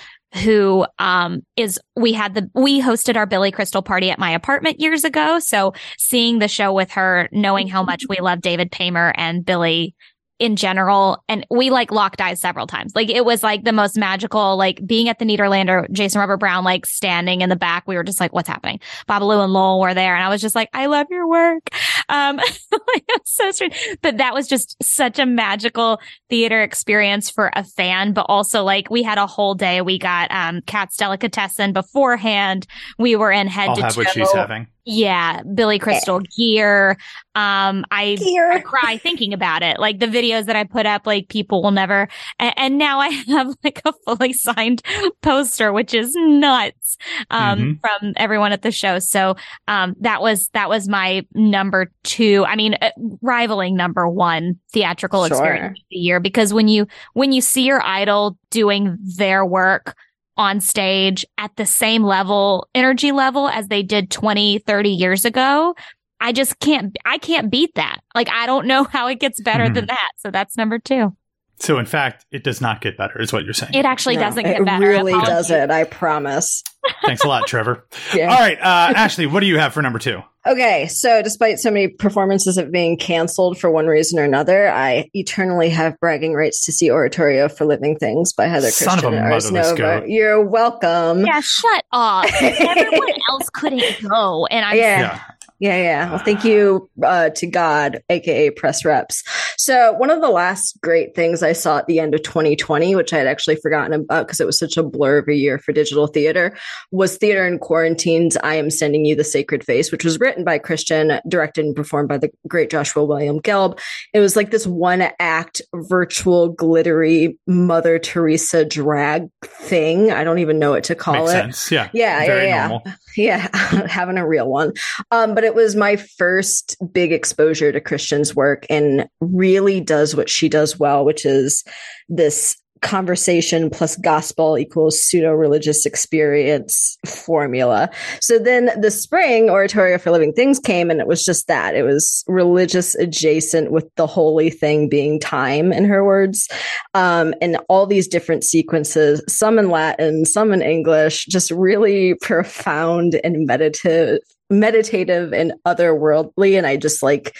who, 0.43 0.85
um, 0.97 1.45
is, 1.55 1.79
we 1.95 2.11
had 2.13 2.33
the, 2.33 2.49
we 2.55 2.81
hosted 2.81 3.15
our 3.15 3.27
Billy 3.27 3.51
Crystal 3.51 3.83
party 3.83 4.09
at 4.09 4.17
my 4.17 4.31
apartment 4.31 4.79
years 4.79 5.03
ago. 5.03 5.37
So 5.39 5.73
seeing 5.99 6.39
the 6.39 6.47
show 6.47 6.73
with 6.73 6.91
her, 6.91 7.29
knowing 7.31 7.67
how 7.67 7.83
much 7.83 8.05
we 8.09 8.17
love 8.19 8.41
David 8.41 8.71
Paymer 8.71 9.13
and 9.15 9.45
Billy, 9.45 9.95
in 10.43 10.57
general. 10.57 11.23
And 11.29 11.47
we 11.49 11.69
like 11.69 11.89
locked 11.89 12.19
eyes 12.19 12.41
several 12.41 12.67
times. 12.67 12.91
Like 12.93 13.09
it 13.09 13.23
was 13.23 13.43
like 13.43 13.63
the 13.63 13.71
most 13.71 13.97
magical, 13.97 14.57
like 14.57 14.85
being 14.85 15.07
at 15.07 15.17
the 15.17 15.23
Nederlander, 15.23 15.89
Jason 15.89 16.19
Robert 16.19 16.35
Brown, 16.35 16.65
like 16.65 16.85
standing 16.85 17.39
in 17.39 17.47
the 17.47 17.55
back. 17.55 17.87
We 17.87 17.95
were 17.95 18.03
just 18.03 18.19
like, 18.19 18.33
what's 18.33 18.49
happening? 18.49 18.81
Babaloo 19.07 19.41
and 19.41 19.53
Lowell 19.53 19.79
were 19.79 19.93
there. 19.93 20.13
And 20.15 20.21
I 20.21 20.27
was 20.27 20.41
just 20.41 20.53
like, 20.53 20.67
I 20.73 20.87
love 20.87 21.07
your 21.09 21.29
work. 21.29 21.63
Um, 22.09 22.41
so 23.23 23.51
strange. 23.51 23.73
But 24.01 24.17
that 24.17 24.33
was 24.33 24.49
just 24.49 24.75
such 24.83 25.17
a 25.17 25.25
magical 25.25 26.01
theater 26.29 26.61
experience 26.61 27.29
for 27.29 27.49
a 27.55 27.63
fan. 27.63 28.11
But 28.11 28.25
also 28.27 28.63
like 28.63 28.89
we 28.89 29.01
had 29.01 29.17
a 29.17 29.25
whole 29.25 29.55
day. 29.55 29.79
We 29.81 29.97
got, 29.97 30.29
um, 30.29 30.59
Katz's 30.67 30.97
Delicatessen 30.97 31.71
beforehand. 31.71 32.67
We 32.99 33.15
were 33.15 33.31
in 33.31 33.47
head 33.47 33.69
I'll 33.69 33.75
to 33.77 33.83
have 33.83 33.95
what 33.95 34.07
toe. 34.07 34.11
she's 34.11 34.31
having. 34.33 34.67
Yeah, 34.85 35.41
Billy 35.43 35.79
Crystal 35.79 36.19
gear. 36.19 36.97
Um, 37.35 37.85
I, 37.89 38.15
Gear. 38.15 38.51
I 38.51 38.59
cry 38.59 38.97
thinking 38.97 39.33
about 39.33 39.63
it. 39.63 39.79
Like 39.79 39.99
the 39.99 40.07
videos 40.07 40.45
that 40.45 40.55
I 40.55 40.65
put 40.65 40.85
up, 40.85 41.07
like 41.07 41.29
people 41.29 41.63
will 41.63 41.71
never. 41.71 42.09
And, 42.37 42.53
and 42.57 42.77
now 42.77 42.99
I 42.99 43.07
have 43.27 43.55
like 43.63 43.81
a 43.85 43.93
fully 44.05 44.33
signed 44.33 44.81
poster, 45.21 45.71
which 45.71 45.93
is 45.93 46.13
nuts. 46.15 46.97
Um, 47.31 47.79
from 47.81 48.13
everyone 48.17 48.51
at 48.51 48.61
the 48.61 48.71
show. 48.71 48.99
So, 48.99 49.35
um, 49.67 49.95
that 50.01 50.21
was 50.21 50.49
that 50.49 50.69
was 50.69 50.87
my 50.87 51.25
number 51.33 51.91
two. 52.03 52.45
I 52.47 52.55
mean, 52.55 52.75
uh, 52.81 52.91
rivaling 53.21 53.75
number 53.75 54.07
one 54.07 54.59
theatrical 54.71 55.25
Sure. 55.25 55.37
experience 55.37 55.79
of 55.79 55.85
the 55.89 55.97
year 55.97 56.19
because 56.19 56.53
when 56.53 56.67
you 56.67 56.87
when 57.13 57.31
you 57.31 57.41
see 57.41 57.63
your 57.65 57.81
idol 57.83 58.37
doing 58.51 58.97
their 59.17 59.45
work 59.45 59.95
on 60.37 60.59
stage 60.59 61.25
at 61.37 61.55
the 61.55 61.65
same 61.65 62.03
level, 62.03 62.67
energy 62.73 63.11
level 63.11 63.47
as 63.49 63.67
they 63.67 63.83
did 63.83 64.09
20, 64.09 64.59
30 64.59 64.89
years 64.89 65.25
ago. 65.25 65.75
I 66.19 66.31
just 66.31 66.59
can't, 66.59 66.95
I 67.05 67.17
can't 67.17 67.51
beat 67.51 67.75
that. 67.75 67.99
Like, 68.15 68.29
I 68.29 68.45
don't 68.45 68.65
know 68.65 68.83
how 68.91 69.07
it 69.07 69.19
gets 69.19 69.41
better 69.41 69.65
Mhm. 69.69 69.73
than 69.75 69.85
that. 69.87 70.11
So 70.17 70.31
that's 70.31 70.57
number 70.57 70.79
two. 70.79 71.15
So 71.59 71.77
in 71.79 71.85
fact, 71.85 72.25
it 72.31 72.43
does 72.43 72.59
not 72.59 72.81
get 72.81 72.97
better, 72.97 73.21
is 73.21 73.31
what 73.31 73.45
you're 73.45 73.53
saying. 73.53 73.73
It 73.73 73.85
actually 73.85 74.15
No, 74.15 74.23
doesn't 74.23 74.43
get 74.43 74.59
it 74.61 74.65
better. 74.65 74.85
really 74.85 75.13
doesn't. 75.13 75.71
I 75.71 75.85
promise. 75.85 76.61
Thanks 77.05 77.23
a 77.23 77.27
lot, 77.27 77.47
Trevor. 77.47 77.85
Yeah. 78.13 78.31
All 78.33 78.39
right, 78.39 78.59
uh, 78.59 78.93
Ashley, 78.95 79.25
what 79.27 79.39
do 79.39 79.45
you 79.47 79.57
have 79.57 79.73
for 79.73 79.81
number 79.81 79.97
two? 79.99 80.21
Okay, 80.45 80.87
so 80.87 81.21
despite 81.21 81.57
so 81.59 81.71
many 81.71 81.87
performances 81.87 82.57
of 82.57 82.69
being 82.69 82.97
canceled 82.97 83.57
for 83.57 83.71
one 83.71 83.87
reason 83.87 84.19
or 84.19 84.23
another, 84.23 84.69
I 84.69 85.09
eternally 85.13 85.69
have 85.69 85.97
bragging 86.01 86.33
rights 86.33 86.65
to 86.65 86.73
see 86.73 86.91
Oratorio 86.91 87.47
for 87.47 87.63
Living 87.65 87.97
Things 87.97 88.33
by 88.33 88.47
Heather 88.47 88.69
Son 88.69 88.99
of 88.99 89.05
a 89.05 89.07
Christian 89.21 89.53
motherless 89.53 89.79
Nova. 89.79 89.99
goat. 90.01 90.09
You're 90.09 90.41
welcome. 90.45 91.25
Yeah, 91.25 91.39
shut 91.39 91.85
up. 91.93 92.25
Everyone 92.41 93.13
else 93.29 93.49
couldn't 93.53 93.83
go. 94.01 94.45
And 94.47 94.65
I'm 94.65 94.75
Yeah. 94.75 94.99
Yeah. 94.99 95.19
Yeah, 95.59 95.77
yeah. 95.77 96.09
Well, 96.09 96.19
thank 96.19 96.43
you 96.43 96.89
uh, 97.01 97.29
to 97.29 97.47
God, 97.47 98.01
aka 98.09 98.49
press 98.49 98.83
reps. 98.83 99.23
So, 99.57 99.93
one 99.93 100.09
of 100.09 100.21
the 100.21 100.29
last 100.29 100.79
great 100.81 101.15
things 101.15 101.43
I 101.43 101.53
saw 101.53 101.77
at 101.77 101.87
the 101.87 101.99
end 101.99 102.13
of 102.13 102.23
2020, 102.23 102.95
which 102.95 103.13
I 103.13 103.17
had 103.17 103.27
actually 103.27 103.55
forgotten 103.57 103.93
about 103.93 104.27
because 104.27 104.39
it 104.39 104.45
was 104.47 104.57
such 104.59 104.77
a 104.77 104.83
blur 104.83 105.19
of 105.19 105.27
a 105.27 105.33
year 105.33 105.57
for 105.59 105.71
digital 105.71 106.07
theater, 106.07 106.55
was 106.91 107.17
Theater 107.17 107.45
in 107.45 107.59
Quarantine's 107.59 108.37
I 108.37 108.55
Am 108.55 108.69
Sending 108.69 109.05
You 109.05 109.15
the 109.15 109.23
Sacred 109.23 109.63
Face, 109.63 109.91
which 109.91 110.03
was 110.03 110.19
written 110.19 110.43
by 110.43 110.57
Christian, 110.57 111.19
directed 111.27 111.65
and 111.65 111.75
performed 111.75 112.09
by 112.09 112.17
the 112.17 112.31
great 112.47 112.69
Joshua 112.69 113.05
William 113.05 113.39
Gelb. 113.39 113.79
It 114.13 114.19
was 114.19 114.35
like 114.35 114.51
this 114.51 114.65
one 114.67 115.03
act, 115.19 115.61
virtual, 115.73 116.49
glittery 116.49 117.37
Mother 117.47 117.99
Teresa 117.99 118.65
drag 118.65 119.29
thing. 119.43 120.11
I 120.11 120.23
don't 120.23 120.39
even 120.39 120.59
know 120.59 120.71
what 120.71 120.83
to 120.85 120.95
call 120.95 121.13
Makes 121.25 121.29
it. 121.29 121.33
sense. 121.33 121.71
Yeah. 121.71 121.89
Yeah, 121.93 122.25
Very 122.25 122.47
yeah, 122.47 122.47
yeah. 122.55 122.67
normal. 122.67 122.83
Yeah, 123.15 123.55
having 123.85 124.17
a 124.17 124.27
real 124.27 124.49
one. 124.49 124.73
Um, 125.11 125.35
but 125.35 125.43
it 125.43 125.53
was 125.53 125.75
my 125.75 125.97
first 125.97 126.75
big 126.91 127.11
exposure 127.11 127.71
to 127.71 127.79
Christian's 127.79 128.35
work 128.35 128.65
and 128.71 129.07
really 129.21 129.42
does 129.81 130.15
what 130.15 130.29
she 130.29 130.49
does 130.49 130.79
well, 130.79 131.05
which 131.05 131.25
is 131.25 131.63
this 132.09 132.57
conversation 132.83 133.69
plus 133.69 133.95
gospel 133.95 134.57
equals 134.57 135.01
pseudo 135.01 135.31
religious 135.31 135.85
experience 135.85 136.97
formula. 137.07 137.89
So 138.21 138.37
then 138.37 138.69
the 138.79 138.91
spring 138.91 139.49
oratorio 139.49 139.97
for 139.97 140.11
living 140.11 140.33
things 140.33 140.59
came 140.59 140.91
and 140.91 140.99
it 140.99 141.07
was 141.07 141.23
just 141.23 141.47
that. 141.47 141.75
It 141.75 141.83
was 141.83 142.23
religious 142.27 142.93
adjacent 142.95 143.71
with 143.71 143.89
the 143.95 144.05
holy 144.05 144.49
thing 144.49 144.89
being 144.89 145.19
time 145.19 145.71
in 145.71 145.85
her 145.85 146.05
words. 146.05 146.47
Um, 146.93 147.33
and 147.41 147.57
all 147.69 147.87
these 147.87 148.07
different 148.07 148.43
sequences, 148.43 149.23
some 149.27 149.57
in 149.57 149.69
Latin, 149.69 150.25
some 150.25 150.51
in 150.51 150.61
English, 150.61 151.25
just 151.27 151.51
really 151.51 152.15
profound 152.21 153.19
and 153.23 153.47
meditative 153.47 154.19
meditative 154.49 155.33
and 155.33 155.53
otherworldly 155.65 156.57
and 156.57 156.67
i 156.67 156.77
just 156.77 157.01
like 157.01 157.35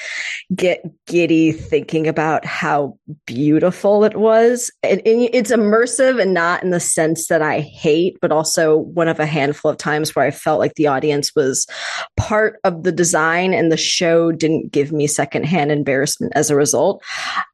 get 0.55 0.81
giddy 1.05 1.51
thinking 1.51 2.07
about 2.07 2.45
how 2.45 2.97
beautiful 3.25 4.03
it 4.03 4.17
was. 4.17 4.71
And, 4.83 5.01
and 5.05 5.29
it's 5.33 5.51
immersive 5.51 6.21
and 6.21 6.33
not 6.33 6.63
in 6.63 6.71
the 6.71 6.79
sense 6.79 7.27
that 7.27 7.41
i 7.41 7.59
hate 7.59 8.17
but 8.21 8.31
also 8.31 8.77
one 8.77 9.07
of 9.07 9.19
a 9.19 9.25
handful 9.25 9.71
of 9.71 9.77
times 9.77 10.15
where 10.15 10.25
i 10.25 10.31
felt 10.31 10.59
like 10.59 10.75
the 10.75 10.87
audience 10.87 11.35
was 11.35 11.67
part 12.17 12.59
of 12.63 12.83
the 12.83 12.91
design 12.91 13.53
and 13.53 13.71
the 13.71 13.77
show 13.77 14.31
didn't 14.31 14.71
give 14.71 14.91
me 14.91 15.07
secondhand 15.07 15.71
embarrassment 15.71 16.33
as 16.35 16.49
a 16.49 16.55
result. 16.55 17.03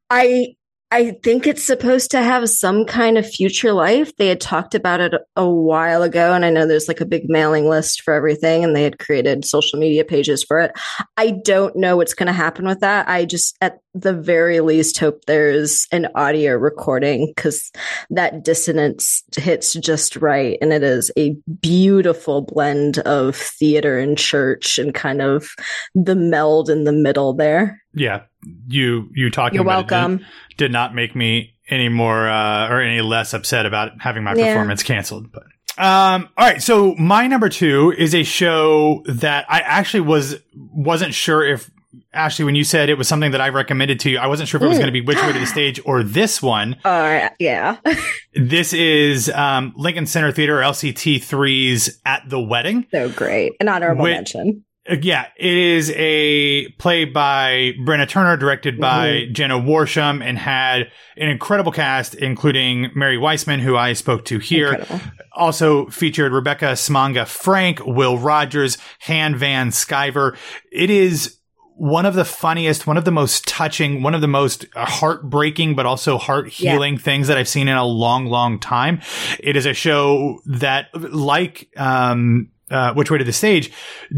I 0.10 0.56
I 0.92 1.12
think 1.24 1.46
it's 1.46 1.64
supposed 1.64 2.10
to 2.12 2.22
have 2.24 2.50
some 2.50 2.84
kind 2.84 3.20
of 3.20 3.30
future 3.30 3.74
life. 3.74 4.16
They 4.16 4.28
had 4.28 4.42
talked 4.42 4.74
about 4.74 5.02
it 5.02 5.14
a 5.36 5.48
while 5.48 6.02
ago, 6.02 6.34
and 6.34 6.44
I 6.44 6.50
know 6.50 6.66
there's 6.66 6.88
like 6.88 7.00
a 7.00 7.06
big 7.06 7.30
mailing 7.30 7.70
list 7.70 8.02
for 8.02 8.14
everything, 8.14 8.64
and 8.64 8.76
they 8.76 8.84
had 8.84 8.98
created 8.98 9.46
social 9.46 9.78
media 9.78 10.04
pages 10.04 10.44
for 10.44 10.60
it. 10.60 10.72
I 11.16 11.32
don't 11.46 11.76
know 11.76 11.96
what's 11.96 12.16
going 12.16 12.28
to 12.28 12.34
happen 12.34 12.66
with 12.66 12.80
that. 12.80 13.08
I 13.08 13.26
just, 13.26 13.56
at 13.62 13.78
the 13.94 14.14
very 14.14 14.60
least, 14.60 15.00
hope 15.00 15.26
there's 15.26 15.88
an 15.92 16.08
audio 16.16 16.54
recording 16.54 17.32
because 17.36 17.72
that 18.10 18.44
dissonance 18.44 19.24
hits 19.36 19.74
just 19.74 20.16
right. 20.18 20.58
And 20.62 20.72
it 20.72 20.84
is 20.84 21.12
a 21.18 21.36
beautiful 21.62 22.42
blend 22.42 23.00
of 23.00 23.36
theater 23.36 23.98
and 23.98 24.18
church 24.18 24.78
and 24.78 24.94
kind 24.94 25.22
of 25.22 25.50
the 25.96 26.16
meld 26.16 26.70
in 26.70 26.84
the 26.84 26.92
middle 26.92 27.34
there. 27.34 27.82
Yeah. 27.94 28.22
You 28.68 29.10
you 29.16 29.30
talking 29.32 29.56
You're 29.56 29.64
about 29.64 29.86
it 29.86 29.88
did- 29.88 29.96
welcome. 29.96 30.26
did 30.58 30.72
not 30.72 30.94
make 30.96 31.16
me 31.16 31.56
any 31.70 31.90
more 31.90 32.28
uh, 32.30 32.70
or 32.70 32.82
any 32.82 33.02
less 33.02 33.34
upset 33.34 33.66
about 33.66 33.92
having 34.00 34.24
my 34.24 34.34
Yeah. 34.36 34.54
performance 34.54 34.84
canceled. 34.84 35.32
But 35.32 35.44
um, 35.84 36.30
all 36.38 36.46
right, 36.48 36.62
so 36.62 36.94
my 36.96 37.28
number 37.28 37.48
two 37.50 37.94
is 37.98 38.14
a 38.14 38.24
show 38.24 39.02
that 39.08 39.46
I 39.50 39.60
actually 39.62 40.02
was 40.02 40.36
wasn't 40.56 41.14
sure 41.14 41.44
if 41.46 41.70
Ashley, 42.14 42.46
when 42.46 42.56
you 42.56 42.64
said 42.64 42.90
it 42.90 42.98
was 42.98 43.08
something 43.08 43.32
that 43.32 43.42
I 43.42 43.50
recommended 43.50 44.00
to 44.02 44.10
you, 44.10 44.20
I 44.20 44.28
wasn't 44.28 44.48
sure 44.50 44.60
if 44.60 44.64
it 44.64 44.68
was 44.68 44.78
Mm. 44.78 44.82
going 44.82 44.94
to 44.94 45.00
be 45.00 45.06
which 45.06 45.22
way 45.22 45.34
to 45.34 45.40
the 45.40 45.46
stage 45.58 45.80
or 45.86 46.04
this 46.04 46.42
one. 46.42 46.76
Uh, 46.86 47.30
yeah. 47.40 47.78
This 48.36 48.74
is 48.74 49.28
um, 49.30 49.74
Lincoln 49.76 50.06
Center 50.06 50.32
Theater 50.32 50.58
LCT 50.58 51.16
3's 51.18 52.00
At 52.06 52.24
the 52.30 52.40
Wedding. 52.40 52.86
so 52.92 53.10
great. 53.10 53.54
An 53.60 53.68
honorable 53.68 54.04
Wait- 54.04 54.14
mention. 54.14 54.64
Uh, 54.90 54.96
yeah, 55.02 55.26
it 55.38 55.58
is 55.58 55.92
a 55.96 56.68
play 56.80 57.06
by 57.06 57.74
Bryna 57.86 58.08
Turner, 58.08 58.38
directed 58.38 58.80
by 58.80 59.26
Jenna 59.32 59.60
Worsham, 59.60 60.24
and 60.24 60.38
had 60.38 60.92
an 61.18 61.30
incredible 61.30 61.72
cast, 61.72 62.14
including 62.16 62.90
Mary 62.96 63.18
Wiseman, 63.18 63.60
who 63.60 63.76
I 63.76 63.94
spoke 63.94 64.26
to 64.26 64.40
here. 64.40 64.74
Incredible. 64.74 65.02
Also 65.34 65.88
featured 65.88 66.32
Rebecca 66.32 66.74
S'manga 66.74 67.28
Frank, 67.28 67.86
Will 67.86 68.18
Rogers, 68.18 68.78
Han 69.02 69.36
Van 69.36 69.70
Sciver. 69.70 70.38
It 70.72 70.90
is 70.90 71.39
one 71.80 72.06
of 72.06 72.14
the 72.14 72.26
funniest, 72.26 72.86
one 72.86 72.98
of 72.98 73.06
the 73.06 73.12
most 73.12 73.48
touching, 73.48 74.04
one 74.04 74.14
of 74.14 74.20
the 74.20 74.28
most 74.28 74.66
heartbreaking, 74.76 75.76
but 75.76 75.86
also 75.86 76.18
heart 76.18 76.50
healing 76.50 76.98
things 76.98 77.28
that 77.28 77.38
I've 77.38 77.48
seen 77.48 77.70
in 77.70 77.78
a 77.78 77.86
long, 77.86 78.26
long 78.26 78.60
time. 78.60 79.02
It 79.40 79.56
is 79.56 79.66
a 79.66 79.74
show 79.74 80.42
that, 80.46 80.88
like, 80.94 81.70
um, 81.78 82.52
uh, 82.70 82.94
which 82.94 83.10
way 83.10 83.18
to 83.18 83.24
the 83.24 83.34
stage 83.34 83.72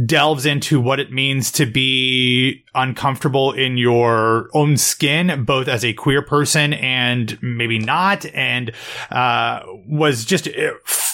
delves 0.05 0.45
into 0.45 0.81
what 0.81 0.99
it 0.99 1.11
means 1.11 1.51
to 1.53 1.65
be 1.65 2.65
uncomfortable 2.73 3.53
in 3.53 3.77
your 3.77 4.49
own 4.53 4.75
skin, 4.75 5.45
both 5.45 5.67
as 5.67 5.85
a 5.85 5.93
queer 5.93 6.21
person 6.21 6.73
and 6.73 7.37
maybe 7.41 7.79
not, 7.79 8.25
and 8.33 8.71
uh, 9.11 9.61
was 9.87 10.25
just 10.25 10.47
uh, 10.47 10.71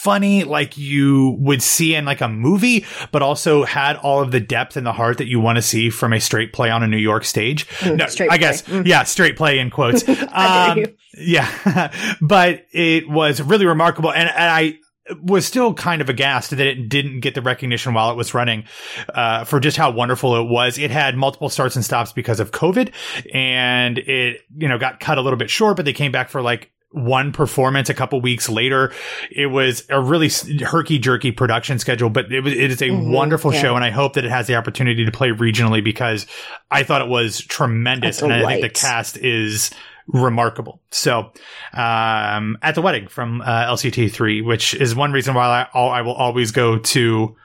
funny 0.07 0.45
like 0.45 0.77
you 0.77 1.35
would 1.37 1.61
see 1.61 1.93
in 1.93 2.05
like 2.05 2.21
a 2.21 2.29
movie, 2.29 2.85
but 3.11 3.21
also 3.21 3.65
had 3.65 3.97
all 3.97 4.21
of 4.21 4.31
the 4.31 4.39
depth 4.39 4.77
and 4.77 4.87
the 4.87 4.93
heart 4.93 5.17
that 5.17 5.27
you 5.27 5.37
want 5.37 5.57
to 5.57 5.61
see 5.61 5.89
from 5.89 6.13
a 6.13 6.19
straight 6.21 6.53
play 6.53 6.69
on 6.69 6.81
a 6.81 6.87
New 6.87 6.95
York 6.95 7.25
stage. 7.25 7.67
Mm, 7.79 7.97
no, 7.97 8.07
straight 8.07 8.31
I 8.31 8.37
guess. 8.37 8.61
Mm. 8.61 8.87
yeah, 8.87 9.03
straight 9.03 9.35
play 9.35 9.59
in 9.59 9.69
quotes. 9.69 10.05
Um, 10.37 10.85
yeah, 11.17 11.91
but 12.21 12.65
it 12.71 13.09
was 13.09 13.41
really 13.41 13.65
remarkable, 13.65 14.11
and, 14.11 14.29
and 14.29 14.37
I 14.37 14.77
was 15.21 15.45
still 15.45 15.73
kind 15.73 16.01
of 16.01 16.09
aghast 16.09 16.51
that 16.51 16.59
it 16.59 16.89
didn't 16.89 17.21
get 17.21 17.33
the 17.33 17.41
recognition 17.41 17.93
while 17.93 18.11
it 18.11 18.15
was 18.15 18.33
running 18.33 18.65
uh, 19.09 19.43
for 19.43 19.59
just 19.59 19.77
how 19.77 19.89
wonderful 19.91 20.35
it 20.35 20.47
was. 20.47 20.77
It 20.77 20.91
had 20.91 21.17
multiple 21.17 21.49
starts 21.49 21.75
and 21.75 21.83
stops 21.83 22.11
because 22.11 22.39
of 22.39 22.51
COVID, 22.51 22.93
and 23.33 23.97
it 23.97 24.41
you 24.55 24.67
know 24.67 24.77
got 24.77 24.99
cut 24.99 25.17
a 25.17 25.21
little 25.21 25.37
bit 25.37 25.49
short, 25.49 25.75
but 25.75 25.85
they 25.85 25.93
came 25.93 26.11
back 26.11 26.29
for 26.29 26.41
like 26.41 26.71
one 26.91 27.31
performance 27.31 27.89
a 27.89 27.93
couple 27.93 28.19
weeks 28.21 28.47
later. 28.49 28.93
It 29.29 29.47
was 29.47 29.85
a 29.89 30.01
really 30.01 30.29
herky 30.65 30.99
jerky 30.99 31.31
production 31.31 31.79
schedule, 31.79 32.09
but 32.09 32.31
it 32.31 32.41
was 32.41 32.53
it 32.53 32.71
is 32.71 32.81
a 32.81 32.89
Mhm, 32.89 33.11
wonderful 33.11 33.53
yeah. 33.53 33.61
show, 33.61 33.75
and 33.75 33.83
I 33.83 33.89
hope 33.89 34.13
that 34.13 34.23
it 34.25 34.31
has 34.31 34.47
the 34.47 34.55
opportunity 34.55 35.03
to 35.05 35.11
play 35.11 35.29
regionally 35.29 35.83
because 35.83 36.25
I 36.71 36.83
thought 36.83 37.01
it 37.01 37.07
was 37.09 37.39
tremendous, 37.41 38.21
and 38.21 38.31
I 38.31 38.45
think 38.45 38.61
the 38.61 38.69
cast 38.69 39.17
is 39.17 39.71
remarkable. 40.07 40.79
So, 40.89 41.31
um, 41.73 42.57
at 42.61 42.75
the 42.75 42.81
wedding 42.81 43.07
from 43.07 43.41
uh, 43.41 43.65
LCT 43.65 44.09
three, 44.11 44.41
which 44.41 44.73
is 44.73 44.95
one 44.95 45.11
reason 45.11 45.33
why 45.35 45.67
I, 45.73 45.79
I 45.79 46.01
will 46.01 46.13
always 46.13 46.51
go 46.51 46.77
to 46.77 47.35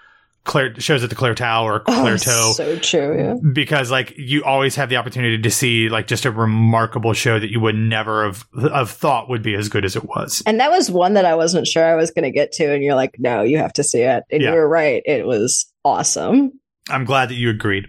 Claire 0.45 0.75
shows 0.81 1.05
at 1.05 1.11
the 1.11 1.15
Claire 1.17 1.35
Tao 1.37 1.65
or 1.65 1.81
Claire 1.81 2.19
Toe 2.19 2.31
Oh, 2.49 2.53
so 2.53 2.79
true. 2.81 3.17
Yeah. 3.17 3.35
because 3.53 3.91
like 3.93 4.13
you 4.17 4.43
always 4.43 4.75
have 4.75 4.89
the 4.89 4.97
opportunity 4.97 5.41
to 5.41 5.51
see 5.51 5.89
like 5.89 6.09
just 6.09 6.25
a 6.25 6.33
remarkable 6.33 7.13
show 7.13 7.39
that 7.39 7.51
you 7.51 7.61
would 7.61 7.77
never 7.77 8.25
have, 8.25 8.45
have 8.73 8.91
thought 8.91 9.29
would 9.29 9.43
be 9.43 9.55
as 9.55 9.69
good 9.69 9.85
as 9.85 9.95
it 9.95 10.05
was. 10.05 10.43
And 10.45 10.59
that 10.59 10.71
was 10.71 10.91
one 10.91 11.15
that 11.15 11.25
I 11.25 11.37
wasn't 11.37 11.69
sure 11.69 11.85
I 11.85 11.95
was 11.95 12.11
going 12.11 12.25
to 12.25 12.33
get 12.33 12.51
to. 12.53 12.75
And 12.75 12.83
you're 12.83 12.97
like, 12.97 13.15
no, 13.19 13.43
you 13.43 13.59
have 13.59 13.73
to 13.75 13.85
see 13.85 14.01
it. 14.03 14.25
And 14.33 14.43
Yeah. 14.43 14.51
you 14.51 14.57
were 14.57 14.69
right. 14.69 15.01
It 15.07 15.27
was 15.27 15.73
awesome. 15.85 16.53
I'm 16.91 17.05
glad 17.05 17.29
that 17.29 17.37
you 17.37 17.49
agreed. 17.49 17.89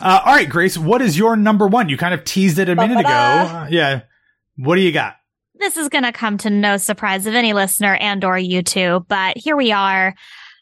Uh, 0.00 0.20
all 0.26 0.34
right, 0.34 0.48
Grace, 0.48 0.76
what 0.76 1.00
is 1.00 1.16
your 1.16 1.36
number 1.36 1.66
one? 1.66 1.88
You 1.88 1.96
kind 1.96 2.12
of 2.12 2.24
teased 2.24 2.58
it 2.58 2.68
a 2.68 2.74
minute 2.76 2.98
ago. 2.98 3.08
Ba-ba-da. 3.08 3.58
Uh, 3.62 3.66
yeah. 3.70 4.00
What 4.56 4.76
do 4.76 4.82
you 4.82 4.92
got? 4.92 5.16
This 5.54 5.76
is 5.78 5.88
going 5.88 6.04
to 6.04 6.12
come 6.12 6.36
to 6.38 6.50
no 6.50 6.76
surprise 6.76 7.26
of 7.26 7.34
any 7.34 7.54
listener 7.54 7.94
and 7.94 8.22
or 8.24 8.36
you 8.36 8.62
two, 8.62 9.06
but 9.08 9.38
here 9.38 9.56
we 9.56 9.72
are. 9.72 10.14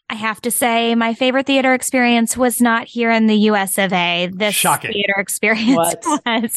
I 0.09 0.15
have 0.15 0.41
to 0.41 0.51
say 0.51 0.93
my 0.95 1.13
favorite 1.13 1.47
theater 1.47 1.73
experience 1.73 2.37
was 2.37 2.61
not 2.61 2.87
here 2.87 3.09
in 3.09 3.27
the 3.27 3.35
US 3.49 3.77
of 3.77 3.91
A. 3.93 4.29
This 4.31 4.53
Shocking. 4.53 4.91
theater 4.91 5.15
experience 5.17 5.75
What? 5.75 6.03
was 6.25 6.55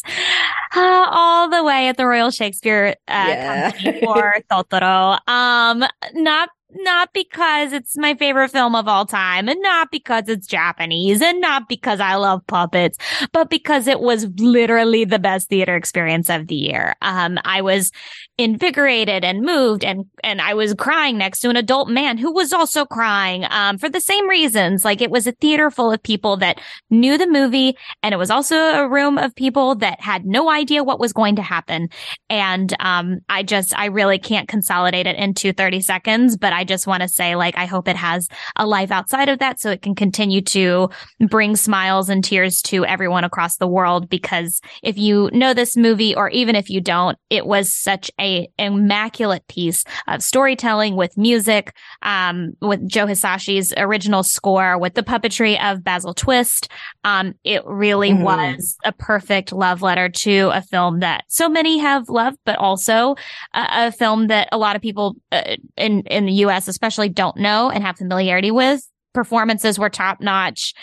uh, 0.75 1.07
all 1.09 1.49
the 1.49 1.63
way 1.63 1.87
at 1.87 1.97
the 1.97 2.05
Royal 2.05 2.29
Shakespeare 2.29 2.95
uh, 3.07 3.25
Yeah. 3.27 3.71
Company 3.71 3.99
for 4.05 4.35
Totoro. 4.51 5.17
Um, 5.27 5.83
not 6.13 6.49
not 6.71 7.09
because 7.13 7.71
it's 7.71 7.97
my 7.97 8.13
favorite 8.15 8.49
film 8.51 8.75
of 8.75 8.89
all 8.89 9.05
time 9.05 9.47
and 9.47 9.59
not 9.61 9.89
because 9.89 10.25
it's 10.27 10.45
Japanese 10.45 11.21
and 11.21 11.39
not 11.39 11.69
because 11.69 12.01
I 12.01 12.15
love 12.15 12.45
puppets, 12.45 12.97
but 13.31 13.49
because 13.49 13.87
it 13.87 14.01
was 14.01 14.27
literally 14.37 15.05
the 15.05 15.17
best 15.17 15.47
theater 15.47 15.77
experience 15.77 16.29
of 16.29 16.47
the 16.47 16.55
year. 16.55 16.95
Um, 17.01 17.39
I 17.45 17.61
was 17.61 17.91
invigorated 18.37 19.23
and 19.23 19.41
moved 19.41 19.83
and, 19.83 20.05
and 20.23 20.39
I 20.39 20.53
was 20.53 20.75
crying 20.75 21.17
next 21.17 21.39
to 21.39 21.49
an 21.49 21.57
adult 21.57 21.89
man 21.89 22.19
who 22.19 22.31
was 22.31 22.53
also 22.53 22.85
crying, 22.85 23.45
um, 23.49 23.79
for 23.79 23.89
the 23.89 23.99
same 23.99 24.29
reasons. 24.29 24.85
Like 24.85 25.01
it 25.01 25.09
was 25.09 25.25
a 25.25 25.31
theater 25.31 25.71
full 25.71 25.91
of 25.91 26.03
people 26.03 26.37
that 26.37 26.61
knew 26.91 27.17
the 27.17 27.27
movie 27.27 27.75
and 28.03 28.13
it 28.13 28.17
was 28.17 28.29
also 28.29 28.55
a 28.55 28.87
room 28.87 29.17
of 29.17 29.35
people 29.35 29.73
that 29.75 29.99
had 30.01 30.25
no 30.25 30.51
idea 30.51 30.83
what 30.83 30.99
was 30.99 31.13
going 31.13 31.35
to 31.37 31.41
happen. 31.41 31.89
And, 32.29 32.75
um, 32.79 33.19
I 33.27 33.41
just, 33.41 33.77
I 33.77 33.85
really 33.85 34.19
can't 34.19 34.47
consolidate 34.47 35.07
it 35.07 35.15
into 35.15 35.51
30 35.51 35.81
seconds, 35.81 36.37
but 36.37 36.53
I 36.53 36.63
just 36.63 36.85
want 36.85 37.01
to 37.01 37.09
say, 37.09 37.35
like, 37.35 37.57
I 37.57 37.65
hope 37.65 37.87
it 37.87 37.95
has 37.95 38.27
a 38.55 38.67
life 38.67 38.91
outside 38.91 39.29
of 39.29 39.39
that 39.39 39.59
so 39.59 39.71
it 39.71 39.81
can 39.81 39.95
continue 39.95 40.41
to 40.41 40.89
bring 41.27 41.55
smiles 41.55 42.07
and 42.07 42.23
tears 42.23 42.61
to 42.63 42.85
everyone 42.85 43.23
across 43.23 43.57
the 43.57 43.67
world. 43.67 44.09
Because 44.09 44.61
if 44.83 44.95
you 44.97 45.31
know 45.33 45.55
this 45.55 45.75
movie, 45.75 46.13
or 46.15 46.29
even 46.29 46.55
if 46.55 46.69
you 46.69 46.81
don't, 46.81 47.17
it 47.31 47.47
was 47.47 47.73
such 47.73 48.11
a 48.19 48.26
immaculate 48.59 49.47
piece 49.47 49.83
of 50.07 50.21
storytelling 50.21 50.95
with 50.95 51.17
music, 51.17 51.73
um, 52.01 52.53
with 52.61 52.87
Joe 52.87 53.05
Hisaishi's 53.05 53.73
original 53.77 54.23
score, 54.23 54.77
with 54.77 54.93
the 54.95 55.03
puppetry 55.03 55.59
of 55.63 55.83
Basil 55.83 56.13
Twist. 56.13 56.69
Um, 57.03 57.33
it 57.43 57.61
really 57.65 58.11
Mhm. 58.11 58.21
was 58.23 58.77
a 58.83 58.91
perfect 58.91 59.51
love 59.51 59.81
letter 59.81 60.09
to 60.09 60.49
a 60.53 60.61
film 60.61 60.99
that 60.99 61.23
so 61.27 61.47
many 61.49 61.77
have 61.77 62.09
loved, 62.09 62.37
but 62.45 62.57
also 62.57 63.15
a, 63.53 63.67
a 63.87 63.91
film 63.91 64.27
that 64.27 64.49
a 64.51 64.57
lot 64.57 64.75
of 64.75 64.81
people 64.81 65.15
uh, 65.31 65.55
in 65.77 66.01
in 66.01 66.25
the 66.25 66.33
U.S. 66.45 66.67
especially 66.67 67.09
don't 67.09 67.37
know 67.37 67.69
and 67.69 67.83
have 67.83 67.97
familiarity 67.97 68.51
with. 68.51 68.81
Performances 69.13 69.79
were 69.79 69.89
top 69.89 70.21
notch. 70.21 70.73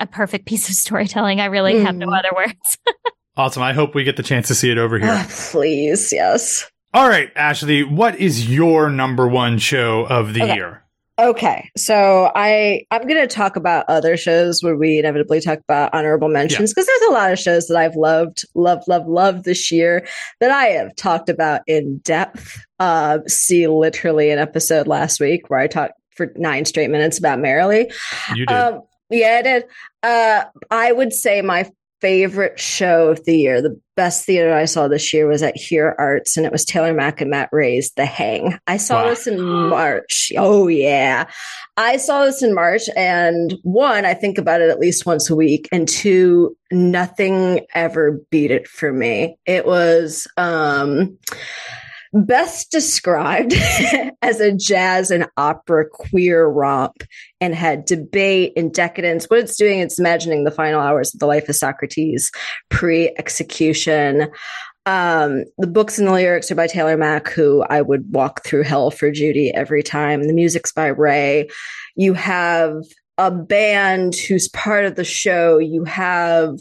A 0.00 0.06
perfect 0.06 0.46
piece 0.50 0.68
of 0.68 0.74
storytelling. 0.74 1.40
I 1.40 1.44
really 1.46 1.78
have 1.80 1.94
no 1.94 2.08
Mhm. 2.08 2.18
other 2.18 2.30
words. 2.34 2.78
Awesome. 3.36 3.64
I 3.64 3.72
hope 3.72 3.96
we 3.96 4.04
get 4.04 4.16
the 4.16 4.22
chance 4.22 4.46
to 4.46 4.54
see 4.54 4.70
it 4.70 4.78
over 4.78 4.96
here. 4.96 5.08
Ah, 5.10 5.26
please. 5.28 6.12
Yes. 6.12 6.70
All 6.94 7.08
right, 7.08 7.28
Ashley, 7.34 7.82
what 7.82 8.20
is 8.20 8.48
your 8.48 8.88
number 8.88 9.26
one 9.26 9.58
show 9.58 10.06
of 10.06 10.32
the 10.32 10.44
Okay. 10.44 10.54
year? 10.54 10.84
Okay, 11.18 11.70
so 11.76 12.30
I 12.36 12.86
I'm 12.92 13.02
going 13.02 13.20
to 13.20 13.26
talk 13.26 13.56
about 13.56 13.84
other 13.88 14.16
shows 14.16 14.62
where 14.62 14.76
we 14.76 14.98
inevitably 15.00 15.40
talk 15.40 15.58
about 15.58 15.92
honorable 15.92 16.28
mentions 16.28 16.72
because 16.72 16.86
there's 16.86 17.10
a 17.10 17.12
lot 17.12 17.32
of 17.32 17.38
shows 17.38 17.66
that 17.66 17.76
I've 17.76 17.96
loved, 17.96 18.44
loved, 18.54 18.84
loved, 18.86 19.08
loved 19.08 19.44
this 19.44 19.72
year 19.72 20.06
that 20.40 20.52
I 20.52 20.66
have 20.66 20.94
talked 20.94 21.28
about 21.28 21.62
in 21.66 21.98
depth. 21.98 22.64
Uh, 22.78 23.18
see, 23.26 23.66
literally 23.66 24.30
an 24.30 24.38
episode 24.38 24.86
last 24.86 25.18
week 25.18 25.50
where 25.50 25.58
I 25.60 25.66
talked 25.66 25.94
for 26.16 26.32
nine 26.36 26.64
straight 26.64 26.90
minutes 26.90 27.18
about 27.18 27.40
Merrily. 27.40 27.92
You 28.36 28.46
did. 28.46 28.56
Um, 28.56 28.82
yeah, 29.10 29.36
I 29.38 29.42
did. 29.42 29.64
Uh, 30.02 30.44
I 30.70 30.92
would 30.92 31.12
say 31.12 31.42
my 31.42 31.70
favorite 32.04 32.60
show 32.60 33.08
of 33.08 33.24
the 33.24 33.34
year, 33.34 33.62
the 33.62 33.80
best 33.96 34.26
theater 34.26 34.52
I 34.52 34.66
saw 34.66 34.88
this 34.88 35.14
year 35.14 35.26
was 35.26 35.42
at 35.42 35.56
Here 35.56 35.94
Arts, 35.98 36.36
and 36.36 36.44
it 36.44 36.52
was 36.52 36.62
Taylor 36.62 36.92
Mac 36.92 37.22
and 37.22 37.30
Matt 37.30 37.48
Ray's 37.50 37.92
The 37.96 38.04
Hang. 38.04 38.58
I 38.66 38.76
saw 38.76 39.04
Wow. 39.04 39.08
this 39.08 39.26
in 39.26 39.40
March. 39.40 40.30
Oh 40.36 40.68
yeah, 40.68 41.24
I 41.78 41.96
saw 41.96 42.26
this 42.26 42.42
in 42.42 42.54
March, 42.54 42.82
and 42.94 43.54
one, 43.62 44.04
I 44.04 44.12
think 44.12 44.36
about 44.36 44.60
it 44.60 44.68
at 44.68 44.78
least 44.80 45.06
once 45.06 45.30
a 45.30 45.34
week, 45.34 45.66
and 45.72 45.88
two, 45.88 46.54
nothing 46.70 47.60
ever 47.74 48.20
beat 48.30 48.50
it 48.50 48.68
for 48.68 48.92
me. 48.92 49.38
It 49.46 49.64
was 49.64 50.26
um 50.36 51.16
best 52.14 52.70
described 52.70 53.54
as 54.22 54.40
a 54.40 54.52
jazz 54.52 55.10
and 55.10 55.26
opera 55.36 55.88
queer 55.88 56.46
romp 56.46 57.02
and 57.40 57.54
had 57.54 57.84
debate 57.84 58.52
and 58.56 58.72
decadence. 58.72 59.26
What 59.26 59.40
it's 59.40 59.56
doing, 59.56 59.80
it's 59.80 59.98
imagining 59.98 60.44
the 60.44 60.50
final 60.50 60.80
hours 60.80 61.12
of 61.12 61.20
the 61.20 61.26
life 61.26 61.48
of 61.48 61.56
Socrates 61.56 62.30
pre 62.70 63.14
execution. 63.18 64.28
Um, 64.86 65.44
the 65.58 65.66
books 65.66 65.98
and 65.98 66.06
the 66.06 66.12
lyrics 66.12 66.50
are 66.50 66.56
by 66.56 66.66
Taylor 66.66 66.96
Mac, 66.96 67.28
who 67.28 67.62
I 67.62 67.80
would 67.80 68.12
walk 68.12 68.44
through 68.44 68.64
hell 68.64 68.90
for 68.90 69.10
Judy 69.10 69.52
every 69.52 69.82
time. 69.82 70.26
The 70.26 70.34
music's 70.34 70.72
by 70.72 70.88
Ray. 70.88 71.48
You 71.96 72.12
have 72.14 72.76
a 73.16 73.30
band 73.30 74.14
who's 74.14 74.48
part 74.48 74.84
of 74.84 74.94
the 74.94 75.04
show. 75.04 75.58
You 75.58 75.84
have 75.84 76.58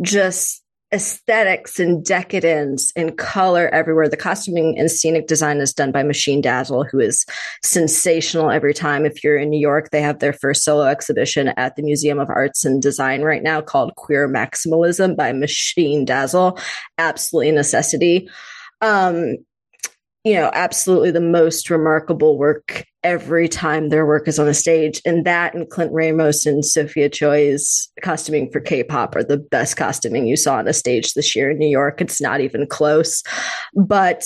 just 0.00 0.63
aesthetics 0.92 1.80
and 1.80 2.04
decadence 2.04 2.92
and 2.94 3.18
color 3.18 3.68
everywhere. 3.68 4.08
The 4.08 4.16
costuming 4.16 4.78
and 4.78 4.90
scenic 4.90 5.26
design 5.26 5.58
is 5.58 5.72
done 5.72 5.90
by 5.90 6.02
Machine 6.02 6.40
Dazzle, 6.40 6.84
who 6.84 7.00
is 7.00 7.26
sensational 7.62 8.50
every 8.50 8.74
time. 8.74 9.04
If 9.04 9.24
you're 9.24 9.36
in 9.36 9.50
New 9.50 9.58
York, 9.58 9.90
they 9.90 10.02
have 10.02 10.20
their 10.20 10.32
first 10.32 10.62
solo 10.64 10.84
exhibition 10.84 11.48
at 11.56 11.76
the 11.76 11.82
Museum 11.82 12.18
of 12.18 12.30
Arts 12.30 12.64
and 12.64 12.80
Design 12.80 13.22
right 13.22 13.42
now 13.42 13.60
called 13.60 13.96
Queer 13.96 14.28
Maximalism 14.28 15.16
by 15.16 15.32
Machine 15.32 16.04
Dazzle. 16.04 16.58
Absolutely 16.98 17.52
necessity. 17.52 18.28
Um, 18.80 19.36
you 20.24 20.34
know, 20.34 20.50
absolutely 20.54 21.10
the 21.10 21.20
most 21.20 21.70
remarkable 21.70 22.38
work 22.38 22.86
every 23.04 23.48
time 23.48 23.90
their 23.90 24.06
work 24.06 24.26
is 24.26 24.38
on 24.38 24.46
the 24.46 24.54
stage. 24.54 25.00
And 25.04 25.24
that 25.24 25.54
and 25.54 25.68
Clint 25.68 25.92
Ramos 25.92 26.46
and 26.46 26.64
Sophia 26.64 27.08
Choi's 27.08 27.90
costuming 28.02 28.50
for 28.50 28.60
K-pop 28.60 29.14
are 29.14 29.22
the 29.22 29.36
best 29.36 29.76
costuming 29.76 30.26
you 30.26 30.36
saw 30.36 30.56
on 30.56 30.66
a 30.66 30.72
stage 30.72 31.14
this 31.14 31.36
year 31.36 31.50
in 31.50 31.58
New 31.58 31.68
York. 31.68 32.00
It's 32.00 32.20
not 32.20 32.40
even 32.40 32.66
close. 32.66 33.22
But 33.74 34.24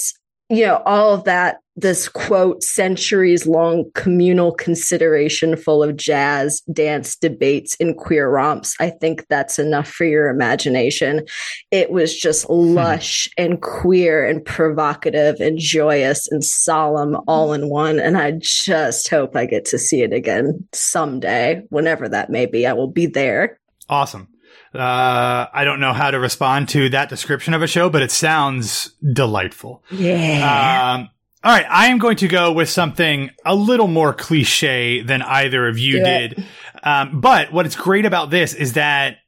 you 0.51 0.65
know, 0.65 0.83
all 0.87 1.13
of 1.13 1.25
that, 1.25 1.59
this 1.77 2.09
quote, 2.09 2.63
centuries 2.63 3.47
long 3.47 3.85
communal 3.95 4.51
consideration 4.53 5.57
full 5.57 5.83
of 5.83 5.97
jazz, 5.97 6.63
dance, 6.73 7.17
debates, 7.17 7.77
and 7.79 7.97
queer 7.97 8.31
romps. 8.31 8.75
I 8.81 8.91
think 8.91 9.27
that's 9.29 9.59
enough 9.59 9.89
for 9.89 10.05
your 10.05 10.29
imagination. 10.29 11.27
It 11.71 11.91
was 11.91 12.17
just 12.17 12.47
hmm. 12.47 12.75
lush 12.75 13.29
and 13.37 13.61
queer 13.61 14.27
and 14.27 14.43
provocative 14.45 15.39
and 15.39 15.59
joyous 15.59 16.27
and 16.29 16.43
solemn 16.43 17.19
all 17.29 17.53
in 17.53 17.69
one. 17.69 18.01
And 18.01 18.17
I 18.17 18.33
just 18.41 19.09
hope 19.09 19.37
I 19.37 19.45
get 19.45 19.67
to 19.67 19.79
see 19.79 20.03
it 20.03 20.15
again 20.15 20.67
someday, 20.73 21.63
whenever 21.69 22.09
that 22.09 22.31
may 22.31 22.47
be. 22.47 22.67
I 22.67 22.73
will 22.73 22.91
be 22.91 23.07
there. 23.07 23.61
Awesome. 23.91 24.29
Uh, 24.75 25.47
I 25.53 25.65
don't 25.65 25.81
know 25.81 25.93
how 25.93 26.11
to 26.11 26.19
respond 26.19 26.69
to 26.71 26.89
that 26.91 27.09
description 27.09 27.55
of 27.55 27.63
a 27.63 27.67
show, 27.67 27.89
but 27.91 28.03
it 28.03 28.11
sounds 28.11 28.93
delightful. 29.13 29.83
Yeah. 29.91 30.95
Um, 30.99 31.09
all 31.45 31.53
right, 31.53 31.67
I 31.69 31.87
am 31.87 31.99
going 31.99 32.17
to 32.19 32.29
go 32.29 32.53
with 32.53 32.69
something 32.69 33.31
a 33.47 33.55
little 33.55 33.87
more 33.89 34.13
cliche 34.13 35.03
than 35.03 35.23
either 35.23 35.69
of 35.69 35.79
you 35.79 35.99
Do 35.99 36.05
did. 36.05 36.45
Um, 36.83 37.21
but 37.21 37.53
what's 37.53 37.77
great 37.77 38.05
about 38.05 38.31
this 38.31 38.55
is 38.55 38.75
that 38.75 39.19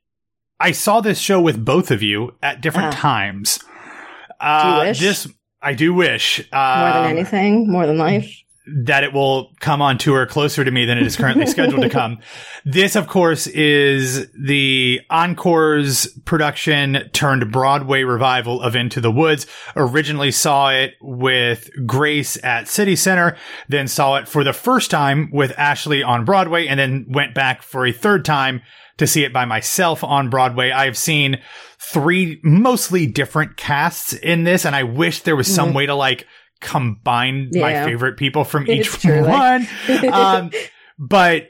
I 0.58 0.72
saw 0.72 1.00
this 1.00 1.18
show 1.18 1.40
with 1.40 1.64
both 1.64 1.90
of 1.90 2.02
you 2.02 2.34
at 2.42 2.60
different 2.60 2.94
Ah. 2.94 2.98
times. 2.98 3.60
Uh, 4.40 4.82
wish? 4.86 4.98
This 5.00 5.28
I 5.62 5.74
do 5.74 5.92
wish. 5.94 6.40
Uh 6.52 6.76
more 6.80 6.92
than 6.92 7.04
Um, 7.12 7.16
anything, 7.18 7.70
more 7.70 7.86
than 7.86 7.98
life. 7.98 8.30
That 8.84 9.04
it 9.04 9.12
will 9.12 9.52
come 9.60 9.82
on 9.82 9.98
tour 9.98 10.26
closer 10.26 10.64
to 10.64 10.70
me 10.70 10.84
than 10.84 10.98
it 10.98 11.06
is 11.06 11.16
currently 11.16 11.46
scheduled 11.46 11.82
to 11.82 11.88
come. 11.88 12.18
This, 12.64 12.96
of 12.96 13.08
course, 13.08 13.46
is 13.46 14.30
the 14.32 15.00
Encore's 15.10 16.06
production 16.24 17.08
turned 17.12 17.50
Broadway 17.50 18.02
revival 18.02 18.60
of 18.60 18.76
Into 18.76 19.00
the 19.00 19.10
Woods. 19.10 19.46
Originally 19.76 20.30
saw 20.30 20.70
it 20.70 20.94
with 21.00 21.70
Grace 21.86 22.42
at 22.44 22.68
City 22.68 22.96
Center, 22.96 23.36
then 23.68 23.88
saw 23.88 24.16
it 24.16 24.28
for 24.28 24.44
the 24.44 24.52
first 24.52 24.90
time 24.90 25.30
with 25.32 25.58
Ashley 25.58 26.02
on 26.02 26.24
Broadway, 26.24 26.66
and 26.66 26.78
then 26.78 27.06
went 27.08 27.34
back 27.34 27.62
for 27.62 27.86
a 27.86 27.92
third 27.92 28.24
time 28.24 28.62
to 28.98 29.06
see 29.06 29.24
it 29.24 29.32
by 29.32 29.46
myself 29.46 30.04
on 30.04 30.28
Broadway. 30.28 30.70
I've 30.70 30.96
seen 30.96 31.40
three 31.78 32.38
mostly 32.42 33.06
different 33.06 33.56
casts 33.56 34.12
in 34.12 34.44
this, 34.44 34.66
and 34.66 34.76
I 34.76 34.82
wish 34.82 35.22
there 35.22 35.36
was 35.36 35.52
some 35.52 35.68
mm-hmm. 35.68 35.76
way 35.76 35.86
to 35.86 35.94
like 35.94 36.26
combine 36.60 37.50
my 37.54 37.84
favorite 37.84 38.16
people 38.16 38.44
from 38.44 38.68
each 38.70 38.88
true, 38.88 39.26
one. 39.26 39.66
like- 39.88 40.04
um, 40.12 40.50
but 40.98 41.48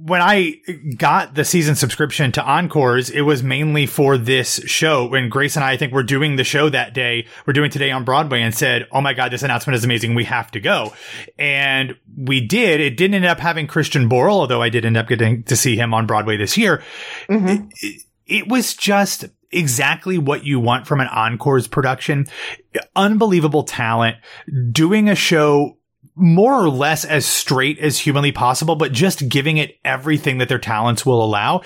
when 0.00 0.22
I 0.22 0.54
got 0.96 1.34
the 1.34 1.44
season 1.44 1.74
subscription 1.74 2.30
to 2.32 2.44
Encores, 2.44 3.10
it 3.10 3.22
was 3.22 3.42
mainly 3.42 3.86
for 3.86 4.16
this 4.16 4.60
show. 4.64 5.08
When 5.08 5.28
Grace 5.28 5.56
and 5.56 5.64
I, 5.64 5.72
I 5.72 5.76
think, 5.76 5.92
were 5.92 6.04
doing 6.04 6.36
the 6.36 6.44
show 6.44 6.68
that 6.68 6.94
day, 6.94 7.26
we're 7.46 7.52
doing 7.52 7.70
today 7.70 7.90
on 7.90 8.04
Broadway 8.04 8.42
and 8.42 8.54
said, 8.54 8.86
Oh 8.92 9.00
my 9.00 9.12
God, 9.12 9.32
this 9.32 9.42
announcement 9.42 9.74
is 9.76 9.84
amazing. 9.84 10.14
We 10.14 10.22
have 10.24 10.52
to 10.52 10.60
go. 10.60 10.92
And 11.36 11.96
we 12.16 12.40
did. 12.46 12.80
It 12.80 12.96
didn't 12.96 13.14
end 13.16 13.24
up 13.24 13.40
having 13.40 13.66
Christian 13.66 14.08
Borle, 14.08 14.30
although 14.34 14.62
I 14.62 14.68
did 14.68 14.84
end 14.84 14.96
up 14.96 15.08
getting 15.08 15.42
to 15.44 15.56
see 15.56 15.74
him 15.74 15.92
on 15.92 16.06
Broadway 16.06 16.36
this 16.36 16.56
year. 16.56 16.80
Mhm. 17.28 17.68
It, 17.80 18.02
it 18.26 18.48
was 18.48 18.74
just 18.74 19.24
exactly 19.50 20.18
what 20.18 20.44
you 20.44 20.60
want 20.60 20.86
from 20.86 21.00
an 21.00 21.08
Encores 21.08 21.68
production. 21.68 22.26
Unbelievable 22.94 23.64
talent, 23.64 24.16
doing 24.72 25.08
a 25.08 25.14
show 25.14 25.78
more 26.14 26.54
or 26.54 26.68
less 26.68 27.04
as 27.04 27.24
straight 27.24 27.78
as 27.78 27.98
humanly 27.98 28.32
possible, 28.32 28.74
but 28.74 28.92
just 28.92 29.28
giving 29.28 29.56
it 29.56 29.78
everything 29.84 30.38
that 30.38 30.48
their 30.48 30.58
talents 30.58 31.06
will 31.06 31.24
allow. 31.24 31.62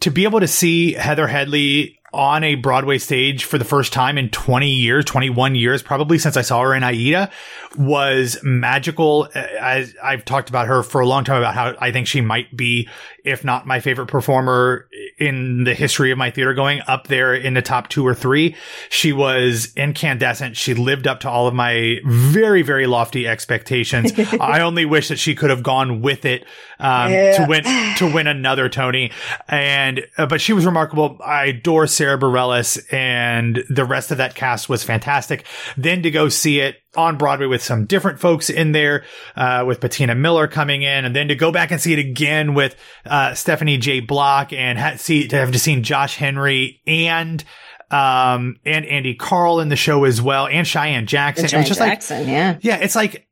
To 0.00 0.10
be 0.10 0.24
able 0.24 0.40
to 0.40 0.48
see 0.48 0.92
Heather 0.92 1.26
Headley 1.26 1.98
on 2.16 2.42
a 2.42 2.54
Broadway 2.54 2.98
stage 2.98 3.44
for 3.44 3.58
the 3.58 3.64
first 3.64 3.92
time 3.92 4.16
in 4.18 4.30
20 4.30 4.68
years, 4.68 5.04
21 5.04 5.54
years, 5.54 5.82
probably 5.82 6.18
since 6.18 6.36
I 6.36 6.42
saw 6.42 6.62
her 6.62 6.74
in 6.74 6.82
Aida 6.82 7.30
was 7.76 8.38
magical. 8.42 9.28
I, 9.34 9.86
I've 10.02 10.24
talked 10.24 10.48
about 10.48 10.66
her 10.66 10.82
for 10.82 11.00
a 11.00 11.06
long 11.06 11.24
time 11.24 11.38
about 11.38 11.54
how 11.54 11.74
I 11.78 11.92
think 11.92 12.06
she 12.06 12.22
might 12.22 12.56
be, 12.56 12.88
if 13.22 13.44
not 13.44 13.66
my 13.66 13.80
favorite 13.80 14.06
performer 14.06 14.88
in 15.18 15.64
the 15.64 15.74
history 15.74 16.10
of 16.10 16.16
my 16.16 16.30
theater 16.30 16.54
going 16.54 16.80
up 16.86 17.08
there 17.08 17.34
in 17.34 17.52
the 17.54 17.60
top 17.62 17.88
two 17.88 18.06
or 18.06 18.14
three. 18.14 18.56
She 18.88 19.12
was 19.12 19.74
incandescent. 19.76 20.56
She 20.56 20.72
lived 20.74 21.06
up 21.06 21.20
to 21.20 21.30
all 21.30 21.46
of 21.48 21.54
my 21.54 21.96
very, 22.06 22.62
very 22.62 22.86
lofty 22.86 23.28
expectations. 23.28 24.12
I 24.40 24.60
only 24.60 24.86
wish 24.86 25.08
that 25.08 25.18
she 25.18 25.34
could 25.34 25.50
have 25.50 25.62
gone 25.62 26.00
with 26.00 26.24
it, 26.24 26.44
um, 26.78 27.12
Yeah. 27.12 27.36
to 27.38 27.46
win, 27.46 27.64
to 27.96 28.10
win 28.12 28.26
another 28.26 28.68
Tony. 28.70 29.10
And, 29.48 30.06
uh, 30.16 30.26
but 30.26 30.40
she 30.40 30.54
was 30.54 30.64
remarkable. 30.64 31.18
I 31.24 31.46
adore 31.46 31.86
Sarah 31.86 32.05
Bareilles 32.18 32.92
and 32.92 33.64
the 33.68 33.84
rest 33.84 34.10
of 34.10 34.18
that 34.18 34.34
cast 34.34 34.68
was 34.68 34.84
fantastic. 34.84 35.44
Then 35.76 36.02
to 36.02 36.10
go 36.10 36.28
see 36.28 36.60
it 36.60 36.76
on 36.96 37.18
Broadway 37.18 37.46
with 37.46 37.62
some 37.62 37.84
different 37.84 38.20
folks 38.20 38.48
in 38.48 38.72
there, 38.72 39.04
uh, 39.34 39.64
with 39.66 39.80
Patina 39.80 40.14
Miller 40.14 40.48
coming 40.48 40.82
in, 40.82 41.04
and 41.04 41.14
then 41.14 41.28
to 41.28 41.34
go 41.34 41.52
back 41.52 41.70
and 41.70 41.80
see 41.80 41.92
it 41.92 41.98
again 41.98 42.54
with 42.54 42.76
uh, 43.04 43.34
Stephanie 43.34 43.78
J. 43.78 44.00
Block 44.00 44.52
and 44.52 44.78
ha- 44.78 44.96
see 44.96 45.28
to 45.28 45.36
have 45.36 45.52
to 45.52 45.58
seen 45.58 45.82
Josh 45.82 46.16
Henry 46.16 46.80
and 46.86 47.44
um 47.90 48.56
and 48.64 48.84
Andy 48.84 49.14
Karl 49.14 49.60
in 49.60 49.68
the 49.68 49.76
show 49.76 50.04
as 50.04 50.20
well, 50.20 50.48
and 50.48 50.66
Cheyenne 50.66 51.06
Jackson. 51.06 51.44
And 51.44 51.54
it 51.54 51.56
was 51.58 51.68
just 51.68 51.80
like 51.80 52.02
yeah. 52.26 52.58
yeah, 52.60 52.76
it's 52.78 52.96
like 52.96 53.28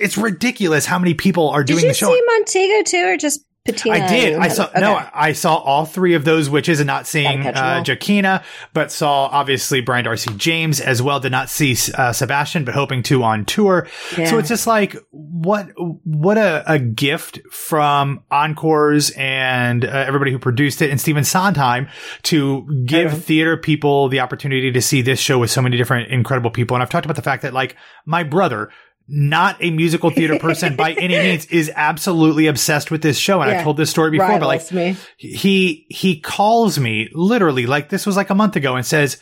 it's 0.00 0.16
ridiculous 0.18 0.86
how 0.86 0.98
many 0.98 1.14
people 1.14 1.50
are 1.50 1.62
doing 1.62 1.78
Did 1.78 1.84
you 1.84 1.90
the 1.90 1.94
show. 1.94 2.12
see 2.12 2.22
Montego 2.26 2.82
too, 2.82 3.04
or 3.12 3.16
just 3.16 3.44
Patina? 3.72 3.96
I 3.96 4.08
did. 4.08 4.34
I 4.38 4.48
saw 4.48 4.68
Heather? 4.68 4.80
no. 4.80 5.08
I 5.12 5.32
saw 5.32 5.56
all 5.56 5.84
three 5.84 6.14
of 6.14 6.24
those 6.24 6.48
witches, 6.48 6.80
and 6.80 6.86
not 6.86 7.06
seeing 7.06 7.42
Gotta 7.42 7.52
catch 7.52 7.56
'em 7.56 7.80
uh. 7.80 7.84
Jakina, 7.84 8.44
but 8.72 8.90
saw 8.90 9.26
obviously 9.26 9.80
Brian 9.80 10.04
Darcy 10.04 10.32
James 10.34 10.80
as 10.80 11.02
well. 11.02 11.20
Did 11.20 11.32
not 11.32 11.50
see 11.50 11.76
uh, 11.94 12.12
Sebastian, 12.12 12.64
but 12.64 12.74
hoping 12.74 13.02
to 13.04 13.22
on 13.22 13.44
tour. 13.44 13.86
So 14.14 14.38
it's 14.38 14.48
just 14.48 14.66
like 14.66 14.96
what 15.10 15.68
what 16.04 16.38
a, 16.38 16.64
a 16.70 16.78
gift 16.78 17.40
from 17.50 18.22
Encores 18.30 19.10
and 19.10 19.84
uh, 19.84 19.88
everybody 19.88 20.32
who 20.32 20.38
produced 20.38 20.82
it, 20.82 20.90
and 20.90 21.00
Stephen 21.00 21.24
Sondheim 21.24 21.88
to 22.24 22.84
give 22.84 23.24
theater 23.24 23.56
people 23.56 24.08
the 24.08 24.20
opportunity 24.20 24.72
to 24.72 24.82
see 24.82 25.02
this 25.02 25.20
show 25.20 25.38
with 25.38 25.50
so 25.50 25.62
many 25.62 25.76
different 25.76 26.10
incredible 26.10 26.50
people. 26.50 26.74
And 26.76 26.82
I've 26.82 26.90
talked 26.90 27.06
about 27.06 27.16
the 27.16 27.22
fact 27.22 27.42
that 27.42 27.52
like 27.52 27.76
my 28.06 28.22
brother. 28.22 28.70
Not 29.10 29.56
a 29.62 29.70
musical 29.70 30.10
theater 30.10 30.38
person 30.38 30.76
by 30.76 30.92
any 30.92 31.18
means 31.18 31.46
is 31.46 31.70
absolutely 31.74 32.46
obsessed 32.46 32.90
with 32.90 33.00
this 33.02 33.16
show. 33.18 33.40
And 33.40 33.50
Yeah. 33.50 33.58
I've 33.58 33.64
told 33.64 33.76
this 33.78 33.88
story 33.90 34.10
before, 34.10 34.38
but 34.38 34.46
like 34.46 34.70
me. 34.70 34.96
he 35.16 35.86
he 35.88 36.20
calls 36.20 36.78
me 36.78 37.08
literally 37.14 37.66
like 37.66 37.88
this 37.88 38.04
was 38.04 38.16
like 38.16 38.28
a 38.30 38.34
month 38.34 38.56
ago 38.56 38.76
and 38.76 38.84
says 38.84 39.18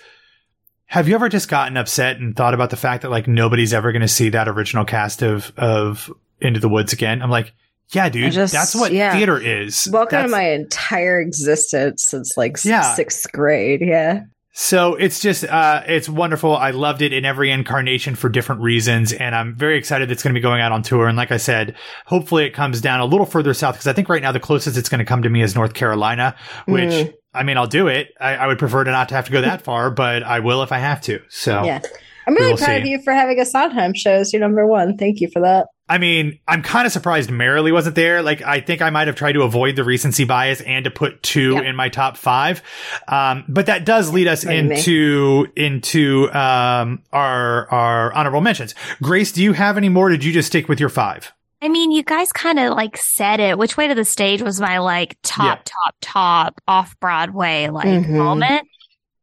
have 0.88 1.08
you 1.08 1.14
ever 1.16 1.28
just 1.28 1.48
gotten 1.48 1.76
upset 1.76 2.18
and 2.18 2.36
thought 2.36 2.54
about 2.54 2.70
the 2.70 2.76
fact 2.76 3.02
that 3.02 3.10
like 3.10 3.26
nobody's 3.26 3.72
ever 3.74 3.90
going 3.92 4.02
to 4.02 4.08
see 4.08 4.28
that 4.30 4.48
original 4.48 4.84
cast 4.84 5.22
of 5.22 5.52
of 5.56 6.12
into 6.40 6.60
the 6.60 6.68
woods 6.68 6.92
again 6.92 7.22
i'm 7.22 7.30
like 7.30 7.52
yeah 7.92 8.08
dude 8.08 8.30
just- 8.32 8.52
that's 8.52 8.74
what 8.74 8.92
yeah. 8.92 9.12
theater 9.12 9.36
is 9.40 9.88
Welcome 9.92 10.10
That's- 10.16 10.30
to 10.30 10.36
my 10.36 10.50
entire 10.50 11.20
existence 11.20 12.04
since 12.08 12.36
like 12.36 12.56
Yeah. 12.64 12.94
sixth 12.94 13.30
grade. 13.32 13.80
Yeah. 13.82 14.22
So 14.58 14.94
it's 14.94 15.20
just 15.20 15.44
uh 15.44 15.82
it's 15.86 16.08
wonderful 16.08 16.56
i 16.56 16.70
loved 16.70 17.02
it 17.02 17.12
in 17.12 17.26
every 17.26 17.50
incarnation 17.50 18.14
for 18.14 18.30
different 18.30 18.62
reasons 18.62 19.12
and 19.12 19.34
i'm 19.34 19.54
very 19.54 19.76
excited 19.76 20.08
that 20.08 20.12
it's 20.14 20.22
going 20.22 20.32
to 20.34 20.38
be 20.38 20.42
going 20.42 20.62
out 20.62 20.72
on 20.72 20.82
tour 20.82 21.06
and 21.08 21.16
like 21.18 21.30
i 21.30 21.36
said 21.36 21.74
hopefully 22.06 22.46
it 22.46 22.54
comes 22.54 22.80
down 22.80 23.00
a 23.00 23.04
little 23.04 23.26
further 23.26 23.52
south 23.52 23.74
because 23.74 23.86
i 23.86 23.92
think 23.92 24.08
right 24.08 24.22
now 24.22 24.32
the 24.32 24.40
closest 24.40 24.78
it's 24.78 24.88
going 24.88 24.98
to 24.98 25.04
come 25.04 25.22
to 25.22 25.28
me 25.28 25.42
is 25.42 25.54
north 25.54 25.74
carolina 25.74 26.34
which 26.66 26.88
Mm. 26.88 27.12
i 27.34 27.42
mean 27.42 27.58
i'll 27.58 27.66
do 27.66 27.86
it 27.88 28.08
I, 28.18 28.36
I 28.36 28.46
would 28.46 28.58
prefer 28.58 28.82
to 28.84 28.90
not 28.90 29.10
to 29.10 29.14
have 29.14 29.26
to 29.26 29.32
go 29.32 29.42
that 29.42 29.60
far 29.68 29.90
but 29.90 30.22
i 30.22 30.40
will 30.40 30.62
if 30.62 30.72
i 30.72 30.78
have 30.78 31.02
to 31.02 31.20
so 31.28 31.62
Yeah. 31.62 31.80
I'm 32.26 32.34
really 32.34 32.56
proud 32.56 32.80
of 32.80 32.86
you 32.86 33.00
for 33.02 33.12
having 33.12 33.38
a 33.38 33.44
Sondheim 33.46 33.94
show 33.94 34.10
as 34.10 34.32
your 34.32 34.40
number 34.40 34.66
one. 34.66 34.96
Thank 34.96 35.20
you 35.20 35.28
for 35.32 35.42
that. 35.42 35.68
I 35.88 35.98
mean, 35.98 36.40
I'm 36.48 36.62
kind 36.62 36.84
of 36.84 36.92
surprised 36.92 37.30
Merrily 37.30 37.70
wasn't 37.70 37.94
there. 37.94 38.20
Like, 38.22 38.42
I 38.42 38.60
think 38.60 38.82
I 38.82 38.90
might 38.90 39.06
have 39.06 39.14
tried 39.14 39.32
to 39.32 39.42
avoid 39.42 39.76
the 39.76 39.84
recency 39.84 40.24
bias 40.24 40.60
and 40.62 40.84
to 40.84 40.90
put 40.90 41.22
two 41.22 41.52
Yep. 41.54 41.64
in 41.64 41.76
my 41.76 41.88
top 41.88 42.16
five. 42.16 42.60
Um, 43.06 43.44
but 43.46 43.66
that 43.66 43.84
does 43.84 44.12
lead 44.12 44.26
us 44.26 44.44
Right, 44.44 44.64
me. 44.64 44.76
into, 44.78 45.46
into, 45.54 46.28
um, 46.32 47.02
our, 47.12 47.70
our 47.70 48.12
honorable 48.14 48.40
mentions. 48.40 48.74
Grace, 49.00 49.30
do 49.30 49.42
you 49.44 49.52
have 49.52 49.76
any 49.76 49.88
more? 49.88 50.08
Or 50.08 50.10
did 50.10 50.24
you 50.24 50.32
just 50.32 50.48
stick 50.48 50.68
with 50.68 50.80
your 50.80 50.88
five? 50.88 51.32
I 51.62 51.68
mean, 51.68 51.90
you 51.92 52.02
guys 52.02 52.32
kind 52.32 52.58
of 52.58 52.74
like 52.74 52.96
said 52.96 53.38
it. 53.40 53.56
Which 53.56 53.76
way 53.76 53.86
to 53.88 53.94
the 53.94 54.04
stage 54.04 54.42
was 54.42 54.60
my 54.60 54.78
like 54.78 55.16
top, 55.22 55.60
top, 55.64 55.94
top 56.00 56.60
off 56.66 56.98
Broadway 57.00 57.68
like 57.68 57.86
Mhm. 57.86 58.08
moment. 58.10 58.66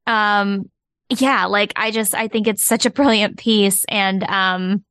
Um, 0.07 0.69
yeah, 1.09 1.45
like 1.45 1.73
I 1.75 1.91
just 1.91 2.15
I 2.15 2.27
think 2.27 2.47
it's 2.47 2.63
such 2.63 2.85
a 2.85 2.89
brilliant 2.89 3.37
piece, 3.37 3.85
and 3.87 4.23
um, 4.23 4.83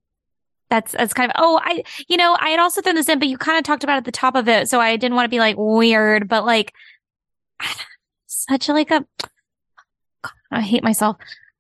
that's 0.73 0.93
that's 0.93 1.13
kind 1.13 1.31
of 1.31 1.37
oh 1.39 1.61
I 1.63 1.85
you 2.09 2.17
know 2.17 2.35
I 2.41 2.49
had 2.49 2.59
also 2.59 2.81
thrown 2.81 2.95
this 2.95 3.09
in, 3.09 3.19
but 3.19 3.29
you 3.29 3.37
kind 3.37 3.59
of 3.59 3.65
talked 3.65 3.85
about 3.85 3.97
it 3.97 3.99
at 3.99 4.05
the 4.07 4.13
top 4.13 4.35
of 4.35 4.49
it, 4.49 4.71
so 4.71 4.81
I 4.81 4.97
didn't 4.97 5.15
want 5.15 5.27
to 5.27 5.31
be 5.31 5.39
like 5.39 5.57
weird, 5.59 6.29
but 6.29 6.47
like 6.47 6.73
such 8.27 8.69
a, 8.69 8.73
like 8.73 8.91
a 8.91 9.05
I 10.51 10.63
hate 10.63 10.83
myself. 10.83 11.17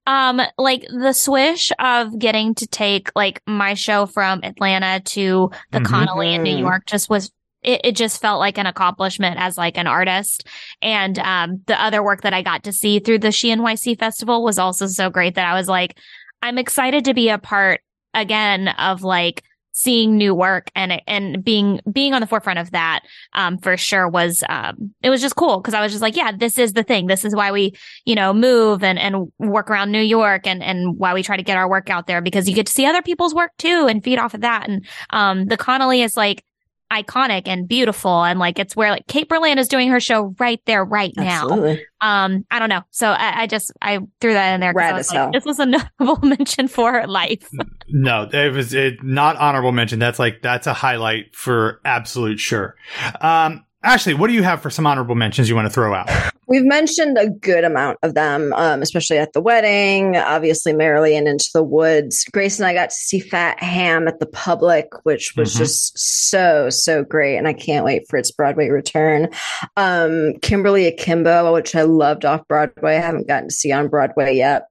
Um, 0.06 0.40
like 0.58 0.84
the 0.88 1.12
swish 1.12 1.70
of 1.78 2.18
getting 2.18 2.54
to 2.56 2.66
take 2.66 3.10
like 3.14 3.40
my 3.46 3.74
show 3.74 4.06
from 4.06 4.40
Atlanta 4.42 5.00
to 5.00 5.50
the 5.70 5.78
Mhm. 5.78 5.86
Connelly 5.86 6.34
in 6.34 6.42
New. 6.42 6.56
York 6.56 6.86
just 6.86 7.08
was 7.10 7.30
it, 7.62 7.82
it 7.84 7.94
just 7.94 8.20
felt 8.20 8.40
like 8.40 8.58
an 8.58 8.66
accomplishment 8.66 9.36
as 9.38 9.56
like 9.56 9.76
an 9.78 9.86
artist. 9.86 10.46
And 10.80 11.18
um 11.18 11.60
the 11.66 11.80
other 11.80 12.02
work 12.02 12.22
that 12.22 12.34
I 12.34 12.42
got 12.42 12.64
to 12.64 12.72
see 12.72 12.98
through 12.98 13.18
the 13.20 13.30
She 13.30 13.50
NYC 13.54 13.98
festival 13.98 14.42
was 14.42 14.58
also 14.58 14.86
so 14.86 15.10
great 15.10 15.34
that 15.36 15.46
I 15.46 15.54
was 15.54 15.68
like, 15.68 15.96
I'm 16.40 16.58
excited 16.58 17.04
to 17.04 17.14
be 17.14 17.28
a 17.28 17.38
part 17.38 17.82
again 18.14 18.68
of 18.68 19.02
like 19.02 19.42
seeing 19.72 20.16
new 20.16 20.34
work 20.34 20.70
and 20.74 21.00
and 21.06 21.42
being 21.42 21.80
being 21.90 22.12
on 22.12 22.20
the 22.20 22.26
forefront 22.26 22.58
of 22.58 22.70
that 22.72 23.00
um 23.32 23.56
for 23.58 23.76
sure 23.76 24.06
was 24.06 24.44
um 24.50 24.94
it 25.02 25.08
was 25.08 25.20
just 25.22 25.34
cool 25.34 25.60
because 25.60 25.72
I 25.74 25.80
was 25.80 25.92
just 25.92 26.02
like 26.02 26.14
yeah 26.16 26.30
this 26.30 26.58
is 26.58 26.74
the 26.74 26.82
thing. 26.82 27.06
This 27.06 27.24
is 27.24 27.34
why 27.34 27.50
we 27.50 27.72
you 28.04 28.14
know 28.14 28.34
move 28.34 28.84
and 28.84 28.98
and 28.98 29.32
work 29.38 29.70
around 29.70 29.90
New 29.90 30.02
York 30.02 30.46
and 30.46 30.62
and 30.62 30.98
why 30.98 31.14
we 31.14 31.22
try 31.22 31.36
to 31.36 31.42
get 31.42 31.56
our 31.56 31.68
work 31.68 31.88
out 31.88 32.06
there 32.06 32.20
because 32.20 32.48
you 32.48 32.54
get 32.54 32.66
to 32.66 32.72
see 32.72 32.84
other 32.84 33.02
people's 33.02 33.34
work 33.34 33.52
too 33.58 33.86
and 33.88 34.04
feed 34.04 34.18
off 34.18 34.34
of 34.34 34.42
that. 34.42 34.68
And 34.68 34.86
um 35.10 35.46
the 35.46 35.56
Connelly 35.56 36.02
is 36.02 36.16
like 36.16 36.44
iconic 36.92 37.42
and 37.46 37.66
beautiful 37.66 38.22
and 38.24 38.38
like 38.38 38.58
it's 38.58 38.76
where 38.76 38.90
like 38.90 39.06
Kate 39.06 39.28
Berlant 39.28 39.56
is 39.56 39.68
doing 39.68 39.88
her 39.88 39.98
show 40.00 40.34
right 40.38 40.60
there 40.66 40.84
right 40.84 41.12
now 41.16 41.44
Absolutely. 41.44 41.86
um 42.02 42.44
I 42.50 42.58
don't 42.58 42.68
know 42.68 42.82
so 42.90 43.08
I, 43.08 43.42
I 43.42 43.46
just 43.46 43.72
I 43.80 44.00
threw 44.20 44.34
that 44.34 44.54
in 44.54 44.60
there 44.60 44.72
'cause 44.72 44.78
Rad 44.78 44.94
I 44.94 44.96
was 44.98 45.06
as 45.08 45.12
like, 45.14 45.18
hell. 45.22 45.30
this 45.32 45.44
was 45.44 45.58
a 45.58 45.66
notable 46.00 46.28
mention 46.28 46.68
for 46.68 47.06
life 47.06 47.48
No, 47.88 48.28
it 48.30 48.52
was 48.52 48.74
it, 48.74 49.02
not 49.02 49.36
honorable 49.36 49.72
mention. 49.72 49.98
That's 49.98 50.18
like, 50.18 50.42
that's 50.42 50.66
a 50.66 50.72
highlight 50.74 51.34
for 51.34 51.80
absolute 51.84 52.40
sure. 52.40 52.74
Um, 53.20 53.64
Ashley, 53.84 54.14
what 54.14 54.28
do 54.28 54.34
you 54.34 54.42
have 54.42 54.62
for 54.62 54.70
some 54.70 54.86
honorable 54.86 55.14
mentions 55.14 55.48
you 55.48 55.56
want 55.56 55.66
to 55.66 55.70
throw 55.72 55.92
out? 55.94 56.08
We've 56.46 56.64
mentioned 56.64 57.16
a 57.18 57.30
good 57.30 57.64
amount 57.64 57.98
of 58.02 58.14
them, 58.14 58.52
um, 58.52 58.82
especially 58.82 59.18
at 59.18 59.32
the 59.32 59.40
wedding, 59.40 60.16
obviously 60.16 60.72
Merrily 60.72 61.16
and 61.16 61.26
Into 61.26 61.48
the 61.54 61.62
Woods. 61.62 62.24
Grace 62.32 62.58
and 62.58 62.66
I 62.66 62.74
got 62.74 62.90
to 62.90 62.94
see 62.94 63.20
Fat 63.20 63.60
Ham 63.62 64.06
at 64.06 64.18
the 64.20 64.26
public, 64.26 64.88
which 65.04 65.34
was 65.36 65.54
Mhm. 65.54 65.58
just 65.58 65.98
so, 65.98 66.68
so 66.68 67.04
great. 67.04 67.36
And 67.36 67.48
I 67.48 67.52
can't 67.54 67.84
wait 67.84 68.02
for 68.08 68.18
its 68.18 68.30
Broadway 68.30 68.68
return. 68.68 69.28
Um, 69.76 70.34
Kimberly 70.42 70.86
Akimbo, 70.86 71.52
which 71.54 71.74
I 71.74 71.82
loved 71.82 72.24
off 72.24 72.46
Broadway. 72.48 72.96
I 72.96 73.00
haven't 73.00 73.28
gotten 73.28 73.48
to 73.48 73.54
see 73.54 73.72
on 73.72 73.88
Broadway 73.88 74.36
yet. 74.36 74.64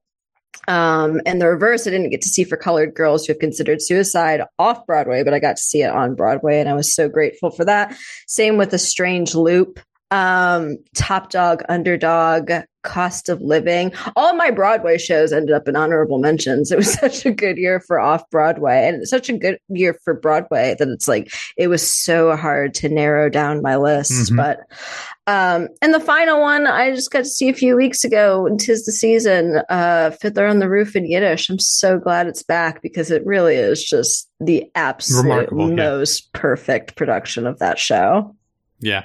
Um, 0.68 1.20
and 1.26 1.40
the 1.40 1.48
reverse, 1.48 1.86
I 1.86 1.90
didn't 1.90 2.10
get 2.10 2.22
to 2.22 2.28
see 2.28 2.44
for 2.44 2.56
colored 2.56 2.94
girls 2.94 3.26
who 3.26 3.32
have 3.32 3.40
considered 3.40 3.82
suicide 3.82 4.42
off 4.58 4.86
Broadway, 4.86 5.24
but 5.24 5.34
I 5.34 5.38
got 5.38 5.56
to 5.56 5.62
see 5.62 5.82
it 5.82 5.90
on 5.90 6.14
Broadway, 6.14 6.60
and 6.60 6.68
I 6.68 6.74
was 6.74 6.94
so 6.94 7.08
grateful 7.08 7.50
for 7.50 7.64
that. 7.64 7.96
Same 8.26 8.56
with 8.56 8.72
a 8.72 8.78
strange 8.78 9.34
loop, 9.34 9.80
um, 10.12 10.76
Top 10.94 11.30
Dog, 11.30 11.62
Underdog, 11.68 12.50
Cost 12.82 13.28
of 13.28 13.40
Living. 13.40 13.92
All 14.16 14.34
my 14.34 14.50
Broadway 14.50 14.98
shows 14.98 15.32
ended 15.32 15.54
up 15.54 15.68
in 15.68 15.76
honorable 15.76 16.18
mentions. 16.18 16.70
It 16.70 16.76
was 16.76 16.92
such 17.00 17.24
a 17.24 17.30
good 17.30 17.56
year 17.56 17.80
for 17.80 17.98
off 17.98 18.28
Broadway, 18.30 18.86
and 18.88 19.06
such 19.08 19.28
a 19.28 19.38
good 19.38 19.58
year 19.68 19.96
for 20.04 20.14
Broadway 20.14 20.74
that 20.78 20.88
it's 20.88 21.08
like 21.08 21.32
it 21.56 21.68
was 21.68 21.82
so 21.82 22.36
hard 22.36 22.74
to 22.74 22.88
narrow 22.88 23.28
down 23.28 23.62
my 23.62 23.76
list, 23.76 24.12
Mhm. 24.32 24.36
but. 24.36 24.60
Um, 25.28 25.68
and 25.80 25.94
the 25.94 26.00
final 26.00 26.40
one 26.40 26.66
I 26.66 26.90
just 26.92 27.12
got 27.12 27.20
to 27.20 27.24
see 27.24 27.48
a 27.48 27.54
few 27.54 27.76
weeks 27.76 28.02
ago, 28.02 28.44
and 28.44 28.58
tis 28.58 28.84
the 28.84 28.90
season, 28.90 29.62
uh, 29.68 30.10
Fiddler 30.10 30.48
on 30.48 30.58
the 30.58 30.68
Roof 30.68 30.96
in 30.96 31.06
Yiddish. 31.08 31.48
I'm 31.48 31.60
so 31.60 31.96
glad 31.96 32.26
it's 32.26 32.42
back 32.42 32.82
because 32.82 33.12
it 33.12 33.24
really 33.24 33.54
is 33.54 33.84
just 33.84 34.28
the 34.40 34.68
absolute 34.74 35.22
Remarkable, 35.22 35.68
yeah. 35.70 35.76
most 35.76 36.32
perfect 36.32 36.96
production 36.96 37.46
of 37.46 37.60
that 37.60 37.78
show. 37.78 38.34
Yeah. 38.80 39.04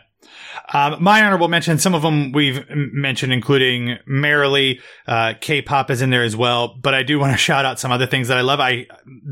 Um, 0.74 1.02
my 1.02 1.24
honorable 1.24 1.48
mention, 1.48 1.78
some 1.78 1.96
of 1.96 2.02
them 2.02 2.32
we've 2.32 2.64
mentioned, 2.70 3.32
including 3.34 3.98
Merrily, 4.06 4.80
uh, 5.08 5.34
K-pop 5.40 5.90
is 5.92 6.02
in 6.02 6.10
there 6.10 6.24
as 6.24 6.36
well. 6.36 6.76
But 6.82 6.94
I 6.94 7.04
do 7.04 7.20
want 7.20 7.34
to 7.34 7.38
shout 7.48 7.66
out 7.66 7.80
some 7.80 7.92
other 7.92 8.06
things 8.08 8.28
that 8.28 8.38
I 8.38 8.42
love. 8.42 8.60
I 8.60 8.88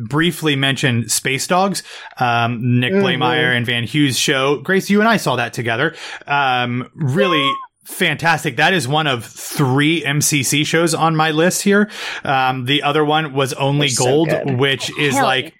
briefly 0.07 0.55
mentioned 0.55 1.11
Space 1.11 1.47
Dogs, 1.47 1.83
um, 2.19 2.79
Nick 2.79 2.93
Mhm. 2.93 3.01
Blaemire 3.03 3.55
and 3.55 3.65
Van 3.65 3.83
Hughes 3.83 4.17
show. 4.17 4.57
Grace, 4.57 4.89
you 4.89 4.99
and 4.99 5.09
I 5.09 5.17
saw 5.17 5.35
that 5.35 5.53
together. 5.53 5.95
Um, 6.27 6.89
really. 6.95 7.49
Fantastic. 7.87 8.57
That 8.57 8.73
is 8.73 8.87
one 8.87 9.05
of 9.05 9.23
three 9.23 10.01
MCC 10.03 10.65
shows 10.65 10.95
on 10.95 11.15
my 11.15 11.29
list 11.29 11.61
here. 11.61 11.87
Um, 12.23 12.65
the 12.65 12.81
other 12.81 13.05
one 13.05 13.31
was 13.33 13.53
Only 13.53 13.89
so 13.89 14.03
Gold, 14.05 14.29
good. 14.29 14.57
which 14.57 14.89
is 14.97 15.13
Hell 15.13 15.23
like, 15.23 15.53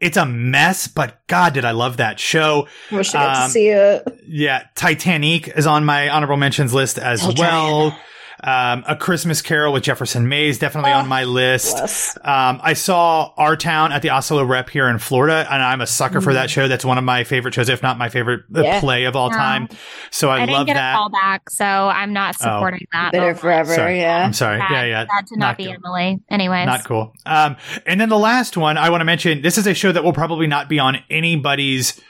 it's 0.00 0.16
a 0.16 0.26
mess, 0.26 0.88
but 0.88 1.26
God, 1.26 1.54
did 1.54 1.64
I 1.64 1.70
love 1.70 1.96
that 1.98 2.20
show. 2.20 2.68
Wish 2.92 3.14
I 3.14 3.24
got 3.24 3.36
Um, 3.36 3.44
to 3.44 3.50
see 3.50 3.68
it. 3.68 4.20
Yeah, 4.26 4.64
Titanic 4.74 5.48
is 5.48 5.66
on 5.66 5.84
my 5.84 6.08
honorable 6.08 6.36
mentions 6.36 6.74
list 6.74 6.98
as 6.98 7.22
Oh, 7.24 7.32
well. 7.36 7.98
Um, 8.46 8.84
a 8.86 8.94
Christmas 8.94 9.42
Carol 9.42 9.72
with 9.72 9.82
Jefferson 9.82 10.28
Mays 10.28 10.58
definitely 10.60 10.92
Oh, 10.92 10.98
on 10.98 11.08
my 11.08 11.24
list. 11.24 11.76
Bless. 11.76 12.16
Um, 12.18 12.60
I 12.62 12.74
saw 12.74 13.32
Our 13.36 13.56
Town 13.56 13.90
at 13.90 14.02
the 14.02 14.08
Asolo 14.08 14.48
Rep 14.48 14.70
here 14.70 14.88
in 14.88 14.98
Florida, 14.98 15.44
and 15.50 15.60
I'm 15.62 15.80
a 15.80 15.86
sucker 15.86 16.20
for 16.20 16.30
Mm. 16.30 16.34
that 16.34 16.50
show. 16.50 16.68
That's 16.68 16.84
one 16.84 16.96
of 16.96 17.02
my 17.02 17.24
favorite 17.24 17.54
shows, 17.54 17.68
if 17.68 17.82
not 17.82 17.98
my 17.98 18.08
favorite 18.08 18.42
uh, 18.54 18.62
Yeah. 18.62 18.78
play 18.80 19.04
of 19.04 19.16
all 19.16 19.30
Yeah. 19.30 19.36
time. 19.36 19.68
So 20.12 20.30
I, 20.30 20.36
I, 20.36 20.40
didn't 20.40 20.52
love 20.52 20.66
get 20.68 20.74
that. 20.74 20.92
a 20.94 20.96
call 20.96 21.10
back, 21.10 21.50
so 21.50 21.64
I'm 21.64 22.12
not 22.12 22.36
supporting 22.36 22.86
that. 22.92 23.10
Bitter 23.12 23.30
Oh, 23.30 23.34
forever, 23.34 23.74
Sorry. 23.74 24.00
yeah. 24.00 24.24
I'm 24.24 24.32
sorry. 24.32 24.60
Sad, 24.60 24.70
Yeah, 24.70 24.84
yeah. 24.84 25.00
sad 25.12 25.26
to 25.26 25.38
not, 25.38 25.46
Not 25.48 25.56
be 25.56 25.64
good. 25.64 25.74
Emily. 25.84 26.20
Anyways, 26.30 26.66
Not 26.66 26.84
cool. 26.84 27.12
Um, 27.26 27.56
and 27.84 28.00
then 28.00 28.08
the 28.08 28.18
last 28.18 28.56
one 28.56 28.78
I 28.78 28.90
want 28.90 29.00
to 29.00 29.04
mention. 29.04 29.42
This 29.42 29.58
is 29.58 29.66
a 29.66 29.74
show 29.74 29.90
that 29.90 30.04
will 30.04 30.12
probably 30.12 30.46
not 30.46 30.68
be 30.68 30.78
on 30.78 30.98
anybody's 31.10 32.00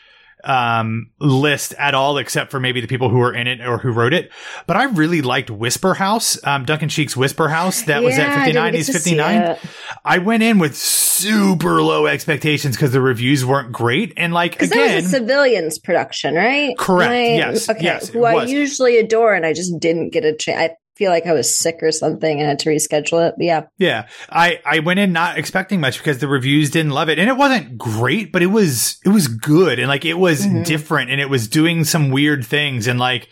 um 0.44 1.10
list 1.18 1.74
at 1.78 1.94
all 1.94 2.18
except 2.18 2.50
for 2.50 2.60
maybe 2.60 2.80
the 2.80 2.86
people 2.86 3.08
who 3.08 3.18
were 3.18 3.34
in 3.34 3.46
it 3.46 3.60
or 3.60 3.78
who 3.78 3.90
wrote 3.90 4.12
it 4.12 4.30
but 4.66 4.76
i 4.76 4.84
really 4.84 5.22
liked 5.22 5.50
whisper 5.50 5.94
house 5.94 6.38
um 6.44 6.64
duncan 6.64 6.88
sheik's 6.88 7.16
whisper 7.16 7.48
house 7.48 7.82
that 7.82 8.02
was 8.02 8.18
at 8.18 8.44
59 8.44 8.72
didn't 8.72 8.74
he's 8.74 8.92
59 8.92 9.56
i 10.04 10.18
went 10.18 10.42
in 10.42 10.58
with 10.58 10.76
super 10.76 11.82
low 11.82 12.06
expectations 12.06 12.76
because 12.76 12.92
the 12.92 13.00
reviews 13.00 13.44
weren't 13.44 13.72
great 13.72 14.12
and 14.16 14.34
like 14.34 14.52
Because 14.52 14.70
that 14.70 14.76
again 14.76 14.96
was 14.96 15.06
a 15.06 15.08
civilians 15.08 15.78
production, 15.78 16.34
right? 16.34 16.76
Correct. 16.76 17.10
Right? 17.10 17.36
Yes. 17.36 17.68
Okay. 17.68 17.82
Yes, 17.82 18.08
Who 18.08 18.24
I 18.24 18.44
usually 18.44 18.98
adore, 18.98 19.34
and 19.34 19.46
I 19.46 19.52
just 19.52 19.78
didn't 19.80 20.10
get 20.10 20.24
a 20.24 20.34
chance. 20.36 20.74
I 20.96 20.98
feel 20.98 21.10
like 21.10 21.26
I 21.26 21.34
was 21.34 21.54
sick 21.54 21.80
or 21.82 21.92
something 21.92 22.40
and 22.40 22.48
had 22.48 22.58
to 22.60 22.70
reschedule 22.70 23.28
it. 23.28 23.34
But 23.36 23.44
yeah, 23.44 23.62
Yeah, 23.78 24.06
I 24.30 24.60
I 24.64 24.78
went 24.78 24.98
in 24.98 25.12
not 25.12 25.36
expecting 25.38 25.78
much 25.80 25.98
because 25.98 26.18
the 26.18 26.28
reviews 26.28 26.70
didn't 26.70 26.92
love 26.92 27.10
it, 27.10 27.18
and 27.18 27.28
it 27.28 27.36
wasn't 27.36 27.76
great, 27.76 28.32
but 28.32 28.42
it 28.42 28.46
was 28.46 28.98
it 29.04 29.10
was 29.10 29.28
good, 29.28 29.78
and 29.78 29.88
like 29.88 30.06
it 30.06 30.14
was 30.18 30.46
Mhm. 30.46 30.64
different, 30.64 31.10
and 31.10 31.20
it 31.20 31.28
was 31.28 31.48
doing 31.48 31.84
some 31.84 32.10
weird 32.10 32.46
things, 32.46 32.86
and 32.86 32.98
like 32.98 33.28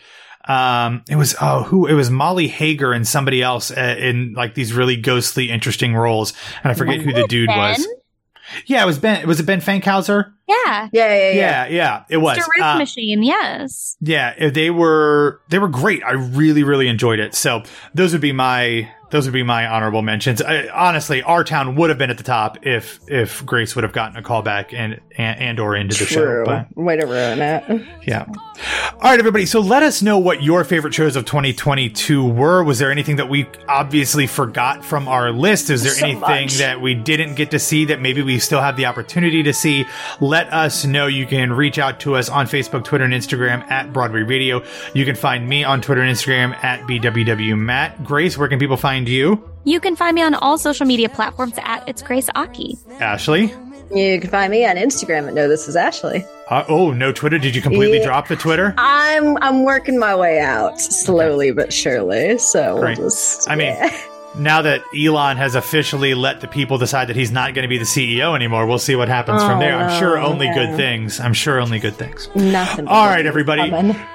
um 0.47 1.01
it 1.09 1.15
was 1.15 1.35
oh 1.41 1.63
who 1.63 1.87
it 1.87 1.93
was 1.93 2.11
Molly 2.11 2.47
Hager 2.47 2.91
and 2.93 3.07
somebody 3.07 3.41
else 3.41 3.71
uh, 3.71 3.95
in 3.97 4.35
like 4.37 4.53
these 4.53 4.71
really 4.73 4.95
ghostly 4.95 5.49
interesting 5.49 5.95
roles, 5.95 6.33
and 6.63 6.69
I 6.71 6.75
forget 6.75 6.99
who 6.99 7.13
the 7.13 7.25
dude 7.27 7.47
Ben? 7.47 7.57
was. 7.57 7.87
Yeah, 8.65 8.83
it 8.83 8.85
was 8.85 8.99
Ben. 8.99 9.27
Was 9.27 9.39
it 9.39 9.45
Ben 9.45 9.61
Fankhauser? 9.61 10.31
Yeah, 10.47 10.55
yeah, 10.65 10.89
yeah, 10.93 11.15
yeah. 11.15 11.33
Yeah, 11.33 11.67
yeah, 11.67 12.03
it 12.09 12.17
was. 12.17 12.37
Mr. 12.37 12.47
Ruth 12.55 12.63
Uh, 12.63 12.77
Machine. 12.77 13.23
Yes. 13.23 13.97
yeah, 14.01 14.49
they 14.49 14.69
were 14.69 15.41
they 15.49 15.57
were 15.59 15.67
great. 15.69 16.03
I 16.03 16.11
really 16.11 16.63
really 16.63 16.87
enjoyed 16.87 17.19
it. 17.19 17.33
So 17.35 17.63
those 17.93 18.11
would 18.11 18.21
be 18.21 18.31
my 18.31 18.89
those 19.11 19.25
would 19.25 19.33
be 19.33 19.43
my 19.43 19.65
honorable 19.67 20.01
mentions. 20.01 20.41
I, 20.41 20.67
honestly, 20.67 21.23
our 21.23 21.43
town 21.43 21.75
would 21.75 21.89
have 21.89 21.97
been 21.97 22.09
at 22.09 22.17
the 22.17 22.23
top 22.23 22.65
if 22.65 22.99
if 23.07 23.45
Grace 23.45 23.75
would 23.75 23.83
have 23.83 23.93
gotten 23.93 24.17
a 24.17 24.21
call 24.21 24.41
back 24.43 24.73
and 24.73 24.99
and, 25.17 25.39
and 25.39 25.59
or 25.59 25.75
into 25.75 25.97
the 25.97 26.05
show. 26.05 26.43
But 26.45 26.67
Way 26.75 26.97
to 26.97 27.05
ruin 27.05 27.39
it. 27.41 27.85
yeah. 28.07 28.25
All 29.01 29.11
right, 29.11 29.19
everybody. 29.19 29.45
So 29.45 29.59
let 29.59 29.83
us 29.83 30.01
know 30.01 30.17
what 30.17 30.41
your 30.41 30.63
favorite 30.63 30.93
shows 30.93 31.15
of 31.15 31.25
2022 31.25 32.25
were. 32.27 32.63
Was 32.63 32.79
there 32.79 32.89
anything 32.91 33.17
that 33.17 33.29
we 33.29 33.45
obviously 33.67 34.25
forgot 34.25 34.83
from 34.83 35.07
our 35.07 35.31
list? 35.31 35.69
Is 35.69 35.83
there 35.83 35.91
So 35.91 36.05
anything 36.07 36.21
much. 36.45 36.57
that 36.57 36.81
we 36.81 36.95
didn't 36.95 37.35
get 37.35 37.51
to 37.51 37.59
see 37.59 37.85
that 37.85 38.01
maybe 38.01 38.21
we 38.23 38.39
still 38.39 38.61
have 38.61 38.77
the 38.77 38.85
opportunity 38.87 39.43
to 39.43 39.53
see? 39.53 39.85
Let 40.21 40.51
us 40.51 40.85
know. 40.85 41.05
You 41.07 41.27
can 41.27 41.53
reach 41.53 41.77
out 41.77 41.99
to 41.99 42.15
us 42.15 42.29
on 42.29 42.47
Facebook, 42.47 42.83
Twitter, 42.83 43.03
and 43.03 43.13
Instagram 43.13 43.69
at 43.69 43.93
Broadway 43.93 44.21
Radio. 44.23 44.63
You 44.95 45.05
can 45.05 45.15
find 45.15 45.47
me 45.47 45.63
on 45.63 45.81
Twitter 45.81 46.01
and 46.01 46.09
Instagram 46.15 46.55
at 46.63 46.79
BWWMatt. 46.87 48.03
Grace, 48.05 48.37
where 48.39 48.47
can 48.47 48.57
people 48.59 48.77
find 48.77 49.07
you? 49.07 49.43
You 49.65 49.79
can 49.81 49.95
find 49.95 50.15
me 50.15 50.23
on 50.23 50.33
all 50.35 50.57
social 50.57 50.87
media 50.87 51.09
platforms 51.09 51.53
at 51.63 51.87
It's 51.87 52.01
Grace 52.01 52.29
Aki. 52.33 52.77
Ashley? 52.99 53.53
You 53.93 54.19
can 54.19 54.29
find 54.31 54.49
me 54.49 54.65
on 54.65 54.77
Instagram 54.77 55.27
at 55.27 55.33
No 55.35 55.47
This 55.47 55.67
Is 55.67 55.75
Ashley. 55.75 56.25
Uh, 56.49 56.63
oh, 56.69 56.91
no 56.91 57.11
Twitter. 57.11 57.37
Did 57.39 57.55
you 57.55 57.61
completely 57.61 57.97
Yeah. 57.99 58.05
drop 58.05 58.27
the 58.27 58.35
Twitter? 58.35 58.73
I'm 58.77 59.37
I'm 59.41 59.63
working 59.63 59.97
my 59.99 60.15
way 60.15 60.39
out 60.39 60.79
slowly 60.79 61.51
but 61.51 61.73
surely. 61.73 62.37
So 62.37 62.79
we'll 62.79 62.95
just. 62.95 63.49
I 63.49 63.55
mean, 63.55 63.75
now 64.37 64.61
that 64.61 64.81
Elon 64.95 65.37
has 65.37 65.55
officially 65.55 66.13
let 66.13 66.41
the 66.41 66.47
people 66.47 66.77
decide 66.77 67.07
that 67.09 67.15
he's 67.15 67.31
not 67.31 67.55
going 67.55 67.63
to 67.63 67.67
be 67.69 67.79
the 67.79 67.83
CEO 67.85 68.35
anymore, 68.35 68.67
we'll 68.67 68.77
see 68.77 68.95
what 68.95 69.07
happens 69.07 69.41
from 69.41 69.57
Oh, 69.57 69.59
there. 69.59 69.75
I'm 69.75 69.99
sure 69.99 70.17
no, 70.19 70.25
only 70.27 70.47
good 70.53 70.75
things. 70.75 71.19
I'm 71.19 71.33
sure 71.33 71.59
only 71.59 71.79
good 71.79 71.95
things. 71.95 72.29
nothing. 72.35 72.87
All 72.87 73.07
right, 73.07 73.25
everybody. 73.25 73.69
coming. 73.69 73.95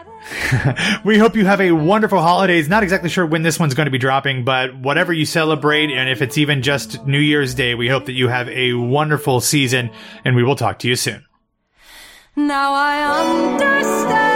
We 1.04 1.16
hope 1.18 1.34
you 1.34 1.46
have 1.46 1.62
a 1.62 1.72
wonderful 1.72 2.20
holidays. 2.20 2.68
Not 2.68 2.82
exactly 2.82 3.08
sure 3.08 3.24
when 3.24 3.42
this 3.42 3.58
one's 3.58 3.72
going 3.74 3.86
to 3.86 3.90
be 3.90 3.98
dropping, 3.98 4.44
but 4.44 4.76
whatever 4.76 5.12
you 5.14 5.24
celebrate, 5.24 5.90
and 5.90 6.10
if 6.10 6.20
it's 6.20 6.36
even 6.36 6.60
just 6.62 7.06
New 7.06 7.18
Year's 7.18 7.54
Day, 7.54 7.74
we 7.74 7.88
hope 7.88 8.04
that 8.04 8.12
you 8.12 8.28
have 8.28 8.48
a 8.50 8.74
wonderful 8.74 9.40
season, 9.40 9.90
and 10.24 10.36
we 10.36 10.44
will 10.44 10.56
talk 10.56 10.78
to 10.80 10.88
you 10.88 10.94
soon. 10.94 11.24
Now 12.36 12.72
I 12.74 13.58
understand. 13.58 14.29